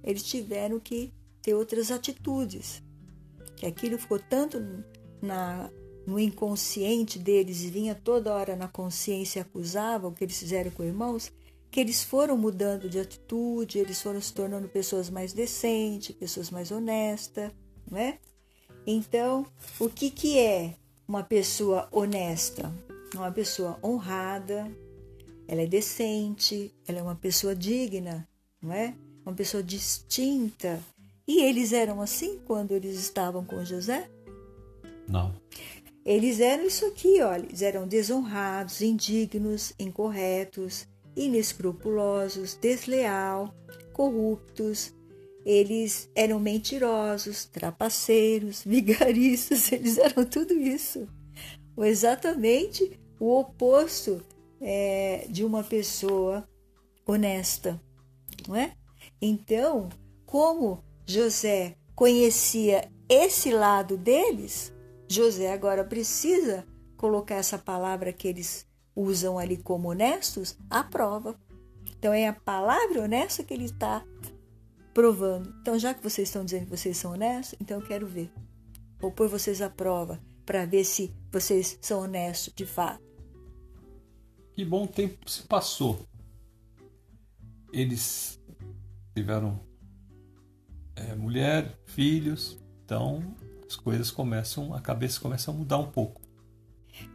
eles 0.04 0.22
tiveram 0.22 0.80
que 0.80 1.12
ter 1.42 1.56
outras 1.56 1.90
atitudes. 1.90 2.84
Que 3.56 3.66
aquilo 3.66 3.98
ficou 3.98 4.20
tanto 4.20 4.60
na 5.20 5.68
no 6.06 6.20
inconsciente 6.20 7.18
deles 7.18 7.64
e 7.64 7.72
vinha 7.72 7.96
toda 7.96 8.32
hora 8.32 8.56
na 8.56 8.68
consciência 8.68 9.40
e 9.40 9.42
acusava 9.42 10.08
o 10.08 10.12
que 10.12 10.24
eles 10.24 10.38
fizeram 10.38 10.70
com 10.70 10.84
irmãos, 10.84 11.34
que 11.72 11.80
eles 11.80 12.04
foram 12.04 12.38
mudando 12.38 12.88
de 12.88 13.00
atitude, 13.00 13.80
eles 13.80 14.00
foram 14.04 14.22
se 14.22 14.32
tornando 14.32 14.70
pessoas 14.70 15.10
mais 15.10 15.34
decentes, 15.34 16.16
pessoas 16.16 16.52
mais 16.52 16.72
honestas, 16.72 17.52
não 17.90 17.98
é? 17.98 18.18
Então, 18.86 19.46
o 19.80 19.90
que, 19.90 20.10
que 20.10 20.40
é 20.40 20.76
uma 21.08 21.24
pessoa 21.24 21.88
honesta? 21.92 22.72
Uma 23.16 23.32
pessoa 23.32 23.80
honrada, 23.84 24.72
ela 25.48 25.62
é 25.62 25.66
decente, 25.66 26.74
ela 26.88 27.00
é 27.00 27.02
uma 27.02 27.16
pessoa 27.16 27.56
digna, 27.56 28.28
não 28.62 28.74
é? 28.74 28.94
Uma 29.26 29.34
pessoa 29.34 29.64
distinta. 29.64 30.82
E 31.28 31.42
eles 31.42 31.74
eram 31.74 32.02
assim 32.02 32.40
quando 32.46 32.72
eles 32.72 32.98
estavam 32.98 33.44
com 33.44 33.64
José? 33.64 34.10
Não. 35.08 35.34
Eles 36.06 36.40
eram 36.40 36.66
isso 36.66 36.86
aqui, 36.86 37.22
olha, 37.22 37.46
eles 37.46 37.62
eram 37.62 37.86
desonrados, 37.86 38.82
indignos, 38.82 39.74
incorretos, 39.78 40.88
inescrupulosos, 41.16 42.56
desleal, 42.56 43.54
corruptos. 43.92 44.94
Eles 45.50 46.10
eram 46.14 46.42
mentirosos, 46.42 47.46
trapaceiros, 47.46 48.64
vigaristas, 48.68 49.72
eles 49.72 49.98
eram 49.98 50.26
tudo 50.26 50.54
isso. 50.54 51.08
Ou 51.74 51.86
exatamente 51.86 53.00
o 53.18 53.40
oposto 53.40 54.22
é, 54.60 55.26
de 55.30 55.46
uma 55.46 55.64
pessoa 55.64 56.46
honesta, 57.06 57.82
não 58.46 58.58
é? 58.58 58.74
Então, 59.22 59.88
como 60.26 60.84
José 61.06 61.78
conhecia 61.96 62.92
esse 63.08 63.50
lado 63.50 63.96
deles, 63.96 64.74
José 65.08 65.54
agora 65.54 65.86
precisa 65.86 66.66
colocar 66.98 67.36
essa 67.36 67.58
palavra 67.58 68.12
que 68.12 68.28
eles 68.28 68.68
usam 68.94 69.40
ali 69.40 69.56
como 69.56 69.92
honestos, 69.92 70.58
a 70.70 70.84
prova. 70.84 71.40
Então 71.98 72.12
é 72.12 72.28
a 72.28 72.34
palavra 72.34 73.04
honesta 73.04 73.44
que 73.44 73.54
ele 73.54 73.66
está 73.66 74.04
provando. 74.98 75.54
Então, 75.62 75.78
já 75.78 75.94
que 75.94 76.02
vocês 76.02 76.28
estão 76.28 76.44
dizendo 76.44 76.64
que 76.64 76.72
vocês 76.72 76.98
são 76.98 77.12
honestos, 77.12 77.56
então 77.62 77.80
eu 77.80 77.86
quero 77.86 78.08
ver. 78.08 78.32
Vou 79.00 79.12
pôr 79.12 79.28
vocês 79.28 79.62
à 79.62 79.70
prova 79.70 80.20
para 80.44 80.66
ver 80.66 80.84
se 80.84 81.14
vocês 81.32 81.78
são 81.80 82.02
honestos 82.02 82.52
de 82.56 82.66
fato. 82.66 83.00
Que 84.54 84.66
bom 84.66 84.88
tempo 84.88 85.30
se 85.30 85.44
passou. 85.44 86.00
Eles 87.72 88.42
tiveram 89.16 89.60
mulher, 91.16 91.78
filhos. 91.86 92.58
Então 92.84 93.36
as 93.68 93.76
coisas 93.76 94.10
começam, 94.10 94.74
a 94.74 94.82
cabeça 94.82 95.20
começa 95.20 95.52
a 95.52 95.54
mudar 95.54 95.78
um 95.78 95.92
pouco. 95.92 96.20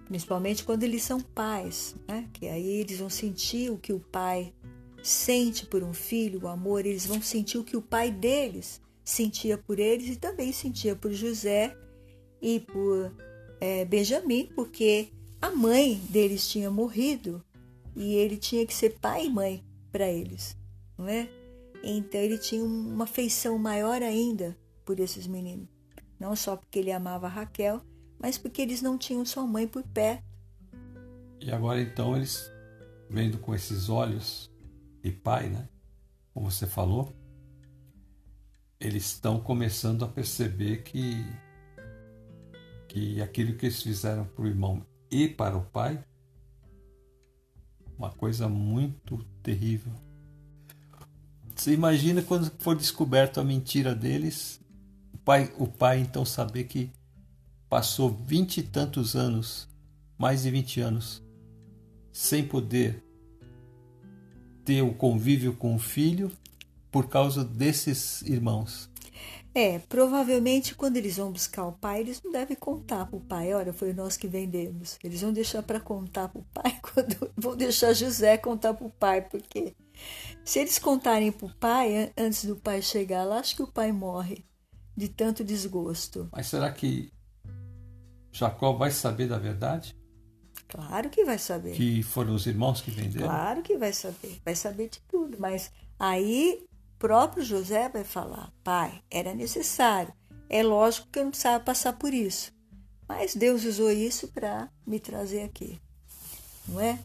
Principalmente 0.05 0.63
quando 0.63 0.85
eles 0.85 1.03
são 1.03 1.21
pais, 1.21 1.97
né? 2.07 2.29
Que 2.33 2.47
aí 2.47 2.65
eles 2.65 3.01
vão 3.01 3.11
sentir 3.11 3.73
o 3.73 3.77
que 3.77 3.93
o 3.93 3.99
pai 3.99 4.55
sente 5.03 5.67
por 5.67 5.83
um 5.83 5.93
filho, 5.93 6.45
o 6.45 6.49
amor, 6.49 6.87
eles 6.87 7.07
vão 7.07 7.21
sentir 7.21 7.59
o 7.59 7.65
que 7.65 7.77
o 7.77 7.83
pai 7.83 8.11
deles 8.11 8.81
sentia 9.05 9.59
por 9.59 9.79
eles 9.79 10.09
e 10.09 10.17
também 10.17 10.53
sentia 10.53 10.95
por 10.95 11.13
José 11.13 11.77
e 12.41 12.61
por 12.61 13.13
é, 13.61 13.85
Benjamim, 13.85 14.51
porque 14.55 15.13
a 15.41 15.51
mãe 15.51 15.97
deles 16.09 16.49
tinha 16.49 16.71
morrido 16.71 17.45
e 17.97 18.15
ele 18.15 18.37
tinha 18.37 18.65
que 18.65 18.73
ser 18.75 18.99
pai 19.01 19.27
e 19.27 19.31
mãe 19.31 19.65
para 19.91 20.09
eles, 20.09 20.57
não 20.97 21.09
é? 21.09 21.29
Então 21.83 22.21
ele 22.21 22.39
tinha 22.39 22.65
uma 22.65 23.05
afeição 23.05 23.59
maior 23.59 24.03
ainda 24.03 24.57
por 24.85 25.01
esses 25.01 25.27
meninos, 25.27 25.69
não 26.19 26.37
só 26.37 26.57
porque 26.57 26.79
ele 26.79 26.93
amava 26.93 27.27
Raquel, 27.27 27.83
mas 28.19 28.39
porque 28.39 28.63
eles 28.63 28.81
não 28.81 28.97
tinham 28.97 29.25
sua 29.25 29.45
mãe 29.45 29.67
por 29.67 29.83
perto. 29.83 30.23
E 31.41 31.51
agora 31.51 31.81
então 31.81 32.17
eles 32.17 32.49
vendo 33.11 33.37
com 33.39 33.53
esses 33.53 33.89
olhos 33.89 34.52
de 35.03 35.11
pai, 35.11 35.49
né? 35.49 35.69
Como 36.33 36.51
você 36.51 36.67
falou, 36.67 37.13
eles 38.79 39.07
estão 39.07 39.41
começando 39.41 40.05
a 40.05 40.09
perceber 40.09 40.83
que 40.83 41.25
que 42.89 43.23
aquilo 43.23 43.55
que 43.55 43.67
eles 43.67 43.83
fizeram 43.83 44.27
para 44.27 44.45
o 44.45 44.47
irmão 44.47 44.85
e 45.11 45.27
para 45.27 45.57
o 45.57 45.65
pai 45.65 46.05
uma 47.97 48.11
coisa 48.11 48.49
muito 48.49 49.25
terrível. 49.43 49.93
Você 51.55 51.73
imagina 51.73 52.23
quando 52.23 52.51
for 52.59 52.75
descoberto 52.75 53.39
a 53.39 53.45
mentira 53.45 53.95
deles, 53.95 54.61
o 55.13 55.19
pai, 55.19 55.53
o 55.57 55.67
pai 55.67 56.01
então 56.01 56.25
saber 56.25 56.65
que 56.65 56.91
passou 57.69 58.11
vinte 58.11 58.59
e 58.59 58.63
tantos 58.63 59.15
anos, 59.15 59.69
mais 60.19 60.43
de 60.43 60.51
vinte 60.51 60.81
anos, 60.81 61.23
sem 62.11 62.47
poder 62.47 63.03
ter 64.65 64.83
o 64.83 64.95
convívio 64.95 65.55
com 65.55 65.75
o 65.75 65.79
filho 65.79 66.31
por 66.91 67.09
causa 67.09 67.45
desses 67.45 68.23
irmãos. 68.23 68.91
É, 69.55 69.79
provavelmente 69.81 70.75
quando 70.75 70.97
eles 70.97 71.19
vão 71.19 71.31
buscar 71.31 71.67
o 71.67 71.73
pai, 71.73 72.01
eles 72.01 72.23
não 72.23 72.33
devem 72.33 72.57
contar 72.57 73.05
para 73.05 73.17
o 73.17 73.21
pai, 73.21 73.53
olha, 73.53 73.73
foi 73.73 73.93
nós 73.93 74.17
que 74.17 74.27
vendemos. 74.27 74.99
Eles 75.05 75.21
vão 75.21 75.33
deixar 75.33 75.63
para 75.63 75.79
contar 75.79 76.29
para 76.29 76.41
o 76.41 76.45
pai, 76.55 76.79
quando 76.81 77.31
vão 77.37 77.55
deixar 77.55 77.93
José 77.93 78.39
contar 78.39 78.73
para 78.73 78.87
o 78.87 78.91
pai, 78.91 79.21
porque 79.21 79.75
se 80.45 80.59
eles 80.59 80.79
contarem 80.79 81.31
para 81.31 81.47
o 81.47 81.55
pai 81.55 82.13
antes 82.17 82.47
do 82.47 82.57
pai 82.57 82.81
chegar 82.81 83.25
lá, 83.25 83.41
acho 83.41 83.57
que 83.57 83.63
o 83.63 83.67
pai 83.67 83.93
morre 83.93 84.45
de 84.97 85.09
tanto 85.09 85.45
desgosto. 85.45 86.29
Mas 86.33 86.47
será 86.47 86.71
que 86.71 87.13
Jacó 88.33 88.73
vai 88.73 88.91
saber 88.91 89.29
da 89.29 89.39
verdade? 89.39 89.95
Claro 90.73 91.11
que 91.11 91.23
vai 91.23 91.37
saber. 91.37 91.73
Que 91.73 92.03
foram 92.03 92.35
os 92.35 92.47
irmãos 92.47 92.81
que 92.81 92.91
venderam? 92.91 93.27
Claro 93.27 93.61
que 93.61 93.77
vai 93.77 93.93
saber. 93.93 94.41
Vai 94.43 94.55
saber 94.55 94.89
de 94.89 95.01
tudo. 95.01 95.37
Mas 95.39 95.71
aí 95.99 96.65
próprio 96.99 97.45
José 97.45 97.91
vai 97.91 98.05
falar: 98.05 98.51
Pai, 98.65 99.03
era 99.11 99.35
necessário. 99.35 100.15
É 100.49 100.63
lógico 100.63 101.09
que 101.13 101.19
eu 101.19 101.25
não 101.25 101.31
precisava 101.31 101.63
passar 101.63 101.93
por 101.93 102.15
isso. 102.15 102.53
Mas 103.07 103.35
Deus 103.35 103.67
usou 103.67 103.91
isso 103.91 104.29
para 104.29 104.71
me 104.87 104.99
trazer 104.99 105.43
aqui. 105.43 105.79
Não 106.67 106.81
é? 106.81 106.99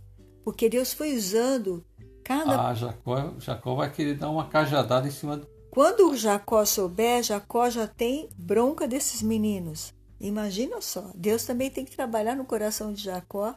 Porque 0.46 0.70
Deus 0.70 0.94
foi 0.94 1.14
usando 1.14 1.84
cada. 2.24 2.70
Ah, 2.70 2.74
Jacó, 2.74 3.34
Jacó 3.38 3.76
vai 3.76 3.92
querer 3.92 4.16
dar 4.16 4.30
uma 4.30 4.48
cajadada 4.48 5.10
em 5.10 5.12
cima 5.12 5.36
do. 5.36 5.46
Quando 5.70 6.10
o 6.10 6.16
Jacó 6.16 6.64
souber, 6.64 7.22
Jacó 7.22 7.70
já 7.70 7.86
tem 7.86 8.30
bronca 8.38 8.88
desses 8.88 9.22
meninos. 9.22 9.94
Imagina 10.20 10.82
só, 10.82 11.12
Deus 11.16 11.46
também 11.46 11.70
tem 11.70 11.86
que 11.86 11.96
trabalhar 11.96 12.36
no 12.36 12.46
coração 12.46 12.92
de 12.92 13.04
Jacó, 13.04 13.56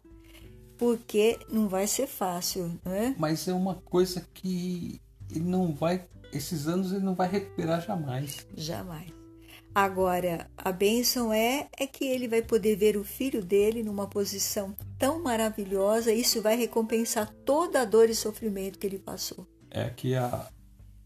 porque 0.77 1.39
não 1.51 1.69
vai 1.69 1.87
ser 1.87 2.07
fácil, 2.07 2.79
não 2.85 2.93
é? 2.93 3.15
Mas 3.19 3.49
é 3.49 3.53
uma 3.53 3.77
coisa 3.77 4.27
que 4.35 5.01
ele 5.31 5.45
não 5.45 5.75
vai 5.75 6.07
esses 6.33 6.67
anos 6.67 6.93
ele 6.93 7.05
não 7.05 7.15
vai 7.15 7.29
recuperar 7.29 7.81
jamais. 7.81 8.47
Jamais. 8.57 9.13
Agora, 9.75 10.51
a 10.57 10.73
bênção 10.73 11.33
é, 11.33 11.69
é 11.79 11.87
que 11.87 12.05
ele 12.05 12.27
vai 12.27 12.43
poder 12.43 12.77
ver 12.77 12.97
o 12.97 13.05
filho 13.05 13.43
dele 13.43 13.85
numa 13.85 14.09
posição 14.09 14.75
tão 14.99 15.23
maravilhosa, 15.23 16.13
isso 16.13 16.43
vai 16.43 16.57
recompensar 16.57 17.33
toda 17.45 17.81
a 17.81 17.85
dor 17.85 18.11
e 18.11 18.15
sofrimento 18.15 18.79
que 18.79 18.87
ele 18.87 18.99
passou. 18.99 19.47
É 19.71 19.89
que 19.89 20.17
a, 20.17 20.49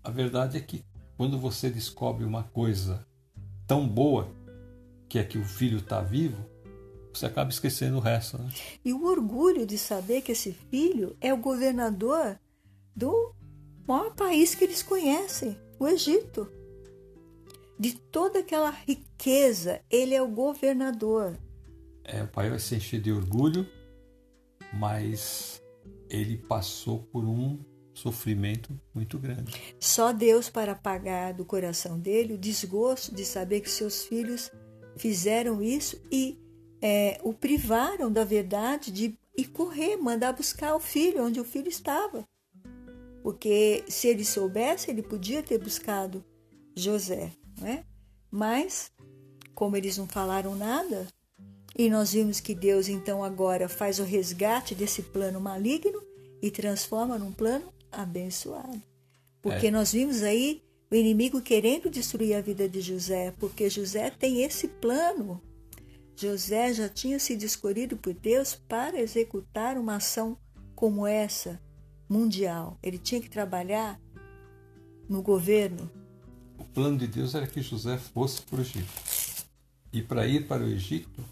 a 0.03 0.11
verdade 0.11 0.57
é 0.57 0.61
que 0.61 0.83
quando 1.17 1.39
você 1.39 1.69
descobre 1.69 2.25
uma 2.25 2.45
coisa 2.45 3.07
tão 3.67 3.87
boa, 3.87 4.35
que 5.09 5.19
é 5.19 5.25
que 5.25 5.39
o 5.39 5.45
filho 5.45 5.79
está 5.79 6.01
vivo, 6.01 6.45
você 7.13 7.27
acaba 7.27 7.51
esquecendo 7.51 7.97
o 7.97 8.01
resto. 8.01 8.39
Né? 8.39 8.49
E 8.85 8.93
o 8.93 9.05
orgulho 9.05 9.67
de 9.67 9.79
saber 9.79 10.23
que 10.23 10.33
esse 10.33 10.53
filho 10.53 11.17
é 11.21 11.33
o 11.33 11.37
governador 11.37 12.39
do 12.95 13.33
maior 13.87 14.15
país 14.15 14.55
que 14.55 14.65
eles 14.65 14.83
conhecem, 14.83 15.57
o 15.79 15.87
Egito. 15.87 16.51
De 17.79 17.95
toda 17.95 18.41
aquela 18.41 18.71
riqueza, 18.71 19.81
ele 19.91 20.15
é 20.15 20.23
o 20.23 20.29
governador. 20.29 21.37
É, 22.05 22.23
o 22.23 22.29
pai 22.29 22.51
vai 22.51 22.59
se 22.59 22.77
encher 22.77 23.01
de 23.01 23.13
orgulho, 23.13 23.67
mas 24.73 25.63
ele 26.09 26.37
passou 26.37 27.01
por 27.01 27.25
um 27.25 27.59
sofrimento 27.93 28.79
muito 28.93 29.19
grande. 29.19 29.53
Só 29.79 30.13
Deus 30.13 30.51
para 30.51 30.73
apagar 30.73 31.33
do 31.33 31.45
coração 31.45 31.99
dele 31.99 32.35
o 32.35 32.39
desgosto 32.39 33.15
de 33.15 33.25
saber 33.25 33.61
que 33.61 33.71
seus 33.71 34.05
filhos 34.05 34.51
fizeram 34.97 35.63
isso 35.63 36.01
e 36.11 36.39
é, 36.81 37.19
o 37.23 37.33
privaram 37.33 38.13
da 38.13 38.25
verdade 38.25 38.91
de 38.91 39.19
ir 39.37 39.47
correr, 39.49 39.97
mandar 39.97 40.33
buscar 40.33 40.75
o 40.75 40.81
filho 40.81 41.25
onde 41.25 41.41
o 41.41 41.45
filho 41.45 41.69
estava. 41.69 42.25
Porque 43.23 43.85
se 43.89 44.09
ele 44.09 44.25
soubesse, 44.25 44.91
ele 44.91 45.03
podia 45.03 45.43
ter 45.43 45.59
buscado 45.59 46.23
José, 46.77 47.33
não 47.59 47.67
é? 47.67 47.85
Mas, 48.31 48.93
como 49.55 49.77
eles 49.77 49.97
não 49.97 50.07
falaram 50.07 50.55
nada, 50.55 51.07
e 51.77 51.89
nós 51.89 52.13
vimos 52.13 52.39
que 52.39 52.55
Deus 52.55 52.89
então 52.89 53.25
agora 53.25 53.69
faz 53.69 53.99
o 53.99 54.05
resgate 54.05 54.75
desse 54.75 55.03
plano 55.03 55.41
maligno 55.41 56.03
e 56.43 56.51
transforma 56.51 57.19
num 57.19 57.33
plano 57.33 57.73
abençoado. 57.91 58.83
Porque 59.41 59.69
é. 59.69 59.71
nós 59.71 59.93
vimos 59.93 60.23
aí 60.23 60.63
o 60.95 60.97
inimigo 60.97 61.43
querendo 61.43 61.91
destruir 61.91 62.37
a 62.37 62.41
vida 62.41 62.69
de 62.69 62.81
José, 62.81 63.35
porque 63.41 63.69
José 63.69 64.11
tem 64.11 64.45
esse 64.45 64.69
plano. 64.69 65.43
José 66.15 66.73
já 66.73 66.89
tinha 66.89 67.19
sido 67.19 67.43
escolhido 67.43 67.97
por 67.97 68.15
Deus 68.15 68.55
para 68.55 69.01
executar 69.01 69.77
uma 69.77 69.97
ação 69.97 70.39
como 70.73 71.05
essa, 71.05 71.61
mundial. 72.09 72.79
Ele 72.81 72.97
tinha 72.97 73.21
que 73.21 73.29
trabalhar 73.29 74.01
no 75.09 75.21
governo. 75.21 75.91
O 76.57 76.65
plano 76.65 76.97
de 76.97 77.09
Deus 77.09 77.35
era 77.35 77.49
que 77.49 77.61
José 77.61 77.99
fosse 77.99 78.43
para 78.43 78.59
o 78.59 78.61
Egito. 78.61 78.93
E 79.93 80.01
para 80.01 80.29
ir 80.29 80.47
para 80.47 80.63
o 80.63 80.69
Egito, 80.69 81.25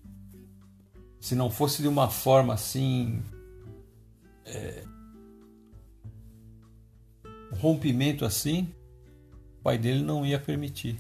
se 1.21 1.37
não 1.37 1.49
fosse 1.49 1.83
de 1.83 1.89
uma 1.89 2.11
forma 2.11 2.53
assim. 2.53 3.23
É, 4.45 4.83
um 7.53 7.57
rompimento 7.57 8.25
assim, 8.25 8.75
o 9.63 9.71
pai 9.73 9.79
dele 9.79 10.03
não 10.03 10.27
ia 10.27 10.41
permitir. 10.41 10.99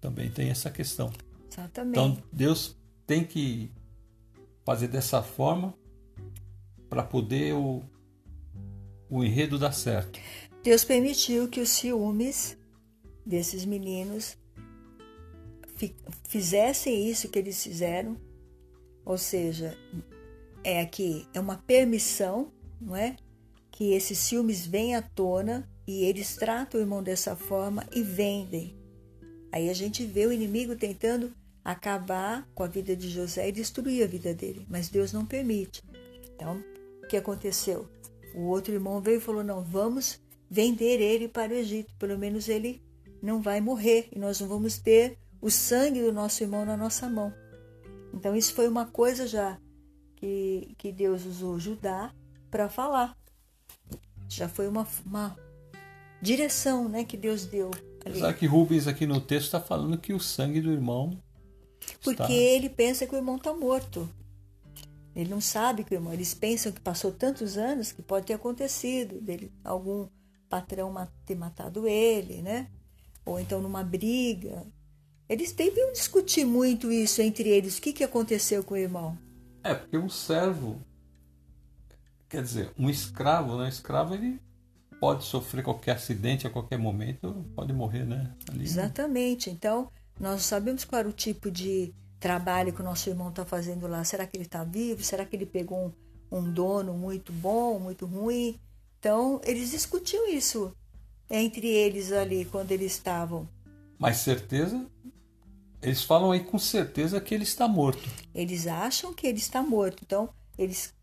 Também 0.00 0.30
tem 0.30 0.48
essa 0.48 0.70
questão. 0.70 1.12
Exatamente. 1.50 1.98
Então 1.98 2.22
Deus 2.32 2.76
tem 3.04 3.24
que 3.24 3.68
fazer 4.64 4.86
dessa 4.86 5.24
forma 5.24 5.74
para 6.88 7.02
poder 7.02 7.52
o, 7.52 7.82
o 9.10 9.24
enredo 9.24 9.58
dá 9.58 9.72
certo. 9.72 10.20
Deus 10.62 10.84
permitiu 10.84 11.48
que 11.48 11.60
os 11.60 11.68
ciúmes 11.70 12.56
desses 13.26 13.64
meninos 13.64 14.38
fizessem 16.28 17.10
isso 17.10 17.28
que 17.28 17.40
eles 17.40 17.60
fizeram, 17.60 18.16
ou 19.04 19.18
seja, 19.18 19.76
é 20.62 20.80
aqui 20.80 21.26
é 21.34 21.40
uma 21.40 21.56
permissão, 21.56 22.52
não 22.80 22.94
é? 22.94 23.16
Que 23.72 23.94
esses 23.94 24.16
ciúmes 24.16 24.64
vêm 24.64 24.94
à 24.94 25.02
tona 25.02 25.68
e 25.86 26.04
eles 26.04 26.36
tratam 26.36 26.80
o 26.80 26.82
irmão 26.82 27.02
dessa 27.02 27.36
forma 27.36 27.86
e 27.92 28.02
vendem. 28.02 28.76
Aí 29.52 29.68
a 29.68 29.74
gente 29.74 30.04
vê 30.04 30.26
o 30.26 30.32
inimigo 30.32 30.74
tentando 30.74 31.32
acabar 31.64 32.46
com 32.54 32.62
a 32.62 32.66
vida 32.66 32.94
de 32.94 33.08
José 33.08 33.48
e 33.48 33.52
destruir 33.52 34.04
a 34.04 34.06
vida 34.06 34.34
dele, 34.34 34.66
mas 34.68 34.88
Deus 34.88 35.12
não 35.12 35.24
permite. 35.24 35.82
Então, 36.34 36.62
o 37.02 37.06
que 37.06 37.16
aconteceu? 37.16 37.88
O 38.34 38.42
outro 38.42 38.74
irmão 38.74 39.00
veio 39.00 39.18
e 39.18 39.20
falou: 39.20 39.44
Não, 39.44 39.62
vamos 39.62 40.20
vender 40.50 41.00
ele 41.00 41.28
para 41.28 41.52
o 41.52 41.56
Egito, 41.56 41.94
pelo 41.98 42.18
menos 42.18 42.48
ele 42.48 42.82
não 43.22 43.40
vai 43.40 43.60
morrer 43.60 44.08
e 44.12 44.18
nós 44.18 44.40
não 44.40 44.48
vamos 44.48 44.78
ter 44.78 45.18
o 45.40 45.50
sangue 45.50 46.02
do 46.02 46.12
nosso 46.12 46.42
irmão 46.42 46.64
na 46.64 46.76
nossa 46.76 47.08
mão. 47.08 47.32
Então, 48.12 48.34
isso 48.34 48.54
foi 48.54 48.68
uma 48.68 48.86
coisa 48.86 49.26
já 49.26 49.58
que, 50.16 50.74
que 50.76 50.92
Deus 50.92 51.24
usou 51.24 51.58
Judá 51.58 52.14
para 52.50 52.68
falar. 52.68 53.16
Já 54.28 54.48
foi 54.48 54.68
uma, 54.68 54.86
uma 55.04 55.36
direção 56.24 56.88
né, 56.88 57.04
que 57.04 57.16
Deus 57.16 57.44
deu 57.44 57.70
Apesar 58.00 58.34
que 58.34 58.46
Rubens 58.46 58.86
aqui 58.86 59.06
no 59.06 59.20
texto 59.20 59.46
está 59.46 59.60
falando 59.60 59.96
que 59.96 60.12
o 60.12 60.20
sangue 60.20 60.60
do 60.60 60.70
irmão. 60.70 61.18
Porque 62.02 62.22
está... 62.22 62.30
ele 62.30 62.68
pensa 62.68 63.06
que 63.06 63.14
o 63.14 63.16
irmão 63.16 63.36
está 63.36 63.54
morto. 63.54 64.08
Ele 65.16 65.30
não 65.30 65.40
sabe 65.40 65.84
que 65.84 65.94
o 65.94 65.96
irmão. 65.96 66.12
Eles 66.12 66.34
pensam 66.34 66.70
que 66.70 66.82
passou 66.82 67.10
tantos 67.10 67.56
anos 67.56 67.92
que 67.92 68.02
pode 68.02 68.26
ter 68.26 68.34
acontecido 68.34 69.20
dele 69.22 69.50
algum 69.64 70.06
patrão 70.50 70.92
ter 71.24 71.34
matado 71.34 71.88
ele, 71.88 72.42
né? 72.42 72.68
Ou 73.24 73.40
então 73.40 73.62
numa 73.62 73.82
briga. 73.82 74.66
Eles 75.26 75.52
deviam 75.52 75.90
discutir 75.92 76.44
muito 76.44 76.92
isso 76.92 77.22
entre 77.22 77.48
eles. 77.48 77.78
O 77.78 77.80
que, 77.80 77.92
que 77.92 78.04
aconteceu 78.04 78.62
com 78.62 78.74
o 78.74 78.78
irmão? 78.78 79.16
É, 79.62 79.74
porque 79.74 79.96
um 79.96 80.10
servo, 80.10 80.78
quer 82.28 82.42
dizer, 82.42 82.70
um 82.78 82.90
escravo, 82.90 83.56
né? 83.56 83.66
escravo 83.70 84.14
ele 84.14 84.38
pode 85.04 85.24
sofrer 85.24 85.62
qualquer 85.62 85.96
acidente 85.96 86.46
a 86.46 86.50
qualquer 86.50 86.78
momento, 86.78 87.44
pode 87.54 87.74
morrer, 87.74 88.06
né? 88.06 88.34
Ali, 88.48 88.60
né? 88.60 88.64
Exatamente. 88.64 89.50
Então, 89.50 89.90
nós 90.18 90.44
sabemos 90.44 90.82
qual 90.86 91.00
era 91.00 91.08
o 91.10 91.12
tipo 91.12 91.50
de 91.50 91.92
trabalho 92.18 92.72
que 92.72 92.80
o 92.80 92.84
nosso 92.84 93.10
irmão 93.10 93.28
está 93.28 93.44
fazendo 93.44 93.86
lá. 93.86 94.02
Será 94.02 94.26
que 94.26 94.34
ele 94.34 94.44
está 94.44 94.64
vivo? 94.64 95.02
Será 95.02 95.26
que 95.26 95.36
ele 95.36 95.44
pegou 95.44 95.92
um, 96.32 96.38
um 96.38 96.50
dono 96.50 96.94
muito 96.94 97.34
bom, 97.34 97.78
muito 97.78 98.06
ruim? 98.06 98.58
Então, 98.98 99.42
eles 99.44 99.72
discutiam 99.72 100.26
isso 100.26 100.74
entre 101.28 101.68
eles 101.68 102.10
ali 102.10 102.46
quando 102.46 102.72
eles 102.72 102.92
estavam. 102.92 103.46
Mas 103.98 104.16
certeza? 104.16 104.86
Eles 105.82 106.02
falam 106.02 106.30
aí 106.30 106.40
com 106.40 106.58
certeza 106.58 107.20
que 107.20 107.34
ele 107.34 107.44
está 107.44 107.68
morto. 107.68 108.08
Eles 108.34 108.66
acham 108.66 109.12
que 109.12 109.26
ele 109.26 109.36
está 109.36 109.62
morto, 109.62 110.02
então 110.02 110.30
eles 110.56 110.94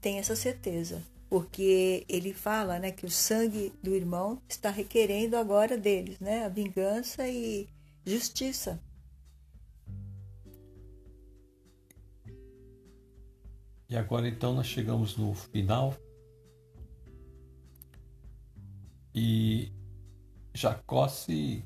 têm 0.00 0.18
essa 0.18 0.34
certeza, 0.34 1.00
porque 1.34 2.06
ele 2.08 2.32
fala, 2.32 2.78
né, 2.78 2.92
que 2.92 3.04
o 3.04 3.10
sangue 3.10 3.72
do 3.82 3.92
irmão 3.92 4.40
está 4.48 4.70
requerendo 4.70 5.36
agora 5.36 5.76
deles, 5.76 6.20
né, 6.20 6.44
a 6.44 6.48
vingança 6.48 7.26
e 7.28 7.66
justiça. 8.06 8.80
E 13.88 13.96
agora 13.96 14.28
então 14.28 14.54
nós 14.54 14.68
chegamos 14.68 15.16
no 15.16 15.34
final 15.34 15.92
E 19.12 19.72
Jacó 20.54 21.08
se 21.08 21.64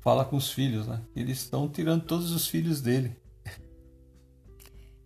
fala 0.00 0.24
com 0.24 0.36
os 0.36 0.50
filhos, 0.50 0.86
né? 0.86 1.02
Eles 1.14 1.42
estão 1.42 1.68
tirando 1.68 2.06
todos 2.06 2.32
os 2.32 2.48
filhos 2.48 2.80
dele. 2.80 3.14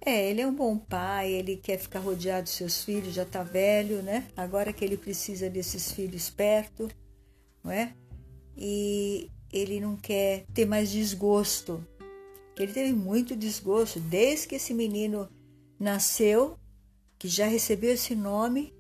É, 0.09 0.31
ele 0.31 0.41
é 0.41 0.47
um 0.47 0.55
bom 0.55 0.79
pai, 0.79 1.31
ele 1.31 1.55
quer 1.55 1.77
ficar 1.77 1.99
rodeado 1.99 2.45
dos 2.45 2.55
seus 2.55 2.83
filhos, 2.83 3.13
já 3.13 3.25
está 3.25 3.43
velho, 3.43 4.03
né? 4.03 4.27
Agora 4.35 4.73
que 4.73 4.83
ele 4.83 4.97
precisa 4.97 5.51
desses 5.51 5.93
filhos 5.93 6.31
perto, 6.31 6.89
não 7.63 7.71
é? 7.71 7.93
E 8.57 9.31
ele 9.53 9.79
não 9.79 9.97
quer 9.97 10.47
ter 10.55 10.65
mais 10.65 10.91
desgosto. 10.91 11.87
Ele 12.57 12.73
teve 12.73 12.95
muito 12.95 13.37
desgosto 13.37 14.01
desde 14.01 14.49
que 14.49 14.55
esse 14.55 14.73
menino 14.73 15.29
nasceu, 15.79 16.59
que 17.19 17.29
já 17.29 17.47
recebeu 17.47 17.93
esse 17.93 18.15
nome, 18.15 18.73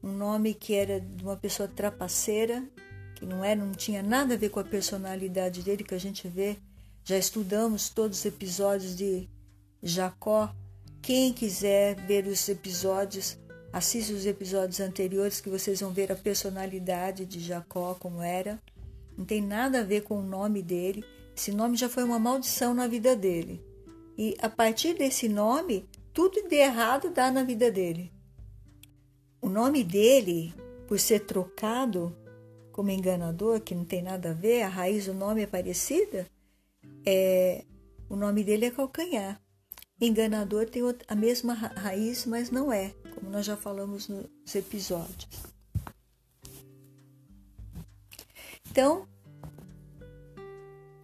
um 0.00 0.12
nome 0.12 0.54
que 0.54 0.74
era 0.74 1.00
de 1.00 1.24
uma 1.24 1.36
pessoa 1.36 1.68
trapaceira, 1.68 2.62
que 3.16 3.26
não 3.26 3.42
era, 3.42 3.60
não 3.60 3.72
tinha 3.72 4.00
nada 4.00 4.34
a 4.34 4.36
ver 4.36 4.50
com 4.50 4.60
a 4.60 4.64
personalidade 4.64 5.60
dele 5.60 5.82
que 5.82 5.96
a 5.96 5.98
gente 5.98 6.28
vê. 6.28 6.56
Já 7.02 7.18
estudamos 7.18 7.88
todos 7.88 8.20
os 8.20 8.24
episódios 8.24 8.96
de 8.96 9.28
Jacó. 9.82 10.54
Quem 11.08 11.32
quiser 11.32 11.94
ver 11.94 12.26
os 12.26 12.46
episódios, 12.50 13.38
assista 13.72 14.12
os 14.12 14.26
episódios 14.26 14.78
anteriores 14.78 15.40
que 15.40 15.48
vocês 15.48 15.80
vão 15.80 15.90
ver 15.90 16.12
a 16.12 16.14
personalidade 16.14 17.24
de 17.24 17.40
Jacó 17.40 17.94
como 17.94 18.20
era. 18.20 18.62
Não 19.16 19.24
tem 19.24 19.40
nada 19.40 19.80
a 19.80 19.82
ver 19.82 20.02
com 20.02 20.18
o 20.18 20.22
nome 20.22 20.62
dele. 20.62 21.02
Esse 21.34 21.50
nome 21.50 21.78
já 21.78 21.88
foi 21.88 22.04
uma 22.04 22.18
maldição 22.18 22.74
na 22.74 22.86
vida 22.86 23.16
dele. 23.16 23.64
E 24.18 24.36
a 24.38 24.50
partir 24.50 24.98
desse 24.98 25.30
nome, 25.30 25.88
tudo 26.12 26.46
de 26.46 26.56
errado 26.56 27.08
dá 27.08 27.30
na 27.30 27.42
vida 27.42 27.70
dele. 27.70 28.12
O 29.40 29.48
nome 29.48 29.82
dele, 29.82 30.52
por 30.86 31.00
ser 31.00 31.20
trocado 31.20 32.14
como 32.70 32.90
enganador, 32.90 33.62
que 33.62 33.74
não 33.74 33.86
tem 33.86 34.02
nada 34.02 34.32
a 34.32 34.34
ver, 34.34 34.60
a 34.60 34.68
raiz 34.68 35.06
do 35.06 35.14
nome 35.14 35.40
é 35.40 35.46
parecida, 35.46 36.26
é, 37.06 37.64
o 38.10 38.14
nome 38.14 38.44
dele 38.44 38.66
é 38.66 38.70
calcanhar. 38.70 39.40
Enganador 40.00 40.66
tem 40.66 40.82
a 41.08 41.14
mesma 41.14 41.54
raiz, 41.54 42.24
mas 42.24 42.50
não 42.50 42.72
é, 42.72 42.94
como 43.14 43.30
nós 43.30 43.44
já 43.44 43.56
falamos 43.56 44.08
nos 44.08 44.54
episódios. 44.54 45.28
Então, 48.70 49.08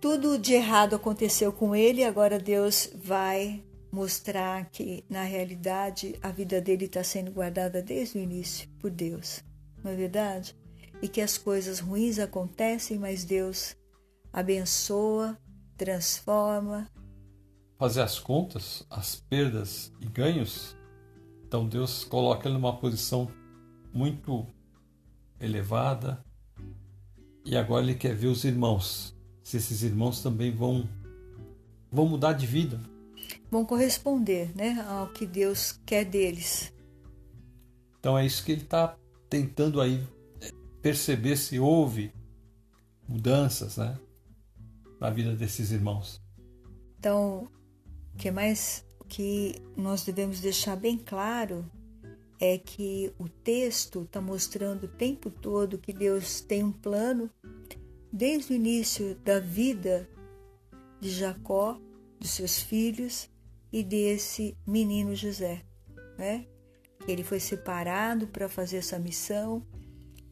tudo 0.01 0.39
de 0.39 0.53
errado 0.53 0.95
aconteceu 0.95 1.53
com 1.53 1.75
ele, 1.75 2.05
agora 2.05 2.39
Deus 2.39 2.91
vai 2.95 3.65
mostrar 3.91 4.69
que, 4.71 5.05
na 5.09 5.23
realidade, 5.23 6.19
a 6.23 6.31
vida 6.31 6.61
dele 6.61 6.85
está 6.85 7.03
sendo 7.03 7.33
guardada 7.33 7.81
desde 7.81 8.19
o 8.19 8.21
início 8.21 8.69
por 8.81 8.91
Deus, 8.91 9.43
não 9.83 9.91
é 9.91 9.97
verdade? 9.97 10.57
E 11.01 11.09
que 11.09 11.21
as 11.21 11.39
coisas 11.39 11.81
ruins 11.81 12.19
acontecem, 12.19 12.99
mas 12.99 13.25
Deus 13.25 13.77
abençoa, 14.33 15.39
transforma. 15.77 16.91
Fazer 17.77 18.03
as 18.03 18.19
contas, 18.19 18.87
as 18.89 19.17
perdas 19.17 19.93
e 20.01 20.07
ganhos, 20.07 20.77
então 21.47 21.69
Deus 21.69 22.05
coloca 22.05 22.49
ele 22.49 22.55
numa 22.55 22.77
posição 22.77 23.31
muito 23.93 24.47
elevada 25.41 26.25
e 27.45 27.57
agora 27.57 27.85
ele 27.85 27.95
quer 27.95 28.15
ver 28.15 28.29
os 28.29 28.45
irmãos, 28.45 29.15
se 29.43 29.57
esses 29.57 29.83
irmãos 29.83 30.23
também 30.23 30.51
vão 30.51 30.89
vão 31.91 32.07
mudar 32.07 32.33
de 32.33 32.47
vida, 32.47 32.81
vão 33.51 33.65
corresponder 33.65 34.51
né, 34.57 34.85
ao 34.89 35.09
que 35.09 35.27
Deus 35.27 35.79
quer 35.87 36.05
deles. 36.05 36.73
Então 38.01 38.19
é 38.19 38.27
isso 38.27 38.45
que 38.45 38.53
ele 38.53 38.63
está 38.63 38.97
tentando 39.31 39.81
aí 39.81 40.05
é, 40.41 40.51
perceber 40.83 41.37
se 41.37 41.59
houve 41.61 42.13
mudanças 43.09 43.77
né, 43.77 43.99
na 45.01 45.09
vida 45.11 45.37
desses 45.37 45.71
irmãos. 45.71 46.21
Então, 46.99 47.49
que 48.17 48.31
mais 48.31 48.85
que 49.09 49.57
nós 49.77 50.05
devemos 50.05 50.41
deixar 50.41 50.77
bem 50.77 50.97
claro 50.99 51.65
é 52.41 52.59
que 52.59 53.13
o 53.19 53.29
texto 53.29 54.03
está 54.03 54.21
mostrando 54.21 54.85
o 54.85 54.89
tempo 54.89 55.31
todo 55.31 55.79
que 55.79 55.93
Deus 55.93 56.41
tem 56.41 56.65
um 56.65 56.73
plano 56.73 57.31
desde 58.13 58.53
o 58.53 58.57
início 58.57 59.15
da 59.25 59.41
vida 59.41 60.09
de 61.01 61.11
Jacó, 61.11 61.79
dos 62.19 62.31
seus 62.31 62.61
filhos, 62.61 63.29
e 63.73 63.83
desse 63.83 64.57
menino 64.65 65.17
José, 65.17 65.63
né? 66.17 66.47
Ele 67.09 67.25
foi 67.25 67.41
separado 67.41 68.29
para 68.29 68.49
fazer 68.49 68.77
essa 68.77 69.01
missão, 69.01 69.67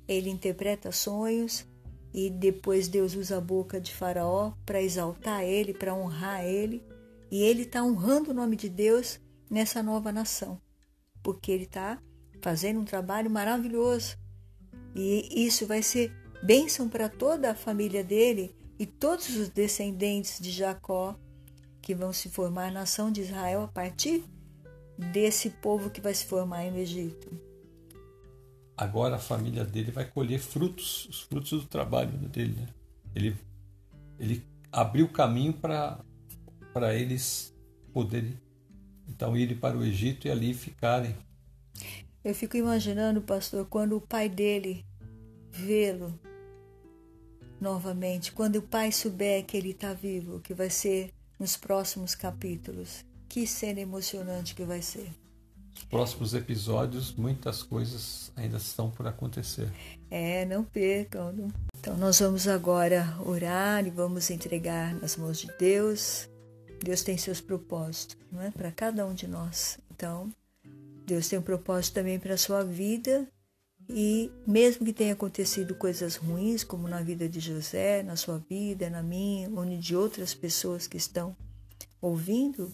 ele 0.07 0.31
interpreta 0.31 0.93
sonhos 0.93 1.67
e 2.15 2.31
depois 2.31 2.87
Deus 2.87 3.17
usa 3.17 3.39
a 3.39 3.41
boca 3.41 3.81
de 3.81 3.93
Faraó 3.93 4.53
para 4.65 4.81
exaltar 4.81 5.43
ele, 5.43 5.75
para 5.75 5.93
honrar 5.93 6.45
ele, 6.45 6.85
e 7.33 7.43
ele 7.43 7.63
está 7.63 7.83
honrando 7.83 8.31
o 8.31 8.35
nome 8.35 8.57
de 8.57 8.69
Deus 8.69 9.19
nessa 9.51 9.83
nova 9.83 10.13
nação, 10.13 10.61
porque 11.23 11.51
ele 11.51 11.65
está 11.65 11.99
fazendo 12.43 12.79
um 12.79 12.85
trabalho 12.85 13.31
maravilhoso 13.31 14.19
e 14.95 15.47
isso 15.47 15.67
vai 15.67 15.83
ser 15.83 16.13
bênção 16.43 16.91
para 16.91 17.09
toda 17.09 17.51
a 17.51 17.55
família 17.55 18.05
dele 18.05 18.55
e 18.79 18.85
todos 18.85 19.35
os 19.35 19.49
descendentes 19.49 20.39
de 20.41 20.51
Jacó 20.51 21.19
que 21.81 21.95
vão 21.95 22.13
se 22.13 22.29
formar 22.29 22.67
a 22.67 22.71
nação 22.71 23.11
de 23.11 23.23
Israel 23.23 23.63
a 23.63 23.69
partir 23.69 24.23
desse 24.99 25.49
povo 25.49 25.89
que 25.89 26.03
vai 26.03 26.13
se 26.13 26.27
formar 26.27 26.71
no 26.71 26.77
Egito. 26.77 27.31
Agora 28.77 29.17
a 29.17 29.19
família 29.19 29.65
dele 29.65 29.91
vai 29.91 30.05
colher 30.05 30.39
frutos, 30.39 31.07
os 31.09 31.23
frutos 31.23 31.63
do 31.63 31.67
trabalho 31.67 32.11
dele. 32.29 32.57
Né? 32.61 32.69
Ele, 33.15 33.37
ele 34.19 34.47
abriu 34.71 35.09
caminho 35.09 35.55
para 35.55 35.99
eles 36.95 37.55
poderem 37.93 38.39
então 39.09 39.37
irem 39.37 39.57
para 39.57 39.77
o 39.77 39.85
Egito 39.85 40.27
e 40.27 40.31
ali 40.31 40.55
ficarem. 40.55 41.15
Eu 42.25 42.35
fico 42.35 42.57
imaginando, 42.57 43.21
pastor, 43.21 43.67
quando 43.67 43.97
o 43.97 44.01
pai 44.01 44.29
dele 44.29 44.85
vê-lo 45.51 46.19
novamente, 47.61 48.33
quando 48.33 48.57
o 48.57 48.63
pai 48.63 48.91
souber 48.91 49.45
que 49.45 49.57
ele 49.57 49.71
está 49.71 49.93
vivo, 49.93 50.41
que 50.41 50.55
vai 50.55 50.71
ser 50.71 51.13
nos 51.39 51.57
próximos 51.57 52.15
capítulos. 52.15 53.05
Que 53.29 53.47
cena 53.47 53.81
emocionante 53.81 54.55
que 54.55 54.63
vai 54.63 54.83
ser. 54.83 55.11
Nos 55.75 55.85
próximos 55.85 56.35
episódios, 56.35 57.15
muitas 57.15 57.63
coisas 57.63 58.31
ainda 58.37 58.59
estão 58.59 58.91
por 58.91 59.07
acontecer. 59.07 59.71
É, 60.11 60.45
não 60.45 60.63
percam. 60.63 61.51
Então, 61.79 61.97
nós 61.97 62.21
vamos 62.21 62.47
agora 62.47 63.17
orar 63.25 63.87
e 63.87 63.91
vamos 63.91 64.31
entregar 64.31 64.95
nas 64.95 65.17
mãos 65.17 65.41
de 65.41 65.49
Deus. 65.59 66.29
Deus 66.83 67.03
tem 67.03 67.17
seus 67.17 67.41
propósitos, 67.41 68.17
não 68.31 68.43
é? 68.43 68.51
Para 68.51 68.73
cada 68.73 69.07
um 69.07 69.15
de 69.15 69.27
nós. 69.27 69.79
Então, 69.91 70.33
Deus 71.07 71.29
tem 71.29 71.39
um 71.39 71.43
propósito 71.43 71.95
também 71.95 72.19
para 72.19 72.35
a 72.35 72.39
sua 72.39 72.65
vida 72.65 73.29
E 73.89 74.31
mesmo 74.47 74.87
que 74.87 74.93
tenha 74.93 75.13
acontecido 75.13 75.75
coisas 75.75 76.17
ruins, 76.17 76.65
como 76.65 76.89
na 76.89 77.03
vida 77.03 77.29
de 77.29 77.41
José, 77.41 78.03
na 78.03 78.17
sua 78.17 78.39
vida, 78.39 78.89
na 78.89 79.03
minha, 79.03 79.51
ou 79.51 79.65
de 79.65 79.97
outras 79.97 80.35
pessoas 80.35 80.87
que 80.87 80.97
estão 80.97 81.37
ouvindo 82.01 82.73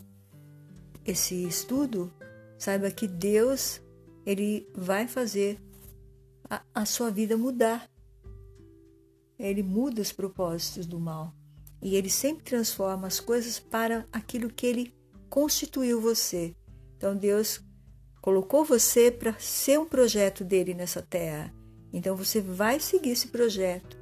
esse 1.05 1.47
estudo, 1.47 2.13
saiba 2.59 2.91
que 2.91 3.09
Deus 3.09 3.81
ele 4.25 4.69
vai 4.75 5.09
fazer 5.09 5.59
a, 6.49 6.63
a 6.75 6.85
sua 6.85 7.11
vida 7.11 7.37
mudar. 7.37 7.89
Ele 9.39 9.63
muda 9.63 10.03
os 10.03 10.13
propósitos 10.13 10.87
do 10.87 11.01
mal 11.01 11.33
e 11.81 11.97
ele 11.97 12.11
sempre 12.11 12.45
transforma 12.45 13.07
as 13.07 13.21
coisas 13.21 13.59
para 13.59 14.07
aquilo 14.13 14.51
que 14.51 14.67
ele 14.67 14.95
constituiu 15.29 16.01
você. 16.01 16.55
Então 16.97 17.17
Deus 17.17 17.61
colocou 18.21 18.65
você 18.65 19.11
para 19.11 19.39
ser 19.39 19.79
um 19.79 19.87
projeto 19.87 20.45
dele 20.45 20.75
nessa 20.75 21.01
terra. 21.01 21.53
Então 21.93 22.17
você 22.17 22.41
vai 22.41 22.81
seguir 22.81 23.11
esse 23.11 23.29
projeto 23.29 23.97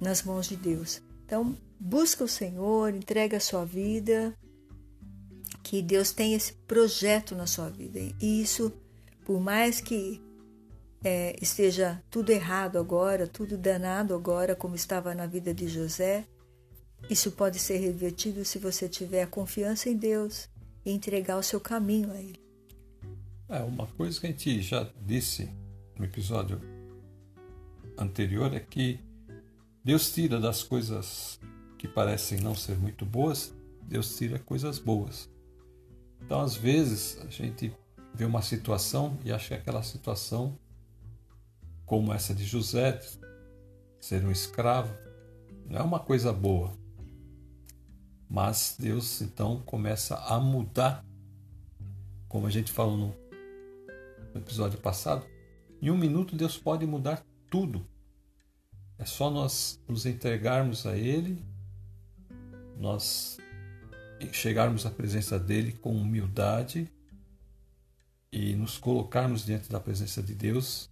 nas 0.00 0.22
mãos 0.22 0.48
de 0.48 0.56
Deus. 0.56 1.02
Então 1.24 1.56
busca 1.78 2.24
o 2.24 2.28
Senhor, 2.28 2.94
entrega 2.94 3.38
a 3.38 3.40
sua 3.40 3.64
vida, 3.64 4.36
que 5.62 5.80
Deus 5.80 6.12
tem 6.12 6.34
esse 6.34 6.52
projeto 6.52 7.34
na 7.34 7.46
sua 7.46 7.68
vida. 7.68 7.98
E 8.20 8.42
isso, 8.42 8.72
por 9.24 9.40
mais 9.40 9.80
que 9.80 10.20
é, 11.02 11.34
esteja 11.40 12.02
tudo 12.10 12.30
errado 12.30 12.78
agora, 12.78 13.26
tudo 13.26 13.56
danado 13.56 14.14
agora, 14.14 14.54
como 14.54 14.74
estava 14.74 15.14
na 15.14 15.26
vida 15.26 15.52
de 15.52 15.66
José, 15.66 16.26
isso 17.10 17.32
pode 17.32 17.58
ser 17.58 17.78
revertido 17.78 18.44
se 18.44 18.58
você 18.58 18.88
tiver 18.88 19.26
confiança 19.26 19.88
em 19.88 19.96
Deus 19.96 20.48
e 20.84 20.90
entregar 20.90 21.36
o 21.38 21.42
seu 21.42 21.60
caminho 21.60 22.10
a 22.10 22.20
Ele. 22.20 22.40
É, 23.48 23.60
uma 23.60 23.86
coisa 23.86 24.18
que 24.18 24.26
a 24.26 24.30
gente 24.30 24.62
já 24.62 24.88
disse 25.04 25.48
no 25.98 26.04
episódio 26.04 26.60
anterior 27.98 28.54
é 28.54 28.60
que 28.60 28.98
Deus 29.84 30.12
tira 30.12 30.40
das 30.40 30.62
coisas 30.62 31.38
que 31.76 31.88
parecem 31.88 32.40
não 32.40 32.54
ser 32.54 32.78
muito 32.78 33.04
boas, 33.04 33.52
Deus 33.82 34.16
tira 34.16 34.38
coisas 34.38 34.78
boas. 34.78 35.28
Então, 36.24 36.40
às 36.40 36.54
vezes, 36.54 37.18
a 37.20 37.26
gente 37.28 37.74
vê 38.14 38.24
uma 38.24 38.40
situação 38.40 39.18
e 39.24 39.32
acha 39.32 39.48
que 39.48 39.54
aquela 39.54 39.82
situação, 39.82 40.56
como 41.84 42.12
essa 42.12 42.34
de 42.34 42.44
José, 42.44 43.00
ser 44.00 44.24
um 44.24 44.30
escravo, 44.30 44.94
não 45.68 45.80
é 45.80 45.82
uma 45.82 45.98
coisa 45.98 46.32
boa. 46.32 46.72
Mas 48.32 48.76
Deus 48.78 49.20
então 49.20 49.60
começa 49.60 50.16
a 50.16 50.40
mudar, 50.40 51.04
como 52.26 52.46
a 52.46 52.50
gente 52.50 52.72
falou 52.72 52.96
no 52.96 53.14
episódio 54.34 54.78
passado, 54.78 55.26
em 55.82 55.90
um 55.90 55.98
minuto 55.98 56.34
Deus 56.34 56.56
pode 56.56 56.86
mudar 56.86 57.22
tudo. 57.50 57.86
É 58.98 59.04
só 59.04 59.30
nós 59.30 59.78
nos 59.86 60.06
entregarmos 60.06 60.86
a 60.86 60.96
Ele, 60.96 61.44
nós 62.78 63.36
chegarmos 64.32 64.86
à 64.86 64.90
presença 64.90 65.38
dele 65.38 65.72
com 65.72 65.94
humildade 65.94 66.90
e 68.32 68.54
nos 68.54 68.78
colocarmos 68.78 69.44
diante 69.44 69.70
da 69.70 69.78
presença 69.78 70.22
de 70.22 70.34
Deus. 70.34 70.88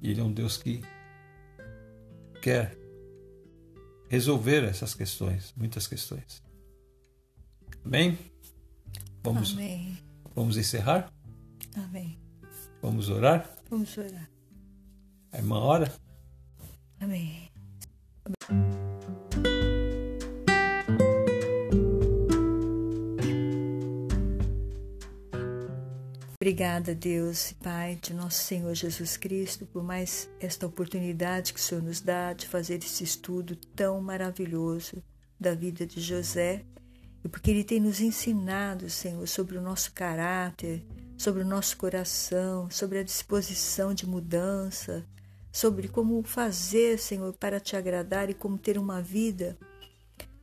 Ele 0.00 0.22
é 0.22 0.24
um 0.24 0.32
Deus 0.32 0.56
que 0.56 0.82
quer 2.40 2.78
resolver 4.08 4.64
essas 4.64 4.94
questões, 4.94 5.52
muitas 5.54 5.86
questões. 5.86 6.45
Amém? 7.86 8.18
Vamos, 9.22 9.52
Amém. 9.52 9.96
vamos 10.34 10.56
encerrar? 10.56 11.08
Amém. 11.72 12.18
Vamos 12.82 13.08
orar? 13.08 13.48
Vamos 13.70 13.96
orar. 13.96 14.28
A 15.30 15.38
irmã 15.38 15.60
ora? 15.60 15.94
Amém. 16.98 17.48
Obrigada, 26.40 26.92
Deus 26.92 27.52
e 27.52 27.54
Pai 27.54 28.00
de 28.02 28.12
nosso 28.12 28.42
Senhor 28.42 28.74
Jesus 28.74 29.16
Cristo, 29.16 29.64
por 29.64 29.84
mais 29.84 30.28
esta 30.40 30.66
oportunidade 30.66 31.54
que 31.54 31.60
o 31.60 31.62
Senhor 31.62 31.84
nos 31.84 32.00
dá 32.00 32.32
de 32.32 32.48
fazer 32.48 32.78
esse 32.78 33.04
estudo 33.04 33.54
tão 33.76 34.00
maravilhoso 34.00 35.00
da 35.38 35.54
vida 35.54 35.86
de 35.86 36.00
José 36.00 36.64
e 37.26 37.28
porque 37.28 37.50
Ele 37.50 37.64
tem 37.64 37.80
nos 37.80 38.00
ensinado, 38.00 38.88
Senhor, 38.88 39.26
sobre 39.26 39.58
o 39.58 39.60
nosso 39.60 39.90
caráter, 39.90 40.80
sobre 41.18 41.42
o 41.42 41.44
nosso 41.44 41.76
coração, 41.76 42.70
sobre 42.70 43.00
a 43.00 43.02
disposição 43.02 43.92
de 43.92 44.06
mudança, 44.06 45.04
sobre 45.50 45.88
como 45.88 46.22
fazer, 46.22 47.00
Senhor, 47.00 47.32
para 47.32 47.58
te 47.58 47.74
agradar 47.74 48.30
e 48.30 48.34
como 48.34 48.56
ter 48.56 48.78
uma 48.78 49.02
vida 49.02 49.58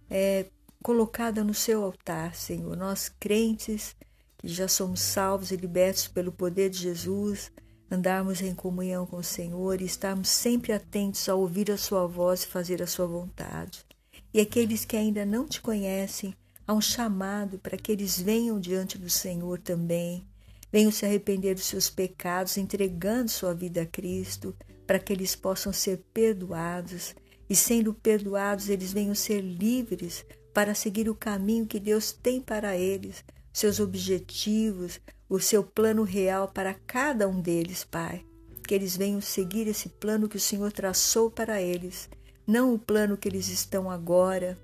é, 0.10 0.48
colocada 0.84 1.42
no 1.42 1.54
seu 1.54 1.86
altar, 1.86 2.36
Senhor. 2.36 2.76
Nós 2.76 3.08
crentes 3.18 3.96
que 4.38 4.50
já 4.50 4.68
somos 4.68 5.00
salvos 5.00 5.52
e 5.52 5.56
libertos 5.56 6.10
pelo 6.10 6.34
poder 6.34 6.70
de 6.70 6.80
Jesus, 6.80 7.50
andarmos 7.90 8.42
em 8.42 8.54
comunhão 8.54 9.06
com 9.06 9.16
o 9.16 9.24
Senhor 9.24 9.80
e 9.80 9.86
estarmos 9.86 10.28
sempre 10.28 10.74
atentos 10.74 11.30
a 11.30 11.36
ouvir 11.36 11.72
a 11.72 11.78
Sua 11.78 12.06
voz 12.06 12.44
e 12.44 12.48
fazer 12.48 12.84
a 12.84 12.88
Sua 12.88 13.08
vontade. 13.08 13.86
E 14.34 14.42
aqueles 14.42 14.84
que 14.84 14.98
ainda 14.98 15.26
não 15.26 15.48
te 15.48 15.62
conhecem, 15.62 16.36
há 16.68 16.74
um 16.74 16.82
chamado 16.82 17.60
para 17.60 17.78
que 17.78 17.92
eles 17.92 18.20
venham 18.20 18.60
diante 18.60 18.98
do 18.98 19.10
Senhor 19.10 19.60
também 19.60 20.26
Venham 20.74 20.92
se 20.92 21.06
arrepender 21.06 21.54
dos 21.54 21.66
seus 21.66 21.88
pecados, 21.88 22.58
entregando 22.58 23.30
sua 23.30 23.54
vida 23.54 23.84
a 23.84 23.86
Cristo, 23.86 24.56
para 24.88 24.98
que 24.98 25.14
eles 25.14 25.36
possam 25.36 25.72
ser 25.72 26.04
perdoados. 26.12 27.14
E 27.48 27.56
sendo 27.56 27.94
perdoados, 27.94 28.70
eles 28.70 28.92
venham 28.92 29.14
ser 29.14 29.40
livres 29.40 30.26
para 30.52 30.74
seguir 30.74 31.08
o 31.08 31.14
caminho 31.14 31.68
que 31.68 31.80
Deus 31.80 32.12
tem 32.12 32.42
para 32.42 32.76
eles, 32.76 33.24
seus 33.54 33.80
objetivos, 33.80 35.00
o 35.30 35.40
seu 35.40 35.64
plano 35.64 36.02
real 36.02 36.48
para 36.48 36.74
cada 36.74 37.28
um 37.28 37.40
deles, 37.40 37.84
Pai. 37.84 38.26
Que 38.68 38.74
eles 38.74 38.98
venham 38.98 39.22
seguir 39.22 39.68
esse 39.68 39.90
plano 39.90 40.28
que 40.28 40.38
o 40.38 40.40
Senhor 40.40 40.72
traçou 40.72 41.30
para 41.30 41.62
eles, 41.62 42.10
não 42.48 42.74
o 42.74 42.80
plano 42.80 43.16
que 43.16 43.30
eles 43.30 43.48
estão 43.48 43.92
agora, 43.92 44.58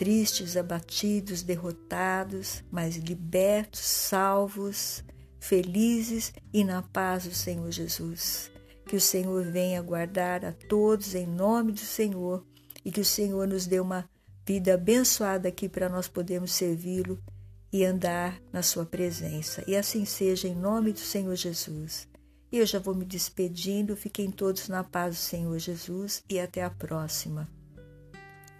tristes, 0.00 0.56
abatidos, 0.56 1.42
derrotados, 1.42 2.64
mas 2.70 2.96
libertos, 2.96 3.80
salvos, 3.80 5.04
felizes 5.38 6.32
e 6.54 6.64
na 6.64 6.80
paz 6.80 7.24
do 7.24 7.34
Senhor 7.34 7.70
Jesus. 7.70 8.50
Que 8.86 8.96
o 8.96 9.00
Senhor 9.00 9.44
venha 9.44 9.82
guardar 9.82 10.42
a 10.42 10.52
todos 10.52 11.14
em 11.14 11.26
nome 11.26 11.72
do 11.72 11.80
Senhor 11.80 12.42
e 12.82 12.90
que 12.90 13.02
o 13.02 13.04
Senhor 13.04 13.46
nos 13.46 13.66
dê 13.66 13.78
uma 13.78 14.08
vida 14.46 14.72
abençoada 14.72 15.50
aqui 15.50 15.68
para 15.68 15.90
nós 15.90 16.08
podermos 16.08 16.52
servi-lo 16.52 17.22
e 17.70 17.84
andar 17.84 18.40
na 18.50 18.62
sua 18.62 18.86
presença. 18.86 19.62
E 19.66 19.76
assim 19.76 20.06
seja 20.06 20.48
em 20.48 20.54
nome 20.54 20.92
do 20.92 20.98
Senhor 20.98 21.36
Jesus. 21.36 22.08
E 22.50 22.56
eu 22.56 22.64
já 22.64 22.78
vou 22.78 22.94
me 22.94 23.04
despedindo. 23.04 23.94
Fiquem 23.94 24.30
todos 24.30 24.66
na 24.66 24.82
paz 24.82 25.16
do 25.16 25.20
Senhor 25.20 25.58
Jesus 25.58 26.24
e 26.26 26.40
até 26.40 26.64
a 26.64 26.70
próxima. 26.70 27.59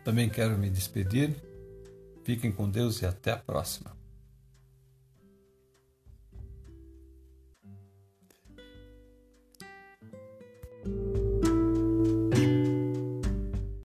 Também 0.05 0.28
quero 0.28 0.57
me 0.57 0.70
despedir. 0.70 1.34
Fiquem 2.24 2.53
com 2.53 2.68
Deus 2.68 3.03
e 3.03 3.07
até 3.07 3.32
a 3.32 3.36
próxima. 3.36 3.99